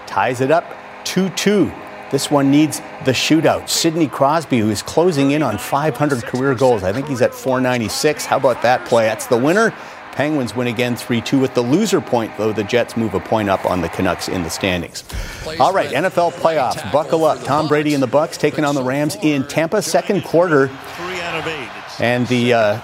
Ties 0.08 0.40
it 0.40 0.52
up 0.52 0.66
2 1.04 1.30
2. 1.32 1.70
This 2.12 2.32
one 2.32 2.50
needs 2.50 2.80
the 3.04 3.12
shootout. 3.12 3.68
Sidney 3.68 4.08
Crosby, 4.08 4.60
who 4.60 4.70
is 4.70 4.82
closing 4.82 5.32
in 5.32 5.44
on 5.44 5.58
500 5.58 6.24
career 6.24 6.56
goals. 6.56 6.82
I 6.84 6.94
think 6.94 7.10
he's 7.10 7.22
at 7.22 7.34
496. 7.34 8.26
How 8.26 8.38
about 8.38 8.62
that 8.62 8.86
play? 8.86 9.06
That's 9.06 9.28
the 9.28 9.38
winner. 9.38 9.74
Penguins 10.16 10.56
win 10.56 10.68
again 10.68 10.96
3 10.96 11.20
2 11.22 11.40
with 11.40 11.54
the 11.54 11.62
loser 11.62 12.00
point, 12.00 12.32
though 12.38 12.54
the 12.54 12.64
Jets 12.64 12.96
move 12.96 13.14
a 13.14 13.20
point 13.20 13.50
up 13.50 13.66
on 13.66 13.82
the 13.82 13.90
Canucks 13.90 14.30
in 14.30 14.44
the 14.44 14.50
standings. 14.50 15.04
All 15.60 15.74
right, 15.74 15.90
NFL 15.90 16.32
playoffs. 16.34 16.90
Buckle 16.92 17.26
up. 17.26 17.44
Tom 17.44 17.68
Brady 17.68 17.94
and 17.94 18.02
the 18.02 18.08
Bucs 18.08 18.38
taking 18.38 18.64
on 18.64 18.76
the 18.76 18.84
Rams 18.84 19.18
in 19.22 19.46
Tampa, 19.46 19.82
second 19.82 20.24
quarter. 20.24 20.70
And 22.00 22.28
the 22.28 22.54
uh, 22.54 22.80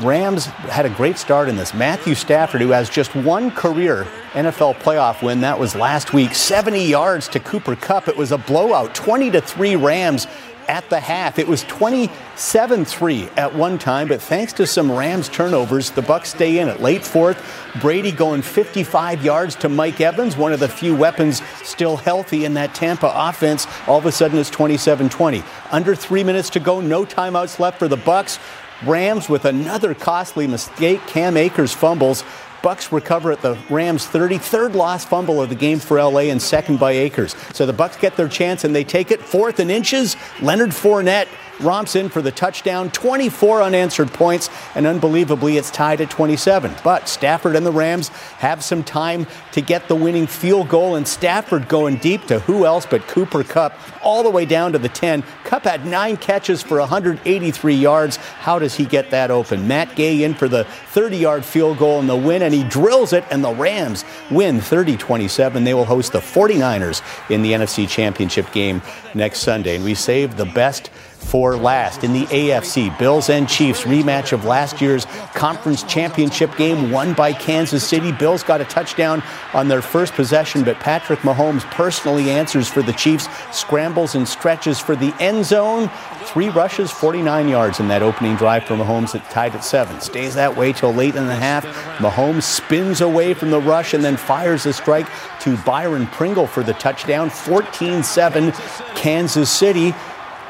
Rams 0.00 0.46
had 0.46 0.86
a 0.86 0.90
great 0.90 1.18
start 1.18 1.48
in 1.48 1.56
this. 1.56 1.74
Matthew 1.74 2.14
Stafford, 2.14 2.60
who 2.60 2.70
has 2.70 2.88
just 2.90 3.14
one 3.14 3.50
career 3.50 4.06
NFL 4.32 4.74
playoff 4.76 5.22
win, 5.22 5.40
that 5.40 5.58
was 5.58 5.74
last 5.74 6.12
week, 6.12 6.34
70 6.34 6.84
yards 6.84 7.28
to 7.28 7.40
Cooper 7.40 7.74
Kupp. 7.76 8.08
It 8.08 8.16
was 8.16 8.32
a 8.32 8.38
blowout, 8.38 8.94
20 8.94 9.30
to 9.32 9.40
3 9.40 9.76
Rams 9.76 10.26
at 10.68 10.88
the 10.90 11.00
half. 11.00 11.38
It 11.38 11.46
was 11.46 11.64
27-3 11.64 13.36
at 13.36 13.54
one 13.54 13.78
time, 13.78 14.08
but 14.08 14.20
thanks 14.20 14.52
to 14.54 14.66
some 14.66 14.90
Rams 14.90 15.28
turnovers, 15.28 15.90
the 15.90 16.02
Bucs 16.02 16.26
stay 16.26 16.58
in 16.58 16.68
it. 16.68 16.80
Late 16.80 17.04
fourth, 17.04 17.42
Brady 17.80 18.12
going 18.12 18.42
55 18.42 19.24
yards 19.24 19.54
to 19.56 19.68
Mike 19.68 20.00
Evans, 20.00 20.36
one 20.36 20.52
of 20.52 20.60
the 20.60 20.68
few 20.68 20.94
weapons 20.96 21.42
still 21.62 21.96
healthy 21.96 22.44
in 22.44 22.54
that 22.54 22.74
Tampa 22.74 23.12
offense. 23.14 23.66
All 23.86 23.98
of 23.98 24.06
a 24.06 24.12
sudden 24.12 24.38
it's 24.38 24.50
27-20. 24.50 25.44
Under 25.70 25.94
3 25.94 26.24
minutes 26.24 26.50
to 26.50 26.60
go, 26.60 26.80
no 26.80 27.04
timeouts 27.04 27.58
left 27.58 27.78
for 27.78 27.88
the 27.88 27.96
Bucs. 27.96 28.38
Rams 28.84 29.28
with 29.28 29.44
another 29.44 29.94
costly 29.94 30.46
mistake. 30.46 31.00
Cam 31.06 31.36
Akers 31.36 31.72
fumbles. 31.72 32.24
Bucs 32.64 32.90
recover 32.90 33.30
at 33.30 33.42
the 33.42 33.58
Rams 33.68 34.06
30, 34.06 34.38
third 34.38 34.74
lost 34.74 35.10
fumble 35.10 35.42
of 35.42 35.50
the 35.50 35.54
game 35.54 35.78
for 35.78 36.02
LA 36.02 36.30
and 36.30 36.40
second 36.40 36.80
by 36.80 36.92
Akers. 36.92 37.36
So 37.52 37.66
the 37.66 37.74
Bucs 37.74 38.00
get 38.00 38.16
their 38.16 38.26
chance 38.26 38.64
and 38.64 38.74
they 38.74 38.84
take 38.84 39.10
it 39.10 39.20
fourth 39.20 39.60
and 39.60 39.70
inches. 39.70 40.16
Leonard 40.40 40.70
Fournette 40.70 41.28
romps 41.60 41.96
in 41.96 42.08
for 42.08 42.22
the 42.22 42.32
touchdown, 42.32 42.90
24 42.90 43.62
unanswered 43.62 44.12
points, 44.12 44.50
and 44.74 44.86
unbelievably, 44.86 45.56
it's 45.56 45.70
tied 45.70 46.00
at 46.00 46.10
27. 46.10 46.74
But 46.82 47.08
Stafford 47.08 47.56
and 47.56 47.66
the 47.66 47.72
Rams 47.72 48.08
have 48.38 48.64
some 48.64 48.82
time 48.82 49.26
to 49.52 49.60
get 49.60 49.88
the 49.88 49.94
winning 49.94 50.26
field 50.26 50.68
goal, 50.68 50.96
and 50.96 51.06
Stafford 51.06 51.68
going 51.68 51.96
deep 51.96 52.26
to 52.26 52.40
who 52.40 52.66
else 52.66 52.86
but 52.86 53.06
Cooper 53.06 53.44
Kupp, 53.44 53.78
all 54.02 54.22
the 54.22 54.30
way 54.30 54.44
down 54.44 54.72
to 54.72 54.78
the 54.78 54.88
10. 54.88 55.22
Kupp 55.44 55.64
had 55.64 55.86
nine 55.86 56.16
catches 56.16 56.62
for 56.62 56.78
183 56.78 57.74
yards. 57.74 58.16
How 58.16 58.58
does 58.58 58.74
he 58.74 58.84
get 58.84 59.10
that 59.10 59.30
open? 59.30 59.68
Matt 59.68 59.94
Gay 59.96 60.24
in 60.24 60.34
for 60.34 60.48
the 60.48 60.64
30 60.64 61.16
yard 61.16 61.44
field 61.44 61.78
goal 61.78 62.00
in 62.00 62.06
the 62.06 62.16
win, 62.16 62.42
and 62.42 62.54
he 62.54 62.64
drills 62.64 63.12
it, 63.12 63.24
and 63.30 63.44
the 63.44 63.54
Rams 63.54 64.04
win 64.30 64.60
30 64.60 64.96
27. 64.96 65.64
They 65.64 65.74
will 65.74 65.84
host 65.84 66.12
the 66.12 66.20
49ers 66.20 67.02
in 67.30 67.42
the 67.42 67.52
NFC 67.52 67.88
Championship 67.88 68.50
game 68.52 68.82
next 69.14 69.40
Sunday. 69.40 69.76
And 69.76 69.84
we 69.84 69.94
saved 69.94 70.36
the 70.36 70.46
best 70.46 70.90
for 71.24 71.56
last 71.56 72.04
in 72.04 72.12
the 72.12 72.26
AFC. 72.26 72.96
Bills 72.98 73.28
and 73.30 73.48
Chiefs 73.48 73.82
rematch 73.82 74.32
of 74.32 74.44
last 74.44 74.80
year's 74.80 75.06
conference 75.34 75.82
championship 75.82 76.54
game 76.56 76.90
won 76.90 77.14
by 77.14 77.32
Kansas 77.32 77.86
City. 77.86 78.12
Bills 78.12 78.42
got 78.42 78.60
a 78.60 78.64
touchdown 78.64 79.22
on 79.52 79.68
their 79.68 79.82
first 79.82 80.12
possession, 80.14 80.62
but 80.62 80.78
Patrick 80.80 81.20
Mahomes 81.20 81.62
personally 81.72 82.30
answers 82.30 82.68
for 82.68 82.82
the 82.82 82.92
Chiefs, 82.92 83.28
scrambles 83.50 84.14
and 84.14 84.28
stretches 84.28 84.78
for 84.78 84.94
the 84.94 85.14
end 85.18 85.44
zone. 85.44 85.90
Three 86.24 86.48
rushes, 86.48 86.90
49 86.90 87.48
yards 87.48 87.80
in 87.80 87.88
that 87.88 88.02
opening 88.02 88.36
drive 88.36 88.64
for 88.64 88.74
Mahomes 88.74 89.12
that 89.12 89.28
tied 89.30 89.54
at 89.54 89.64
seven. 89.64 90.00
Stays 90.00 90.34
that 90.34 90.56
way 90.56 90.72
till 90.72 90.92
late 90.92 91.16
in 91.16 91.26
the 91.26 91.34
half. 91.34 91.64
Mahomes 91.98 92.44
spins 92.44 93.00
away 93.00 93.34
from 93.34 93.50
the 93.50 93.60
rush 93.60 93.94
and 93.94 94.04
then 94.04 94.16
fires 94.16 94.66
a 94.66 94.72
strike 94.72 95.08
to 95.40 95.56
Byron 95.58 96.06
Pringle 96.08 96.46
for 96.46 96.62
the 96.62 96.74
touchdown. 96.74 97.30
14 97.30 98.02
7 98.02 98.52
Kansas 98.94 99.50
City. 99.50 99.94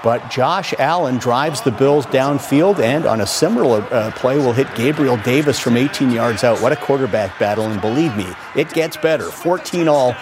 But 0.04 0.30
Josh 0.30 0.74
Allen 0.78 1.16
drives 1.16 1.62
the 1.62 1.70
Bills 1.70 2.04
downfield, 2.04 2.78
and 2.78 3.06
on 3.06 3.22
a 3.22 3.26
similar 3.26 3.80
uh, 3.90 4.10
play, 4.10 4.36
will 4.36 4.52
hit 4.52 4.72
Gabriel 4.74 5.16
Davis 5.16 5.58
from 5.58 5.78
18 5.78 6.10
yards 6.10 6.44
out. 6.44 6.60
What 6.60 6.72
a 6.72 6.76
quarterback 6.76 7.38
battle, 7.38 7.64
and 7.64 7.80
believe 7.80 8.14
me, 8.14 8.26
it 8.54 8.68
gets 8.74 8.98
better. 8.98 9.24
14 9.24 9.88
all 9.88 10.14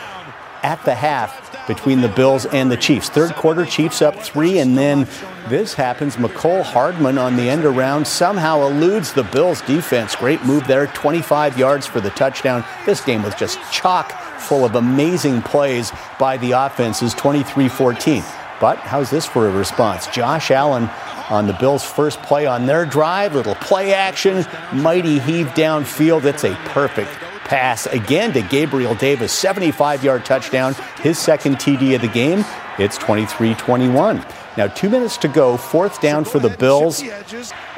at 0.62 0.80
the 0.84 0.94
half 0.94 1.66
between 1.66 2.00
the 2.00 2.08
Bills 2.08 2.46
and 2.46 2.70
the 2.70 2.76
Chiefs. 2.76 3.08
Third 3.08 3.34
quarter, 3.34 3.64
Chiefs 3.64 4.02
up 4.02 4.14
three, 4.16 4.60
and 4.60 4.78
then 4.78 5.08
this 5.48 5.74
happens. 5.74 6.16
Mecole 6.16 6.62
Hardman 6.62 7.18
on 7.18 7.34
the 7.34 7.50
end 7.50 7.64
around 7.64 8.06
somehow 8.06 8.64
eludes 8.64 9.12
the 9.12 9.24
Bills 9.24 9.62
defense. 9.62 10.14
Great 10.14 10.44
move 10.44 10.64
there, 10.68 10.86
25 10.86 11.58
yards 11.58 11.88
for 11.88 12.00
the 12.00 12.10
touchdown. 12.10 12.64
This 12.86 13.00
game 13.00 13.24
was 13.24 13.34
just 13.34 13.58
chock 13.72 14.12
full 14.38 14.64
of 14.64 14.76
amazing 14.76 15.42
plays 15.42 15.92
by 16.20 16.36
the 16.36 16.52
offenses, 16.52 17.14
23 17.14 17.68
14. 17.68 18.22
But 18.62 18.78
how's 18.78 19.10
this 19.10 19.26
for 19.26 19.48
a 19.48 19.50
response? 19.50 20.06
Josh 20.06 20.52
Allen 20.52 20.88
on 21.28 21.48
the 21.48 21.52
Bills' 21.52 21.82
first 21.82 22.22
play 22.22 22.46
on 22.46 22.64
their 22.64 22.86
drive, 22.86 23.34
little 23.34 23.56
play 23.56 23.92
action, 23.92 24.46
mighty 24.72 25.18
heave 25.18 25.48
downfield. 25.48 26.24
It's 26.26 26.44
a 26.44 26.54
perfect 26.66 27.10
pass 27.42 27.86
again 27.86 28.32
to 28.34 28.40
Gabriel 28.42 28.94
Davis, 28.94 29.32
75 29.32 30.04
yard 30.04 30.24
touchdown, 30.24 30.76
his 31.00 31.18
second 31.18 31.56
TD 31.56 31.96
of 31.96 32.02
the 32.02 32.06
game. 32.06 32.44
It's 32.78 32.96
23 32.98 33.54
21. 33.56 34.24
Now, 34.56 34.68
two 34.68 34.88
minutes 34.88 35.16
to 35.18 35.28
go, 35.28 35.56
fourth 35.56 36.00
down 36.00 36.24
for 36.24 36.38
the 36.38 36.50
Bills, 36.50 37.02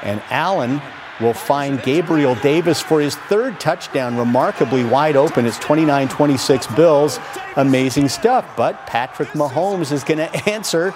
and 0.03 0.23
Allen 0.29 0.83
will 1.21 1.35
find 1.35 1.83
Gabriel 1.83 2.35
Davis 2.37 2.81
for 2.81 3.01
his 3.01 3.17
third 3.17 3.61
touchdown, 3.61 4.17
remarkably 4.17 4.85
wide 4.85 5.17
open. 5.17 5.47
It's 5.47 5.59
29 5.59 6.09
26 6.09 6.67
Bills. 6.69 7.19
Amazing 7.57 8.09
stuff. 8.09 8.47
But 8.57 8.87
Patrick 8.87 9.31
Mahomes 9.31 9.93
is 9.93 10.05
going 10.05 10.19
to 10.31 10.49
answer. 10.49 10.95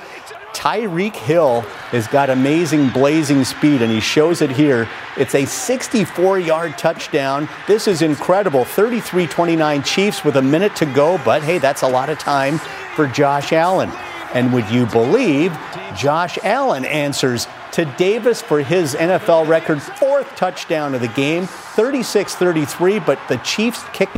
Tyreek 0.53 1.15
Hill 1.15 1.61
has 1.91 2.09
got 2.09 2.31
amazing 2.31 2.89
blazing 2.89 3.45
speed, 3.45 3.83
and 3.83 3.93
he 3.93 4.01
shows 4.01 4.43
it 4.43 4.51
here. 4.51 4.89
It's 5.17 5.35
a 5.35 5.45
64 5.45 6.41
yard 6.41 6.77
touchdown. 6.79 7.49
This 7.67 7.87
is 7.87 8.03
incredible. 8.03 8.65
33 8.65 9.27
29 9.27 9.83
Chiefs 9.83 10.25
with 10.25 10.37
a 10.37 10.43
minute 10.43 10.75
to 10.77 10.87
go, 10.87 11.19
but 11.25 11.43
hey, 11.43 11.59
that's 11.59 11.83
a 11.83 11.89
lot 11.89 12.09
of 12.09 12.19
time 12.19 12.59
for 12.97 13.07
Josh 13.07 13.53
Allen. 13.53 13.91
And 14.35 14.53
would 14.53 14.69
you 14.69 14.87
believe 14.87 15.57
Josh 15.95 16.39
Allen 16.43 16.85
answers 16.85 17.47
to 17.73 17.85
Davis 17.97 18.41
for 18.41 18.61
his 18.63 18.95
NFL 18.95 19.49
record 19.49 19.83
fourth 19.83 20.35
touchdown 20.37 20.95
of 20.95 21.01
the 21.01 21.09
game, 21.09 21.47
36 21.47 22.35
33, 22.35 22.99
but 22.99 23.19
the 23.29 23.37
Chiefs 23.39 23.85
kick 23.93 24.09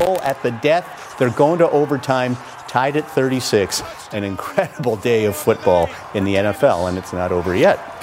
at 0.00 0.42
the 0.42 0.50
death. 0.50 1.16
They're 1.18 1.30
going 1.30 1.58
to 1.58 1.70
overtime, 1.70 2.36
tied 2.68 2.96
at 2.96 3.10
36. 3.10 3.82
An 4.12 4.24
incredible 4.24 4.96
day 4.96 5.24
of 5.24 5.36
football 5.36 5.88
in 6.14 6.24
the 6.24 6.36
NFL, 6.36 6.88
and 6.88 6.98
it's 6.98 7.12
not 7.12 7.32
over 7.32 7.54
yet. 7.54 7.97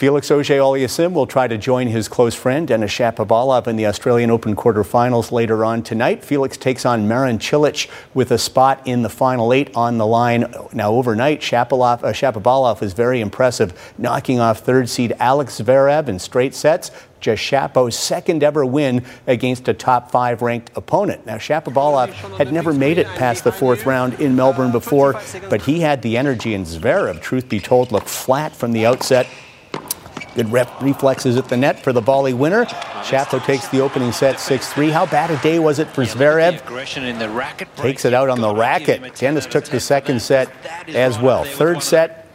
Felix 0.00 0.30
Auger-Aliassime 0.30 1.12
will 1.12 1.26
try 1.26 1.46
to 1.46 1.58
join 1.58 1.86
his 1.86 2.08
close 2.08 2.34
friend 2.34 2.66
Denis 2.66 2.90
Shapovalov 2.90 3.66
in 3.66 3.76
the 3.76 3.84
Australian 3.84 4.30
Open 4.30 4.56
quarterfinals 4.56 5.30
later 5.30 5.62
on 5.62 5.82
tonight. 5.82 6.24
Felix 6.24 6.56
takes 6.56 6.86
on 6.86 7.06
Marin 7.06 7.38
Cilic 7.38 7.86
with 8.14 8.30
a 8.30 8.38
spot 8.38 8.80
in 8.86 9.02
the 9.02 9.10
final 9.10 9.52
eight 9.52 9.68
on 9.76 9.98
the 9.98 10.06
line. 10.06 10.54
Now, 10.72 10.92
overnight, 10.92 11.42
Shapovalov, 11.42 12.02
uh, 12.02 12.14
Shapovalov 12.14 12.82
is 12.82 12.94
very 12.94 13.20
impressive, 13.20 13.92
knocking 13.98 14.40
off 14.40 14.60
third 14.60 14.88
seed 14.88 15.14
Alex 15.18 15.60
Zverev 15.60 16.08
in 16.08 16.18
straight 16.18 16.54
sets. 16.54 16.90
Just 17.20 17.42
Shapo's 17.42 17.94
second 17.94 18.42
ever 18.42 18.64
win 18.64 19.04
against 19.26 19.68
a 19.68 19.74
top 19.74 20.10
five 20.10 20.40
ranked 20.40 20.70
opponent. 20.76 21.26
Now, 21.26 21.36
Shapovalov 21.36 22.08
had 22.38 22.54
never 22.54 22.72
made 22.72 22.96
it 22.96 23.06
past 23.08 23.44
the 23.44 23.52
fourth 23.52 23.84
round 23.84 24.14
in 24.14 24.34
Melbourne 24.34 24.72
before, 24.72 25.20
but 25.50 25.60
he 25.60 25.80
had 25.80 26.00
the 26.00 26.16
energy, 26.16 26.54
and 26.54 26.64
Zverev, 26.64 27.20
truth 27.20 27.50
be 27.50 27.60
told, 27.60 27.92
looked 27.92 28.08
flat 28.08 28.56
from 28.56 28.72
the 28.72 28.86
outset. 28.86 29.26
Good 30.34 30.52
rep 30.52 30.80
reflexes 30.80 31.36
at 31.36 31.48
the 31.48 31.56
net 31.56 31.82
for 31.82 31.92
the 31.92 32.00
volley 32.00 32.32
winner. 32.32 32.64
Shapo 32.64 33.44
takes 33.44 33.68
the 33.68 33.80
opening 33.80 34.12
set 34.12 34.36
6-3. 34.36 34.92
How 34.92 35.06
bad 35.06 35.30
a 35.30 35.36
day 35.38 35.58
was 35.58 35.78
it 35.78 35.88
for 35.88 36.02
Zverev? 36.04 36.64
Takes 37.76 38.04
it 38.04 38.14
out 38.14 38.28
on 38.28 38.40
the 38.40 38.54
racket. 38.54 39.14
Denis 39.16 39.46
took 39.46 39.64
the 39.64 39.80
second 39.80 40.22
set 40.22 40.48
as 40.88 41.18
well. 41.18 41.44
Third 41.44 41.82
set, 41.82 42.28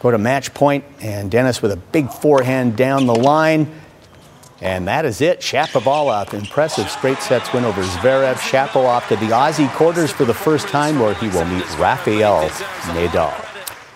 go 0.00 0.10
to 0.10 0.18
match 0.18 0.54
point, 0.54 0.84
and 1.00 1.30
Denis 1.30 1.60
with 1.60 1.72
a 1.72 1.76
big 1.76 2.10
forehand 2.10 2.76
down 2.76 3.06
the 3.06 3.14
line. 3.14 3.70
And 4.62 4.86
that 4.86 5.04
is 5.04 5.20
it. 5.20 5.40
Shapovalov, 5.40 6.32
impressive 6.34 6.88
straight 6.88 7.18
sets 7.18 7.52
win 7.52 7.64
over 7.64 7.82
Zverev. 7.82 8.36
Shapo 8.36 8.84
off 8.84 9.08
to 9.08 9.16
the 9.16 9.26
Aussie 9.26 9.68
quarters 9.74 10.12
for 10.12 10.24
the 10.24 10.32
first 10.32 10.68
time 10.68 11.00
where 11.00 11.14
he 11.14 11.28
will 11.28 11.44
meet 11.44 11.68
Rafael 11.78 12.48
Nadal. 12.48 13.41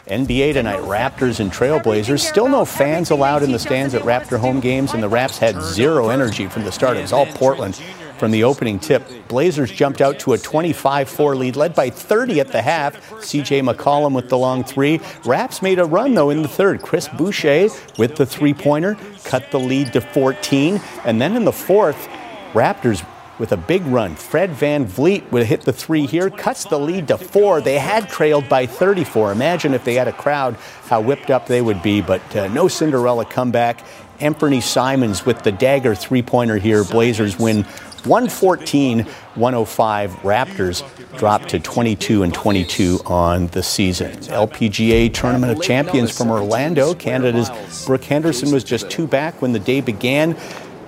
NBA 0.09 0.52
tonight, 0.52 0.78
Raptors 0.82 1.40
and 1.40 1.50
Trailblazers. 1.50 2.20
Still 2.20 2.48
no 2.48 2.64
fans 2.64 3.11
allowed 3.11 3.42
in 3.42 3.50
the 3.50 3.59
stands 3.59 3.92
at 3.92 4.02
Raptor 4.02 4.38
home 4.38 4.61
games, 4.61 4.94
and 4.94 5.02
the 5.02 5.09
Raps 5.09 5.36
had 5.36 5.61
zero 5.61 6.11
energy 6.11 6.46
from 6.46 6.62
the 6.62 6.70
start. 6.70 6.96
It 6.96 7.02
was 7.02 7.12
all 7.12 7.26
Portland 7.26 7.74
from 8.16 8.30
the 8.30 8.44
opening 8.44 8.78
tip. 8.78 9.02
Blazers 9.26 9.72
jumped 9.72 10.00
out 10.00 10.20
to 10.20 10.34
a 10.34 10.38
25 10.38 11.09
4 11.09 11.34
lead, 11.34 11.57
led 11.57 11.74
by 11.74 11.90
30 11.90 12.38
at 12.38 12.52
the 12.52 12.62
half. 12.62 12.94
CJ 13.14 13.68
McCollum 13.68 14.14
with 14.14 14.28
the 14.28 14.38
long 14.38 14.62
three. 14.62 15.00
Raps 15.24 15.61
made 15.61 15.80
a 15.80 15.84
run, 15.84 16.14
though, 16.14 16.30
in 16.30 16.42
the 16.42 16.48
third. 16.48 16.82
Chris 16.82 17.09
Boucher 17.09 17.68
with 17.98 18.14
the 18.14 18.26
three 18.26 18.54
pointer 18.54 18.96
cut 19.24 19.50
the 19.50 19.59
lead 19.59 19.92
to 19.94 20.00
14. 20.00 20.80
And 21.04 21.20
then 21.20 21.34
in 21.34 21.44
the 21.44 21.52
fourth, 21.52 22.07
Raptors 22.52 23.04
with 23.39 23.53
a 23.53 23.57
big 23.57 23.84
run. 23.87 24.14
Fred 24.14 24.51
VanVleet 24.51 25.30
would 25.30 25.47
hit 25.47 25.62
the 25.62 25.72
three 25.72 26.07
here, 26.07 26.30
cuts 26.30 26.64
the 26.64 26.78
lead 26.78 27.09
to 27.09 27.18
four. 27.18 27.61
They 27.61 27.78
had 27.78 28.09
trailed 28.09 28.49
by 28.49 28.66
34. 28.66 29.32
Imagine 29.32 29.74
if 29.74 29.84
they 29.84 29.95
had 29.95 30.09
a 30.09 30.12
crowd, 30.12 30.57
how 30.84 31.01
whipped 31.01 31.30
up 31.30 31.47
they 31.47 31.62
would 31.62 31.82
be, 31.82 32.01
but 32.01 32.37
uh, 32.37 32.49
no 32.49 32.68
Cinderella 32.68 33.24
comeback. 33.24 33.84
Anthony 34.20 34.61
Simons 34.61 35.26
with 35.26 35.43
the 35.43 35.53
dagger 35.53 35.95
three 35.95 36.22
pointer 36.22 36.57
here. 36.57 36.84
Blazers 36.84 37.39
win 37.39 37.64
114 38.05 39.01
105. 39.34 40.11
Raptors 40.22 41.18
drop 41.18 41.45
to 41.47 41.59
22 41.59 42.22
and 42.22 42.32
22 42.32 43.01
on 43.07 43.49
the 43.49 43.62
season. 43.62 44.12
LPGA 44.12 45.12
Tournament 45.12 45.53
of 45.53 45.62
Champions 45.62 46.16
from 46.16 46.30
Orlando. 46.30 46.95
Canada's 46.95 47.51
Brooke 47.84 48.05
Henderson 48.05 48.53
was 48.53 48.64
just 48.64 48.91
two 48.91 49.07
back 49.07 49.43
when 49.43 49.53
the 49.53 49.59
day 49.59 49.80
began 49.80 50.37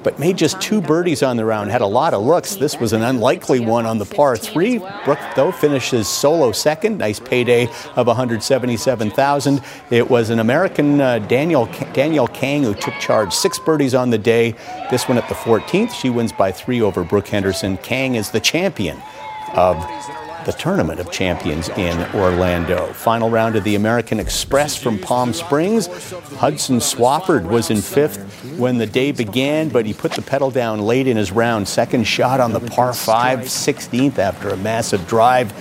but 0.03 0.19
made 0.19 0.37
just 0.37 0.61
two 0.61 0.81
birdies 0.81 1.23
on 1.23 1.37
the 1.37 1.45
round. 1.45 1.71
Had 1.71 1.81
a 1.81 1.87
lot 1.87 2.15
of 2.15 2.23
looks. 2.23 2.57
This 2.57 2.79
was 2.79 2.93
an 2.93 3.03
unlikely 3.03 3.61
one 3.61 3.87
on 3.87 3.99
the 3.99 4.05
par 4.05 4.37
three. 4.37 4.79
Brooke, 5.05 5.19
though, 5.37 5.53
finishes 5.53 6.09
solo 6.09 6.53
second. 6.53 6.99
Nice 6.99 7.21
payday 7.21 7.69
of 7.97 8.07
177,000. 8.07 9.61
It 9.91 10.09
was 10.09 10.31
an 10.31 10.39
American 10.39 11.01
uh, 11.01 11.19
Danielle 11.21 11.67
Danielle 11.93 12.29
Kang 12.29 12.63
who 12.63 12.75
took 12.75 12.95
charge. 12.95 13.33
Six 13.33 13.59
birdies 13.59 13.95
on 13.95 14.11
the 14.11 14.19
day. 14.19 14.55
This 14.91 15.09
one 15.09 15.19
at 15.19 15.29
the 15.29 15.35
14th. 15.35 15.93
She 15.93 16.11
wins 16.11 16.33
by 16.33 16.53
three 16.53 16.81
over 16.81 17.05
Brooke 17.05 17.29
Henderson. 17.29 17.77
Kang 17.79 18.15
is 18.15 18.31
the 18.31 18.41
champion 18.41 19.01
of 19.55 19.77
the 20.49 20.55
Tournament 20.55 20.99
of 20.99 21.11
Champions 21.11 21.69
in 21.69 22.01
Orlando. 22.15 22.91
Final 22.95 23.29
round 23.29 23.55
of 23.55 23.65
the 23.65 23.75
American 23.75 24.19
Express 24.19 24.75
from 24.75 24.99
Palm 24.99 25.35
Springs. 25.35 25.89
Hudson 26.39 26.79
Swafford 26.79 27.45
was 27.45 27.69
in 27.69 27.83
fifth 27.83 28.57
when 28.57 28.79
the 28.79 28.87
day 28.87 29.13
began, 29.13 29.69
but 29.69 29.85
he 29.85 29.93
put 29.93 30.13
the 30.13 30.23
pedal 30.23 30.51
down 30.51 30.81
late 30.81 31.07
in 31.07 31.19
his 31.19 31.33
round. 31.33 31.69
Second 31.69 32.05
shot 32.05 32.41
on 32.41 32.55
the 32.55 32.61
par 32.61 32.95
5, 32.95 33.41
16th 33.41 34.17
after 34.17 34.49
a 34.49 34.57
massive 34.57 35.07
drive. 35.07 35.53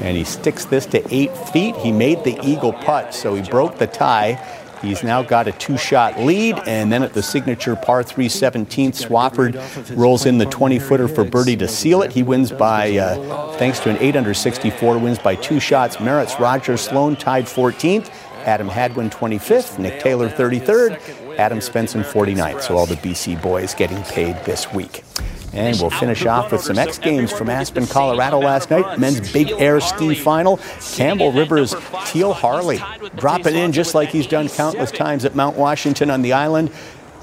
And 0.00 0.16
he 0.16 0.24
sticks 0.24 0.64
this 0.64 0.86
to 0.86 1.14
eight 1.14 1.36
feet. 1.36 1.76
He 1.76 1.92
made 1.92 2.24
the 2.24 2.40
eagle 2.42 2.72
putt, 2.72 3.12
so 3.12 3.34
he 3.34 3.42
broke 3.42 3.76
the 3.76 3.86
tie. 3.86 4.59
He's 4.82 5.02
now 5.02 5.22
got 5.22 5.46
a 5.46 5.52
two 5.52 5.76
shot 5.76 6.18
lead, 6.18 6.58
and 6.66 6.90
then 6.92 7.02
at 7.02 7.12
the 7.12 7.22
signature 7.22 7.76
par 7.76 8.02
3 8.02 8.28
17th, 8.28 9.06
Swafford 9.06 9.96
rolls 9.96 10.26
in 10.26 10.38
the 10.38 10.46
20 10.46 10.78
footer 10.78 11.08
for 11.08 11.24
Birdie 11.24 11.56
to 11.56 11.68
seal 11.68 12.02
it. 12.02 12.12
He 12.12 12.22
wins 12.22 12.50
by, 12.50 12.96
uh, 12.96 13.56
thanks 13.58 13.78
to 13.80 13.90
an 13.90 13.98
8 14.00 14.16
under 14.16 14.34
64, 14.34 14.98
wins 14.98 15.18
by 15.18 15.34
two 15.34 15.60
shots. 15.60 16.00
Merritt's 16.00 16.38
Roger 16.40 16.76
Sloan 16.76 17.16
tied 17.16 17.44
14th. 17.44 18.10
Adam 18.44 18.68
Hadwin 18.68 19.10
25th, 19.10 19.78
Nick 19.78 20.00
Taylor 20.00 20.28
33rd, 20.28 20.98
Adam 21.36 21.58
Svensson 21.58 22.02
49th. 22.02 22.62
So 22.62 22.76
all 22.76 22.86
the 22.86 22.94
BC 22.96 23.40
boys 23.42 23.74
getting 23.74 24.02
paid 24.04 24.34
this 24.44 24.72
week. 24.72 25.04
And 25.52 25.78
we'll 25.80 25.90
finish 25.90 26.26
off 26.26 26.52
with 26.52 26.60
some 26.60 26.78
X 26.78 26.98
Games 26.98 27.32
from 27.32 27.48
Aspen, 27.48 27.86
Colorado 27.86 28.38
last 28.38 28.70
night. 28.70 28.98
Men's 28.98 29.32
big 29.32 29.50
air 29.52 29.80
ski 29.80 30.14
final. 30.14 30.58
Campbell 30.94 31.32
Rivers, 31.32 31.74
Teal 32.06 32.32
Harle 32.32 32.78
dropping 33.16 33.56
in 33.56 33.72
just 33.72 33.94
like 33.94 34.10
he's 34.10 34.26
done 34.26 34.48
countless 34.48 34.90
times 34.90 35.24
at 35.24 35.34
Mount 35.34 35.56
Washington 35.56 36.10
on 36.10 36.22
the 36.22 36.32
island. 36.32 36.70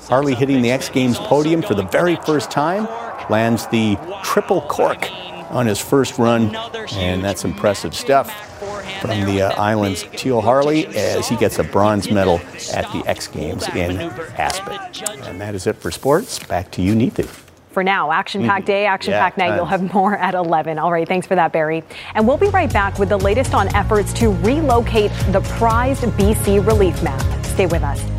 Harle 0.07 0.35
hitting 0.35 0.61
the 0.61 0.71
X 0.71 0.89
Games 0.89 1.17
podium 1.19 1.61
for 1.61 1.73
the 1.73 1.83
very 1.83 2.15
first 2.17 2.51
time. 2.51 2.87
Lands 3.29 3.67
the 3.67 3.97
triple 4.23 4.61
cork 4.61 5.09
on 5.49 5.65
his 5.65 5.79
first 5.79 6.17
run, 6.17 6.55
and 6.93 7.23
that's 7.23 7.45
impressive 7.45 7.93
stuff 7.93 8.31
from 9.01 9.21
the 9.25 9.41
uh, 9.41 9.61
island's 9.61 10.03
Teal 10.15 10.41
Harle 10.41 10.85
as 10.95 11.27
he 11.27 11.35
gets 11.37 11.59
a 11.59 11.63
bronze 11.63 12.09
medal 12.11 12.41
at 12.73 12.91
the 12.91 13.03
X 13.05 13.27
Games 13.27 13.67
in 13.69 13.97
Aspen. 14.37 14.77
And 15.23 15.39
that 15.39 15.55
is 15.55 15.67
it 15.67 15.77
for 15.77 15.91
sports. 15.91 16.39
Back 16.39 16.71
to 16.71 16.81
you, 16.81 16.93
Neetu 16.93 17.46
for 17.77 17.83
now. 17.83 18.11
Action 18.11 18.41
packed 18.41 18.61
mm-hmm. 18.61 18.65
day, 18.65 18.85
action 18.87 19.13
packed 19.13 19.37
yeah, 19.37 19.49
night. 19.49 19.55
You'll 19.55 19.65
have 19.65 19.93
more 19.93 20.17
at 20.17 20.33
11. 20.33 20.79
All 20.79 20.91
right, 20.91 21.07
thanks 21.07 21.27
for 21.27 21.35
that, 21.35 21.51
Barry. 21.53 21.83
And 22.15 22.27
we'll 22.27 22.35
be 22.35 22.47
right 22.47 22.73
back 22.73 22.97
with 22.97 23.09
the 23.09 23.17
latest 23.17 23.53
on 23.53 23.67
efforts 23.75 24.11
to 24.13 24.29
relocate 24.29 25.11
the 25.31 25.41
prized 25.59 26.01
BC 26.01 26.65
relief 26.65 27.03
map. 27.03 27.21
Stay 27.45 27.67
with 27.67 27.83
us. 27.83 28.16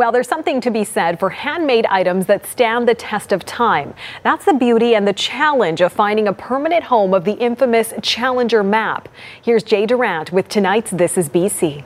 Well, 0.00 0.12
there's 0.12 0.28
something 0.28 0.62
to 0.62 0.70
be 0.70 0.82
said 0.84 1.20
for 1.20 1.28
handmade 1.28 1.84
items 1.84 2.24
that 2.24 2.46
stand 2.46 2.88
the 2.88 2.94
test 2.94 3.32
of 3.32 3.44
time. 3.44 3.92
That's 4.22 4.46
the 4.46 4.54
beauty 4.54 4.94
and 4.94 5.06
the 5.06 5.12
challenge 5.12 5.82
of 5.82 5.92
finding 5.92 6.26
a 6.26 6.32
permanent 6.32 6.84
home 6.84 7.12
of 7.12 7.24
the 7.24 7.34
infamous 7.34 7.92
Challenger 8.00 8.62
map. 8.62 9.10
Here's 9.42 9.62
Jay 9.62 9.84
Durant 9.84 10.32
with 10.32 10.48
tonight's 10.48 10.90
This 10.90 11.18
is 11.18 11.28
BC. 11.28 11.84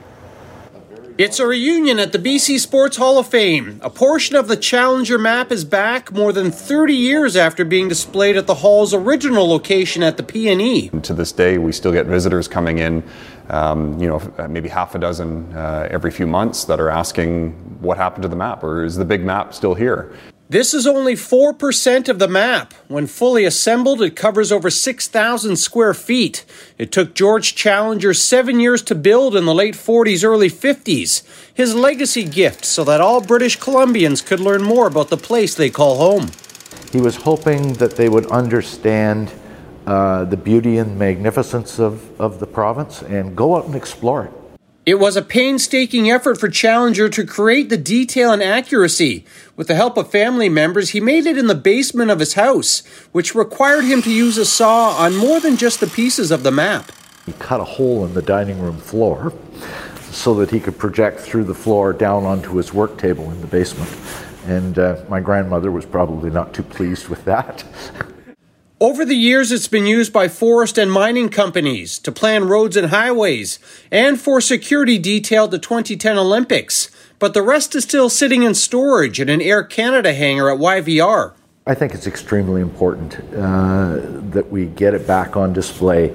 It's 1.17 1.39
a 1.39 1.47
reunion 1.47 1.97
at 1.97 2.11
the 2.11 2.17
BC 2.17 2.59
Sports 2.59 2.97
Hall 2.97 3.17
of 3.17 3.27
Fame. 3.27 3.79
A 3.81 3.89
portion 3.89 4.35
of 4.35 4.49
the 4.49 4.57
Challenger 4.57 5.17
map 5.17 5.49
is 5.49 5.63
back 5.63 6.11
more 6.11 6.33
than 6.33 6.51
30 6.51 6.93
years 6.93 7.37
after 7.37 7.63
being 7.63 7.87
displayed 7.87 8.35
at 8.35 8.47
the 8.47 8.55
hall's 8.55 8.93
original 8.93 9.47
location 9.47 10.03
at 10.03 10.17
the 10.17 10.23
PNE. 10.23 11.01
To 11.03 11.13
this 11.13 11.31
day, 11.31 11.57
we 11.57 11.71
still 11.71 11.93
get 11.93 12.05
visitors 12.05 12.49
coming 12.49 12.79
in, 12.79 13.01
um, 13.49 13.99
you 13.99 14.07
know, 14.07 14.47
maybe 14.47 14.69
half 14.69 14.95
a 14.95 14.99
dozen 14.99 15.53
uh, 15.53 15.87
every 15.91 16.11
few 16.11 16.27
months 16.27 16.65
that 16.65 16.79
are 16.79 16.89
asking 16.89 17.51
what 17.81 17.97
happened 17.97 18.23
to 18.23 18.29
the 18.29 18.35
map 18.35 18.63
or 18.63 18.83
is 18.83 18.95
the 18.95 19.05
big 19.05 19.23
map 19.23 19.53
still 19.53 19.75
here? 19.75 20.15
This 20.47 20.75
is 20.75 20.85
only 20.85 21.15
4% 21.15 22.07
of 22.07 22.19
the 22.19 22.27
map. 22.27 22.75
When 22.87 23.07
fully 23.07 23.45
assembled, 23.45 23.99
it 24.03 24.15
covers 24.15 24.51
over 24.51 24.69
6,000 24.69 25.55
square 25.55 25.95
feet. 25.95 26.45
It 26.77 26.91
took 26.91 27.15
George 27.15 27.55
Challenger 27.55 28.13
seven 28.13 28.59
years 28.59 28.83
to 28.83 28.93
build 28.93 29.35
in 29.35 29.45
the 29.45 29.55
late 29.55 29.73
40s, 29.73 30.23
early 30.23 30.51
50s. 30.51 31.23
His 31.51 31.73
legacy 31.73 32.23
gift 32.23 32.63
so 32.63 32.83
that 32.83 33.01
all 33.01 33.21
British 33.21 33.57
Columbians 33.57 34.23
could 34.23 34.39
learn 34.39 34.61
more 34.61 34.85
about 34.85 35.09
the 35.09 35.17
place 35.17 35.55
they 35.55 35.71
call 35.71 35.97
home. 35.97 36.29
He 36.91 37.01
was 37.01 37.15
hoping 37.15 37.73
that 37.73 37.95
they 37.95 38.07
would 38.07 38.27
understand 38.27 39.31
uh, 39.85 40.25
the 40.25 40.37
beauty 40.37 40.77
and 40.77 40.97
magnificence 40.97 41.79
of, 41.79 42.19
of 42.19 42.39
the 42.39 42.47
province 42.47 43.01
and 43.01 43.35
go 43.35 43.55
out 43.55 43.65
and 43.65 43.75
explore 43.75 44.25
it. 44.25 44.31
It 44.85 44.99
was 44.99 45.15
a 45.15 45.23
painstaking 45.23 46.11
effort 46.11 46.39
for 46.39 46.47
Challenger 46.47 47.09
to 47.09 47.25
create 47.25 47.69
the 47.69 47.77
detail 47.77 48.31
and 48.31 48.43
accuracy. 48.43 49.25
With 49.55 49.67
the 49.67 49.73
help 49.73 49.97
of 49.97 50.11
family 50.11 50.47
members, 50.47 50.91
he 50.91 51.01
made 51.01 51.25
it 51.25 51.39
in 51.39 51.47
the 51.47 51.55
basement 51.55 52.11
of 52.11 52.19
his 52.19 52.35
house, 52.35 52.85
which 53.11 53.33
required 53.33 53.85
him 53.85 54.03
to 54.03 54.11
use 54.11 54.37
a 54.37 54.45
saw 54.45 54.91
on 54.91 55.15
more 55.15 55.39
than 55.39 55.57
just 55.57 55.79
the 55.79 55.87
pieces 55.87 56.29
of 56.29 56.43
the 56.43 56.51
map. 56.51 56.91
He 57.25 57.33
cut 57.33 57.59
a 57.59 57.63
hole 57.63 58.05
in 58.05 58.13
the 58.13 58.21
dining 58.21 58.61
room 58.61 58.77
floor 58.77 59.33
so 60.11 60.35
that 60.35 60.51
he 60.51 60.59
could 60.59 60.77
project 60.77 61.19
through 61.19 61.45
the 61.45 61.55
floor 61.55 61.91
down 61.91 62.23
onto 62.23 62.55
his 62.55 62.71
work 62.71 62.99
table 62.99 63.31
in 63.31 63.41
the 63.41 63.47
basement. 63.47 63.89
And 64.45 64.77
uh, 64.77 65.03
my 65.09 65.19
grandmother 65.19 65.71
was 65.71 65.87
probably 65.87 66.29
not 66.29 66.53
too 66.53 66.61
pleased 66.61 67.07
with 67.07 67.25
that. 67.25 67.63
Over 68.81 69.05
the 69.05 69.15
years, 69.15 69.53
it's 69.53 69.69
been 69.69 69.85
used 69.85 70.11
by 70.11 70.27
forest 70.27 70.77
and 70.77 70.91
mining 70.91 71.29
companies 71.29 71.97
to 71.99 72.11
plan 72.11 72.49
roads 72.49 72.75
and 72.75 72.89
highways 72.89 73.57
and 73.89 74.19
for 74.19 74.41
security 74.41 74.97
detail 74.97 75.47
to 75.47 75.57
2010 75.57 76.17
Olympics. 76.17 76.91
But 77.17 77.33
the 77.33 77.41
rest 77.41 77.73
is 77.73 77.85
still 77.85 78.09
sitting 78.09 78.43
in 78.43 78.53
storage 78.53 79.21
in 79.21 79.29
an 79.29 79.41
Air 79.41 79.63
Canada 79.63 80.13
hangar 80.13 80.49
at 80.49 80.59
YVR. 80.59 81.31
I 81.65 81.73
think 81.73 81.93
it's 81.93 82.05
extremely 82.05 82.59
important 82.59 83.17
uh, 83.33 84.01
that 84.31 84.49
we 84.51 84.65
get 84.65 84.93
it 84.93 85.07
back 85.07 85.37
on 85.37 85.53
display. 85.53 86.13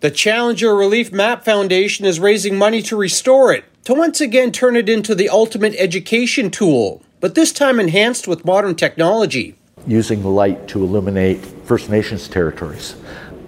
The 0.00 0.10
Challenger 0.10 0.74
Relief 0.74 1.12
Map 1.12 1.44
Foundation 1.44 2.06
is 2.06 2.18
raising 2.18 2.56
money 2.56 2.80
to 2.80 2.96
restore 2.96 3.52
it, 3.52 3.66
to 3.84 3.92
once 3.92 4.22
again 4.22 4.52
turn 4.52 4.74
it 4.76 4.88
into 4.88 5.14
the 5.14 5.28
ultimate 5.28 5.74
education 5.76 6.50
tool, 6.50 7.02
but 7.20 7.34
this 7.34 7.52
time 7.52 7.78
enhanced 7.78 8.26
with 8.26 8.46
modern 8.46 8.74
technology 8.74 9.58
using 9.86 10.24
light 10.24 10.68
to 10.68 10.82
illuminate 10.82 11.44
First 11.66 11.90
Nations 11.90 12.28
territories, 12.28 12.96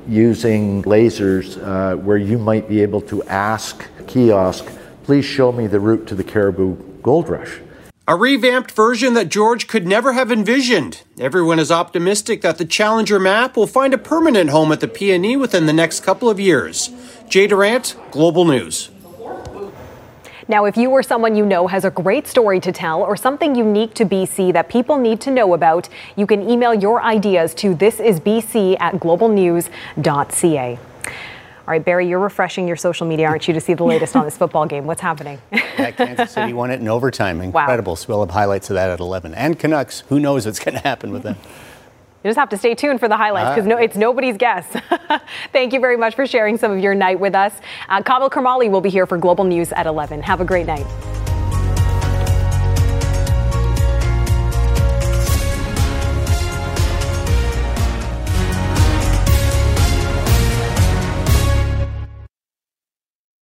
using 0.09 0.83
lasers 0.85 1.63
uh, 1.63 1.97
where 1.97 2.17
you 2.19 2.39
might 2.39 2.69
be 2.69 2.83
able 2.83 3.01
to 3.03 3.23
ask 3.25 3.87
kiosk, 4.07 4.67
please 5.05 5.25
show 5.25 5.53
me 5.53 5.67
the 5.67 5.81
route 5.81 6.07
to 6.09 6.15
the 6.15 6.25
Cariboo 6.25 6.77
Gold 7.03 7.29
Rush. 7.29 7.61
A 8.09 8.15
revamped 8.15 8.71
version 8.71 9.15
that 9.15 9.29
George 9.29 9.67
could 9.67 9.85
never 9.85 10.13
have 10.13 10.31
envisioned. 10.31 11.03
Everyone 11.19 11.59
is 11.59 11.73
optimistic 11.73 12.41
that 12.43 12.57
the 12.57 12.65
Challenger 12.65 13.19
map 13.19 13.57
will 13.57 13.67
find 13.67 13.93
a 13.93 13.99
permanent 13.99 14.51
home 14.51 14.71
at 14.71 14.79
the 14.79 14.87
PNE 14.87 15.41
within 15.41 15.67
the 15.67 15.73
next 15.73 16.05
couple 16.05 16.31
of 16.31 16.39
years. 16.39 16.91
Jay 17.29 17.49
Durant, 17.49 17.97
Global 18.13 18.45
News. 18.45 18.91
Now, 20.49 20.65
if 20.65 20.77
you 20.77 20.91
or 20.91 21.03
someone 21.03 21.35
you 21.35 21.45
know 21.45 21.67
has 21.67 21.85
a 21.85 21.91
great 21.91 22.29
story 22.29 22.61
to 22.61 22.71
tell 22.71 23.03
or 23.03 23.17
something 23.17 23.57
unique 23.57 23.95
to 23.95 24.05
BC 24.05 24.53
that 24.53 24.69
people 24.69 24.97
need 24.97 25.21
to 25.23 25.31
know 25.33 25.55
about, 25.55 25.89
you 26.15 26.25
can 26.25 26.49
email 26.49 26.73
your 26.73 27.03
ideas 27.03 27.53
to 27.55 27.75
thisisbc 27.75 28.77
at 28.81 28.95
globalnews.ca. 28.95 30.79
All 31.67 31.73
right, 31.73 31.85
Barry, 31.85 32.09
you're 32.09 32.21
refreshing 32.21 32.69
your 32.69 32.77
social 32.77 33.09
media, 33.09 33.27
aren't 33.27 33.49
you, 33.49 33.55
to 33.55 33.61
see 33.61 33.75
the 33.75 33.83
latest 33.83 34.15
on 34.15 34.25
this 34.25 34.37
football 34.37 34.67
game? 34.67 34.87
What's 34.87 35.01
happening? 35.01 35.41
yeah, 35.51 35.91
Kansas 35.91 36.31
City 36.31 36.53
won 36.53 36.71
it 36.71 36.79
in 36.79 36.87
overtime. 36.87 37.41
Incredible. 37.43 37.93
Wow. 37.93 37.97
So 37.97 38.09
we'll 38.09 38.21
have 38.21 38.31
highlights 38.31 38.71
of 38.71 38.75
that 38.75 38.89
at 38.89 39.01
11. 39.01 39.35
And 39.35 39.59
Canucks, 39.59 40.05
who 40.09 40.21
knows 40.21 40.47
what's 40.47 40.61
going 40.61 40.77
to 40.77 40.81
happen 40.81 41.11
with 41.11 41.25
them? 41.25 41.35
You 42.27 42.31
just 42.31 42.41
have 42.41 42.49
to 42.49 42.59
stay 42.59 42.75
tuned 42.75 42.99
for 42.99 43.07
the 43.07 43.17
highlights 43.17 43.51
because 43.51 43.69
no, 43.69 43.77
it's 43.77 43.97
nobody's 43.97 44.37
guess. 44.37 44.67
Thank 45.53 45.73
you 45.73 45.79
very 45.79 45.97
much 45.97 46.17
for 46.17 46.27
sharing 46.27 46.59
some 46.59 46.73
of 46.73 46.81
your 46.81 46.93
night 46.93 47.21
with 47.21 47.37
us. 47.37 47.55
Uh, 47.89 48.03
Karmali 48.03 48.69
will 48.69 48.81
be 48.81 48.91
here 48.91 49.07
for 49.07 49.17
Global 49.17 49.45
News 49.45 49.71
at 49.71 49.87
11. 49.87 50.23
Have 50.23 50.41
a 50.41 50.45
great 50.45 50.67
night. 50.67 50.87